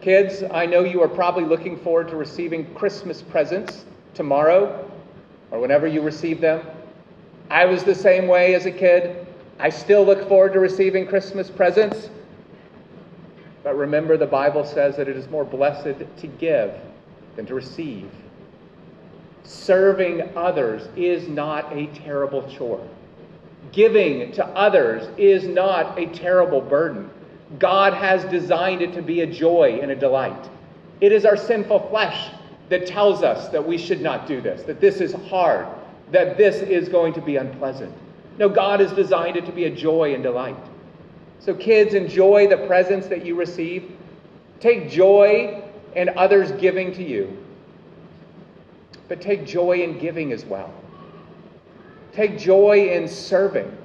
Kids, 0.00 0.42
I 0.50 0.64
know 0.66 0.84
you 0.84 1.02
are 1.02 1.08
probably 1.08 1.44
looking 1.44 1.76
forward 1.78 2.08
to 2.08 2.16
receiving 2.16 2.72
Christmas 2.74 3.20
presents 3.22 3.84
tomorrow 4.14 4.90
or 5.50 5.60
whenever 5.60 5.86
you 5.86 6.00
receive 6.00 6.40
them. 6.40 6.64
I 7.50 7.64
was 7.64 7.84
the 7.84 7.94
same 7.94 8.28
way 8.28 8.54
as 8.54 8.66
a 8.66 8.70
kid. 8.70 9.26
I 9.58 9.70
still 9.70 10.04
look 10.04 10.28
forward 10.28 10.52
to 10.52 10.60
receiving 10.60 11.06
Christmas 11.06 11.50
presents. 11.50 12.10
But 13.64 13.76
remember, 13.76 14.16
the 14.16 14.26
Bible 14.26 14.64
says 14.64 14.96
that 14.96 15.08
it 15.08 15.16
is 15.16 15.28
more 15.28 15.44
blessed 15.44 15.98
to 16.18 16.26
give 16.26 16.72
than 17.36 17.46
to 17.46 17.54
receive. 17.54 18.10
Serving 19.44 20.36
others 20.36 20.88
is 20.96 21.28
not 21.28 21.74
a 21.76 21.86
terrible 21.88 22.48
chore. 22.50 22.86
Giving 23.72 24.30
to 24.32 24.44
others 24.48 25.08
is 25.16 25.44
not 25.44 25.98
a 25.98 26.06
terrible 26.06 26.60
burden. 26.60 27.10
God 27.58 27.94
has 27.94 28.24
designed 28.30 28.82
it 28.82 28.92
to 28.92 29.02
be 29.02 29.22
a 29.22 29.26
joy 29.26 29.78
and 29.80 29.90
a 29.90 29.96
delight. 29.96 30.48
It 31.00 31.12
is 31.12 31.24
our 31.24 31.36
sinful 31.36 31.88
flesh 31.88 32.30
that 32.68 32.86
tells 32.86 33.22
us 33.22 33.48
that 33.48 33.66
we 33.66 33.78
should 33.78 34.02
not 34.02 34.26
do 34.26 34.40
this, 34.40 34.62
that 34.64 34.80
this 34.80 35.00
is 35.00 35.14
hard, 35.28 35.66
that 36.12 36.36
this 36.36 36.56
is 36.56 36.88
going 36.88 37.12
to 37.14 37.20
be 37.20 37.36
unpleasant. 37.36 37.94
No, 38.38 38.48
God 38.48 38.80
has 38.80 38.92
designed 38.92 39.36
it 39.36 39.46
to 39.46 39.52
be 39.52 39.64
a 39.64 39.70
joy 39.70 40.14
and 40.14 40.22
delight. 40.22 40.56
So, 41.40 41.54
kids, 41.54 41.94
enjoy 41.94 42.48
the 42.48 42.56
presents 42.66 43.06
that 43.08 43.24
you 43.24 43.34
receive. 43.34 43.92
Take 44.60 44.90
joy 44.90 45.62
in 45.94 46.10
others 46.16 46.52
giving 46.52 46.92
to 46.94 47.02
you. 47.02 47.36
But 49.08 49.20
take 49.20 49.46
joy 49.46 49.82
in 49.82 49.98
giving 49.98 50.32
as 50.32 50.44
well. 50.44 50.72
Take 52.12 52.38
joy 52.38 52.90
in 52.90 53.08
serving. 53.08 53.76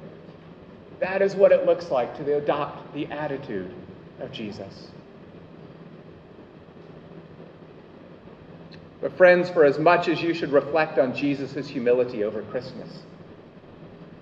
That 0.99 1.21
is 1.21 1.35
what 1.35 1.51
it 1.51 1.65
looks 1.65 1.91
like 1.91 2.15
to 2.17 2.37
adopt 2.37 2.93
the 2.93 3.05
attitude 3.07 3.73
of 4.19 4.31
Jesus. 4.31 4.89
But, 9.03 9.17
friends, 9.17 9.49
for 9.49 9.65
as 9.65 9.77
much 9.77 10.07
as 10.07 10.21
you 10.21 10.33
should 10.33 10.53
reflect 10.53 10.97
on 10.97 11.13
Jesus' 11.13 11.67
humility 11.67 12.23
over 12.23 12.41
Christmas, 12.43 12.89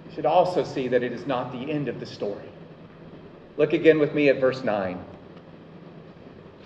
you 0.08 0.16
should 0.16 0.26
also 0.26 0.64
see 0.64 0.88
that 0.88 1.04
it 1.04 1.14
is 1.14 1.28
not 1.28 1.52
the 1.52 1.72
end 1.72 1.88
of 1.88 2.00
the 2.00 2.06
story. 2.08 2.50
Look 3.58 3.74
again 3.74 4.00
with 4.00 4.16
me 4.16 4.30
at 4.30 4.40
verse 4.40 4.64
9. 4.64 5.00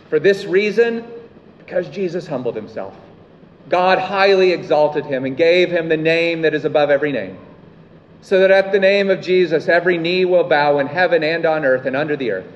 For 0.09 0.17
this 0.21 0.45
reason, 0.45 1.05
because 1.57 1.89
Jesus 1.89 2.25
humbled 2.25 2.55
himself, 2.55 2.95
God 3.67 3.99
highly 3.99 4.53
exalted 4.53 5.05
him 5.05 5.25
and 5.25 5.35
gave 5.35 5.69
him 5.69 5.89
the 5.89 5.97
name 5.97 6.43
that 6.43 6.53
is 6.53 6.63
above 6.63 6.89
every 6.89 7.11
name, 7.11 7.37
so 8.21 8.39
that 8.39 8.49
at 8.49 8.71
the 8.71 8.79
name 8.79 9.09
of 9.09 9.19
Jesus 9.19 9.67
every 9.67 9.97
knee 9.97 10.23
will 10.23 10.45
bow 10.45 10.79
in 10.79 10.87
heaven 10.87 11.21
and 11.21 11.45
on 11.45 11.65
earth 11.65 11.85
and 11.85 11.97
under 11.97 12.15
the 12.15 12.31
earth, 12.31 12.47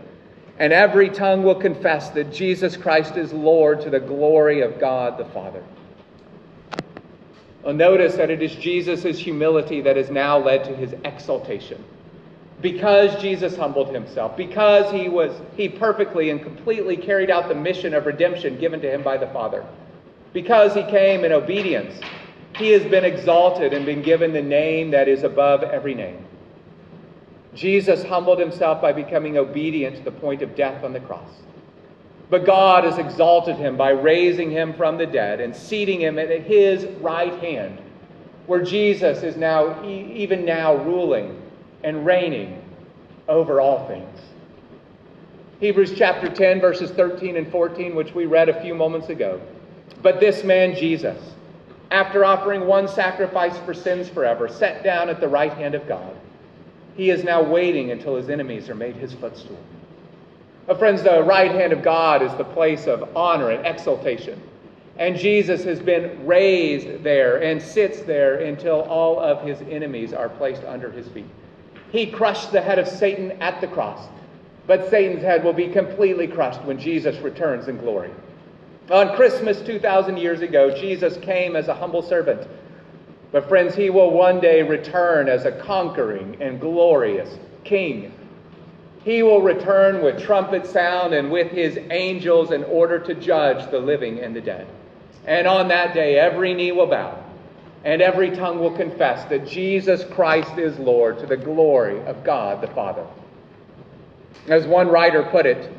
and 0.59 0.73
every 0.73 1.09
tongue 1.09 1.43
will 1.43 1.55
confess 1.55 2.09
that 2.09 2.33
Jesus 2.33 2.75
Christ 2.75 3.15
is 3.15 3.31
Lord 3.31 3.81
to 3.81 3.89
the 3.89 3.99
glory 3.99 4.61
of 4.61 4.79
God 4.79 5.17
the 5.17 5.25
Father. 5.25 5.63
Well, 7.63 7.73
notice 7.73 8.15
that 8.15 8.29
it 8.29 8.41
is 8.41 8.53
Jesus' 8.55 9.17
humility 9.17 9.81
that 9.81 9.95
has 9.95 10.09
now 10.09 10.37
led 10.37 10.65
to 10.65 10.75
his 10.75 10.93
exaltation. 11.05 11.83
Because 12.61 13.21
Jesus 13.21 13.55
humbled 13.55 13.93
himself, 13.93 14.35
because 14.35 14.91
he 14.91 15.07
was 15.07 15.31
he 15.55 15.69
perfectly 15.69 16.29
and 16.29 16.41
completely 16.41 16.97
carried 16.97 17.29
out 17.29 17.47
the 17.47 17.55
mission 17.55 17.93
of 17.93 18.05
redemption 18.05 18.59
given 18.59 18.81
to 18.81 18.93
him 18.93 19.01
by 19.01 19.15
the 19.15 19.27
Father. 19.27 19.65
Because 20.33 20.73
he 20.73 20.83
came 20.83 21.23
in 21.23 21.31
obedience, 21.31 21.97
he 22.57 22.71
has 22.71 22.83
been 22.83 23.05
exalted 23.05 23.71
and 23.71 23.85
been 23.85 24.01
given 24.01 24.33
the 24.33 24.41
name 24.41 24.91
that 24.91 25.07
is 25.07 25.23
above 25.23 25.63
every 25.63 25.95
name. 25.95 26.25
Jesus 27.59 28.05
humbled 28.05 28.39
himself 28.39 28.81
by 28.81 28.93
becoming 28.93 29.37
obedient 29.37 29.97
to 29.97 30.01
the 30.01 30.11
point 30.11 30.41
of 30.41 30.55
death 30.55 30.81
on 30.81 30.93
the 30.93 31.01
cross. 31.01 31.29
But 32.29 32.45
God 32.45 32.85
has 32.85 32.97
exalted 32.97 33.57
him 33.57 33.75
by 33.75 33.89
raising 33.89 34.49
him 34.49 34.73
from 34.75 34.97
the 34.97 35.05
dead 35.05 35.41
and 35.41 35.53
seating 35.53 35.99
him 35.99 36.17
at 36.17 36.29
his 36.29 36.85
right 37.01 37.33
hand, 37.43 37.81
where 38.45 38.63
Jesus 38.63 39.23
is 39.23 39.35
now, 39.35 39.83
even 39.83 40.45
now, 40.45 40.77
ruling 40.77 41.41
and 41.83 42.05
reigning 42.05 42.63
over 43.27 43.59
all 43.59 43.85
things. 43.89 44.21
Hebrews 45.59 45.95
chapter 45.97 46.29
10, 46.29 46.61
verses 46.61 46.91
13 46.91 47.35
and 47.35 47.51
14, 47.51 47.93
which 47.93 48.13
we 48.13 48.25
read 48.25 48.47
a 48.47 48.61
few 48.61 48.73
moments 48.73 49.09
ago. 49.09 49.41
But 50.01 50.21
this 50.21 50.45
man, 50.45 50.75
Jesus, 50.75 51.21
after 51.91 52.23
offering 52.23 52.67
one 52.67 52.87
sacrifice 52.87 53.57
for 53.65 53.73
sins 53.73 54.07
forever, 54.07 54.47
sat 54.47 54.81
down 54.81 55.09
at 55.09 55.19
the 55.19 55.27
right 55.27 55.51
hand 55.51 55.75
of 55.75 55.85
God. 55.89 56.15
He 56.99 57.11
is 57.11 57.23
now 57.23 57.41
waiting 57.41 57.91
until 57.91 58.17
his 58.17 58.29
enemies 58.29 58.67
are 58.67 58.75
made 58.75 58.97
his 58.97 59.13
footstool. 59.13 59.57
But 60.67 60.79
friends, 60.79 61.01
the 61.01 61.23
right 61.23 61.49
hand 61.49 61.71
of 61.71 61.81
God 61.81 62.21
is 62.21 62.35
the 62.35 62.43
place 62.43 62.87
of 62.87 63.15
honor 63.15 63.51
and 63.51 63.65
exaltation. 63.65 64.41
And 64.97 65.15
Jesus 65.15 65.63
has 65.63 65.79
been 65.79 66.27
raised 66.27 67.01
there 67.01 67.41
and 67.41 67.61
sits 67.61 68.01
there 68.01 68.39
until 68.39 68.81
all 68.81 69.17
of 69.17 69.41
his 69.47 69.61
enemies 69.71 70.11
are 70.11 70.27
placed 70.27 70.65
under 70.65 70.91
his 70.91 71.07
feet. 71.07 71.29
He 71.89 72.05
crushed 72.05 72.51
the 72.51 72.59
head 72.59 72.79
of 72.79 72.85
Satan 72.85 73.31
at 73.41 73.61
the 73.61 73.67
cross, 73.67 74.09
but 74.67 74.89
Satan's 74.89 75.21
head 75.21 75.41
will 75.41 75.53
be 75.53 75.69
completely 75.69 76.27
crushed 76.27 76.61
when 76.63 76.77
Jesus 76.77 77.17
returns 77.19 77.69
in 77.69 77.77
glory. 77.77 78.11
On 78.91 79.15
Christmas 79.15 79.61
2,000 79.61 80.17
years 80.17 80.41
ago, 80.41 80.69
Jesus 80.69 81.15
came 81.15 81.55
as 81.55 81.69
a 81.69 81.73
humble 81.73 82.01
servant. 82.01 82.45
But, 83.31 83.47
friends, 83.47 83.75
he 83.75 83.89
will 83.89 84.11
one 84.11 84.39
day 84.39 84.63
return 84.63 85.29
as 85.29 85.45
a 85.45 85.51
conquering 85.51 86.37
and 86.39 86.59
glorious 86.59 87.37
king 87.63 88.11
he 89.03 89.23
will 89.23 89.41
return 89.41 90.03
with 90.03 90.21
trumpet 90.21 90.65
sound 90.65 91.13
and 91.13 91.31
with 91.31 91.51
his 91.51 91.79
angels 91.89 92.51
in 92.51 92.63
order 92.65 92.99
to 92.99 93.15
judge 93.15 93.69
the 93.71 93.79
living 93.79 94.19
and 94.19 94.35
the 94.35 94.41
dead. 94.41 94.67
And 95.25 95.47
on 95.47 95.67
that 95.69 95.93
day, 95.93 96.19
every 96.19 96.53
knee 96.53 96.71
will 96.71 96.87
bow 96.87 97.23
and 97.85 98.01
every 98.01 98.29
tongue 98.31 98.59
will 98.59 98.75
confess 98.75 99.23
that 99.29 99.47
Jesus 99.47 100.03
Christ 100.13 100.57
is 100.57 100.77
Lord 100.79 101.17
to 101.19 101.25
the 101.25 101.37
glory 101.37 102.01
of 102.05 102.25
God 102.25 102.61
the 102.61 102.67
Father. 102.67 103.05
As 104.47 104.67
one 104.67 104.89
writer 104.89 105.23
put 105.23 105.45
it, 105.45 105.71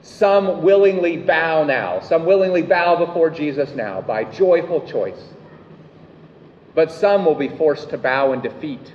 Some 0.00 0.62
willingly 0.62 1.16
bow 1.16 1.64
now. 1.64 1.98
Some 2.00 2.24
willingly 2.24 2.62
bow 2.62 3.04
before 3.04 3.28
Jesus 3.28 3.74
now 3.74 4.00
by 4.00 4.22
joyful 4.22 4.86
choice. 4.86 5.20
But 6.78 6.92
some 6.92 7.24
will 7.24 7.34
be 7.34 7.48
forced 7.48 7.90
to 7.90 7.98
bow 7.98 8.32
in 8.32 8.40
defeat, 8.40 8.92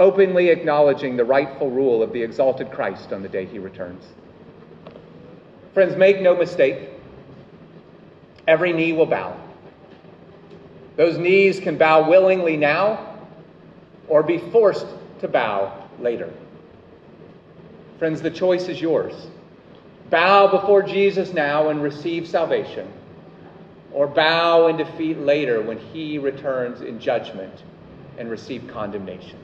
openly 0.00 0.48
acknowledging 0.48 1.16
the 1.16 1.24
rightful 1.24 1.70
rule 1.70 2.02
of 2.02 2.12
the 2.12 2.20
exalted 2.20 2.72
Christ 2.72 3.12
on 3.12 3.22
the 3.22 3.28
day 3.28 3.46
he 3.46 3.60
returns. 3.60 4.04
Friends, 5.74 5.94
make 5.94 6.20
no 6.20 6.34
mistake. 6.34 6.88
Every 8.48 8.72
knee 8.72 8.92
will 8.94 9.06
bow. 9.06 9.36
Those 10.96 11.18
knees 11.18 11.60
can 11.60 11.78
bow 11.78 12.10
willingly 12.10 12.56
now 12.56 13.16
or 14.08 14.24
be 14.24 14.38
forced 14.50 14.88
to 15.20 15.28
bow 15.28 15.88
later. 16.00 16.28
Friends, 18.00 18.20
the 18.20 18.30
choice 18.32 18.66
is 18.66 18.80
yours. 18.80 19.14
Bow 20.10 20.48
before 20.48 20.82
Jesus 20.82 21.32
now 21.32 21.68
and 21.68 21.80
receive 21.80 22.26
salvation, 22.26 22.92
or 23.92 24.06
bow 24.06 24.68
in 24.68 24.76
defeat 24.76 25.18
later 25.18 25.60
when 25.62 25.78
he 25.78 26.18
returns 26.18 26.80
in 26.80 27.00
judgment 27.00 27.62
and 28.18 28.30
receive 28.30 28.66
condemnation. 28.68 29.38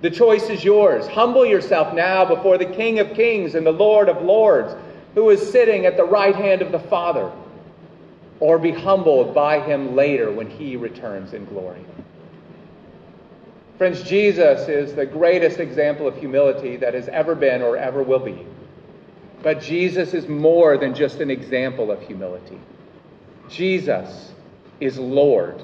The 0.00 0.10
choice 0.10 0.50
is 0.50 0.64
yours. 0.64 1.06
Humble 1.06 1.46
yourself 1.46 1.94
now 1.94 2.24
before 2.24 2.58
the 2.58 2.66
King 2.66 2.98
of 2.98 3.14
Kings 3.14 3.54
and 3.54 3.64
the 3.64 3.72
Lord 3.72 4.08
of 4.08 4.22
Lords, 4.22 4.74
who 5.14 5.30
is 5.30 5.50
sitting 5.50 5.86
at 5.86 5.96
the 5.96 6.04
right 6.04 6.34
hand 6.34 6.60
of 6.60 6.72
the 6.72 6.78
Father, 6.78 7.30
or 8.40 8.58
be 8.58 8.72
humbled 8.72 9.34
by 9.34 9.60
him 9.60 9.94
later 9.94 10.32
when 10.32 10.50
he 10.50 10.76
returns 10.76 11.32
in 11.32 11.44
glory. 11.44 11.84
Friends, 13.78 14.02
Jesus 14.02 14.68
is 14.68 14.94
the 14.94 15.06
greatest 15.06 15.60
example 15.60 16.06
of 16.06 16.16
humility 16.16 16.76
that 16.76 16.94
has 16.94 17.08
ever 17.08 17.34
been 17.34 17.62
or 17.62 17.76
ever 17.76 18.02
will 18.02 18.18
be. 18.18 18.46
But 19.42 19.60
Jesus 19.60 20.14
is 20.14 20.28
more 20.28 20.78
than 20.78 20.94
just 20.94 21.20
an 21.20 21.30
example 21.30 21.90
of 21.90 22.00
humility. 22.00 22.60
Jesus 23.52 24.32
is 24.80 24.98
Lord, 24.98 25.62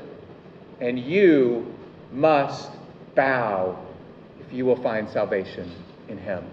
and 0.80 0.98
you 0.98 1.74
must 2.12 2.70
bow 3.14 3.78
if 4.40 4.52
you 4.52 4.64
will 4.64 4.80
find 4.82 5.08
salvation 5.08 5.70
in 6.08 6.18
him. 6.18 6.44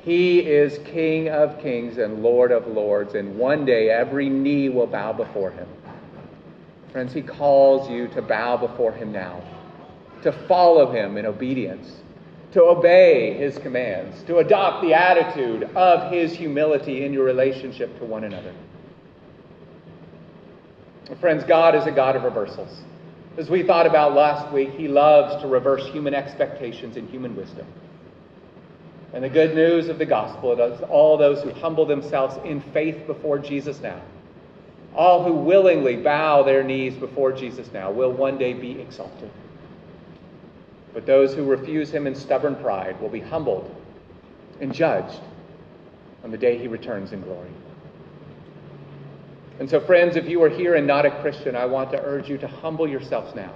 He 0.00 0.40
is 0.40 0.78
King 0.86 1.28
of 1.28 1.60
kings 1.60 1.98
and 1.98 2.22
Lord 2.22 2.50
of 2.50 2.66
lords, 2.66 3.14
and 3.14 3.36
one 3.36 3.64
day 3.64 3.90
every 3.90 4.28
knee 4.28 4.68
will 4.68 4.86
bow 4.86 5.12
before 5.12 5.50
him. 5.50 5.68
Friends, 6.92 7.12
he 7.12 7.22
calls 7.22 7.90
you 7.90 8.08
to 8.08 8.22
bow 8.22 8.56
before 8.56 8.92
him 8.92 9.12
now, 9.12 9.42
to 10.22 10.32
follow 10.32 10.90
him 10.90 11.16
in 11.16 11.26
obedience 11.26 12.00
to 12.52 12.62
obey 12.62 13.34
his 13.34 13.58
commands, 13.58 14.22
to 14.22 14.38
adopt 14.38 14.82
the 14.82 14.94
attitude 14.94 15.64
of 15.76 16.10
his 16.10 16.32
humility 16.32 17.04
in 17.04 17.12
your 17.12 17.24
relationship 17.24 17.98
to 17.98 18.04
one 18.04 18.24
another. 18.24 18.54
Friends, 21.16 21.42
God 21.44 21.74
is 21.74 21.86
a 21.86 21.90
God 21.90 22.16
of 22.16 22.24
reversals. 22.24 22.80
As 23.38 23.48
we 23.48 23.62
thought 23.62 23.86
about 23.86 24.14
last 24.14 24.52
week, 24.52 24.70
he 24.72 24.88
loves 24.88 25.40
to 25.42 25.48
reverse 25.48 25.86
human 25.86 26.12
expectations 26.12 26.96
and 26.96 27.08
human 27.08 27.34
wisdom. 27.34 27.66
And 29.14 29.24
the 29.24 29.28
good 29.28 29.54
news 29.54 29.88
of 29.88 29.98
the 29.98 30.04
gospel 30.04 30.60
is 30.60 30.80
all 30.82 31.16
those 31.16 31.42
who 31.42 31.50
humble 31.50 31.86
themselves 31.86 32.36
in 32.44 32.60
faith 32.60 33.06
before 33.06 33.38
Jesus 33.38 33.80
now, 33.80 34.02
all 34.94 35.24
who 35.24 35.32
willingly 35.32 35.96
bow 35.96 36.42
their 36.42 36.62
knees 36.62 36.94
before 36.94 37.32
Jesus 37.32 37.72
now, 37.72 37.90
will 37.90 38.12
one 38.12 38.36
day 38.36 38.52
be 38.52 38.72
exalted. 38.80 39.30
But 40.92 41.06
those 41.06 41.34
who 41.34 41.44
refuse 41.44 41.90
him 41.90 42.06
in 42.06 42.14
stubborn 42.14 42.56
pride 42.56 43.00
will 43.00 43.08
be 43.08 43.20
humbled 43.20 43.74
and 44.60 44.74
judged 44.74 45.20
on 46.24 46.30
the 46.30 46.38
day 46.38 46.58
he 46.58 46.68
returns 46.68 47.12
in 47.12 47.22
glory. 47.22 47.50
And 49.58 49.68
so, 49.68 49.80
friends, 49.80 50.16
if 50.16 50.28
you 50.28 50.42
are 50.42 50.48
here 50.48 50.76
and 50.76 50.86
not 50.86 51.04
a 51.04 51.10
Christian, 51.20 51.56
I 51.56 51.66
want 51.66 51.90
to 51.90 52.00
urge 52.02 52.28
you 52.28 52.38
to 52.38 52.46
humble 52.46 52.88
yourselves 52.88 53.34
now. 53.34 53.52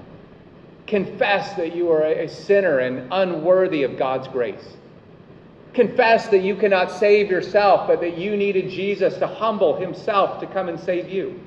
Confess 0.86 1.54
that 1.54 1.76
you 1.76 1.90
are 1.92 2.02
a 2.02 2.28
sinner 2.28 2.80
and 2.80 3.08
unworthy 3.12 3.84
of 3.84 3.96
God's 3.96 4.26
grace. 4.28 4.76
Confess 5.74 6.28
that 6.28 6.42
you 6.42 6.56
cannot 6.56 6.90
save 6.90 7.30
yourself, 7.30 7.86
but 7.86 8.00
that 8.00 8.18
you 8.18 8.36
needed 8.36 8.68
Jesus 8.68 9.16
to 9.18 9.26
humble 9.26 9.76
himself 9.76 10.40
to 10.40 10.46
come 10.46 10.68
and 10.68 10.78
save 10.78 11.08
you. 11.08 11.40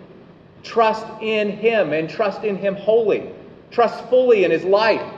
Trust 0.63 1.05
in 1.21 1.51
him 1.51 1.93
and 1.93 2.09
trust 2.09 2.43
in 2.43 2.55
him 2.55 2.75
wholly. 2.75 3.29
Trust 3.71 4.05
fully 4.09 4.45
in 4.45 4.51
his 4.51 4.63
life 4.63 5.13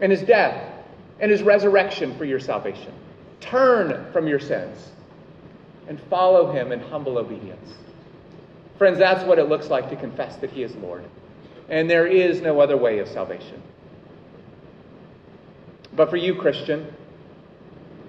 and 0.00 0.10
his 0.10 0.22
death 0.22 0.74
and 1.20 1.30
his 1.30 1.42
resurrection 1.42 2.16
for 2.16 2.24
your 2.24 2.40
salvation. 2.40 2.92
Turn 3.40 4.10
from 4.12 4.26
your 4.26 4.40
sins 4.40 4.90
and 5.86 6.00
follow 6.08 6.50
him 6.50 6.72
in 6.72 6.80
humble 6.80 7.18
obedience. 7.18 7.74
Friends, 8.80 8.98
that's 8.98 9.22
what 9.24 9.38
it 9.38 9.50
looks 9.50 9.68
like 9.68 9.90
to 9.90 9.96
confess 9.96 10.36
that 10.36 10.48
he 10.48 10.62
is 10.62 10.74
Lord. 10.76 11.04
And 11.68 11.90
there 11.90 12.06
is 12.06 12.40
no 12.40 12.60
other 12.60 12.78
way 12.78 12.98
of 12.98 13.08
salvation. 13.08 13.62
But 15.94 16.08
for 16.08 16.16
you, 16.16 16.34
Christian, 16.34 16.90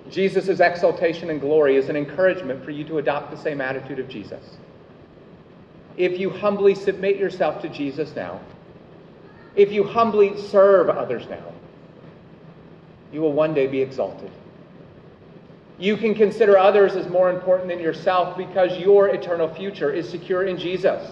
Jesus' 0.10 0.62
exaltation 0.62 1.30
and 1.30 1.42
glory 1.42 1.76
is 1.76 1.90
an 1.90 1.98
encouragement 1.98 2.64
for 2.64 2.72
you 2.72 2.86
to 2.86 3.00
adopt 3.00 3.32
the 3.32 3.38
same 3.38 3.60
attitude 3.60 4.00
of 4.00 4.08
Jesus. 4.08 4.56
If 5.98 6.18
you 6.18 6.30
humbly 6.30 6.74
submit 6.74 7.18
yourself 7.18 7.62
to 7.64 7.68
Jesus 7.68 8.16
now, 8.16 8.40
if 9.58 9.74
you 9.74 9.84
humbly 9.84 10.42
serve 10.42 10.88
others 10.90 11.28
now, 11.30 11.52
you 13.12 13.20
will 13.20 13.34
one 13.34 13.54
day 13.54 13.68
be 13.68 13.82
exalted. 13.82 14.32
You 15.82 15.98
can 15.98 16.14
consider 16.14 16.60
others 16.60 16.96
as 16.96 17.10
more 17.10 17.32
important 17.32 17.68
than 17.68 17.80
yourself 17.80 18.38
because 18.38 18.78
your 18.78 19.08
eternal 19.08 19.52
future 19.52 19.92
is 19.92 20.08
secure 20.08 20.44
in 20.44 20.56
Jesus. 20.56 21.12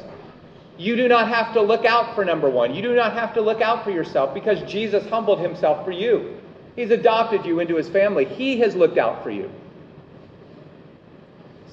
You 0.78 0.96
do 0.96 1.08
not 1.08 1.28
have 1.28 1.54
to 1.56 1.62
look 1.62 1.86
out 1.86 2.14
for 2.14 2.24
number 2.24 2.52
one. 2.52 2.76
You 2.76 2.84
do 2.84 2.94
not 2.94 3.14
have 3.14 3.34
to 3.34 3.42
look 3.42 3.62
out 3.62 3.84
for 3.84 3.90
yourself 3.90 4.32
because 4.32 4.62
Jesus 4.72 5.10
humbled 5.10 5.40
himself 5.40 5.84
for 5.84 5.92
you. 5.92 6.38
He's 6.76 6.92
adopted 6.92 7.48
you 7.48 7.60
into 7.60 7.78
his 7.78 7.90
family. 7.90 8.26
He 8.26 8.60
has 8.60 8.76
looked 8.76 9.00
out 9.00 9.24
for 9.24 9.32
you. 9.32 9.50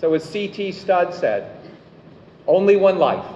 So, 0.01 0.15
as 0.15 0.25
C.T. 0.25 0.73
Studd 0.73 1.13
said, 1.13 1.55
only 2.47 2.77
one 2.77 2.99
life, 2.99 3.27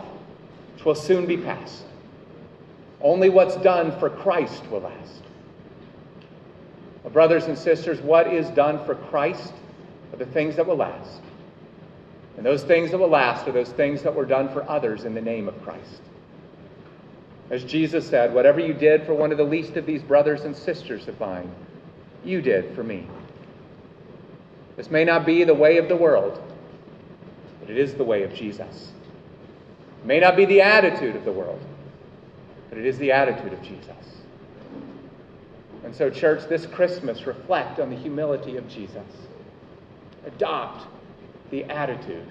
which 0.74 0.86
will 0.86 0.94
soon 0.94 1.26
be 1.26 1.36
past. 1.36 1.84
Only 3.02 3.28
what's 3.28 3.56
done 3.56 3.92
for 4.00 4.08
Christ 4.08 4.66
will 4.70 4.80
last. 4.80 5.19
Uh, 7.04 7.08
brothers 7.08 7.44
and 7.44 7.56
sisters, 7.56 8.00
what 8.00 8.32
is 8.32 8.48
done 8.50 8.84
for 8.84 8.94
Christ 8.94 9.52
are 10.12 10.18
the 10.18 10.26
things 10.26 10.56
that 10.56 10.66
will 10.66 10.76
last. 10.76 11.20
And 12.36 12.46
those 12.46 12.62
things 12.62 12.90
that 12.90 12.98
will 12.98 13.08
last 13.08 13.46
are 13.48 13.52
those 13.52 13.72
things 13.72 14.02
that 14.02 14.14
were 14.14 14.24
done 14.24 14.48
for 14.48 14.68
others 14.68 15.04
in 15.04 15.14
the 15.14 15.20
name 15.20 15.48
of 15.48 15.62
Christ. 15.62 16.00
As 17.50 17.64
Jesus 17.64 18.08
said, 18.08 18.32
whatever 18.32 18.60
you 18.60 18.72
did 18.72 19.04
for 19.04 19.14
one 19.14 19.32
of 19.32 19.38
the 19.38 19.44
least 19.44 19.76
of 19.76 19.84
these 19.84 20.02
brothers 20.02 20.42
and 20.42 20.56
sisters 20.56 21.08
of 21.08 21.18
mine, 21.18 21.50
you 22.24 22.40
did 22.40 22.74
for 22.74 22.84
me. 22.84 23.06
This 24.76 24.90
may 24.90 25.04
not 25.04 25.26
be 25.26 25.44
the 25.44 25.54
way 25.54 25.78
of 25.78 25.88
the 25.88 25.96
world, 25.96 26.40
but 27.60 27.70
it 27.70 27.76
is 27.76 27.94
the 27.94 28.04
way 28.04 28.22
of 28.22 28.32
Jesus. 28.32 28.92
It 30.00 30.06
may 30.06 30.20
not 30.20 30.36
be 30.36 30.44
the 30.44 30.62
attitude 30.62 31.16
of 31.16 31.24
the 31.24 31.32
world, 31.32 31.60
but 32.68 32.78
it 32.78 32.86
is 32.86 32.96
the 32.98 33.12
attitude 33.12 33.52
of 33.52 33.60
Jesus. 33.62 34.19
And 35.84 35.94
so, 35.94 36.10
church, 36.10 36.48
this 36.48 36.66
Christmas, 36.66 37.26
reflect 37.26 37.80
on 37.80 37.90
the 37.90 37.96
humility 37.96 38.56
of 38.56 38.68
Jesus. 38.68 39.06
Adopt 40.26 40.86
the 41.50 41.64
attitude 41.64 42.30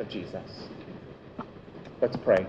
of 0.00 0.08
Jesus. 0.08 0.68
Let's 2.00 2.16
pray. 2.16 2.46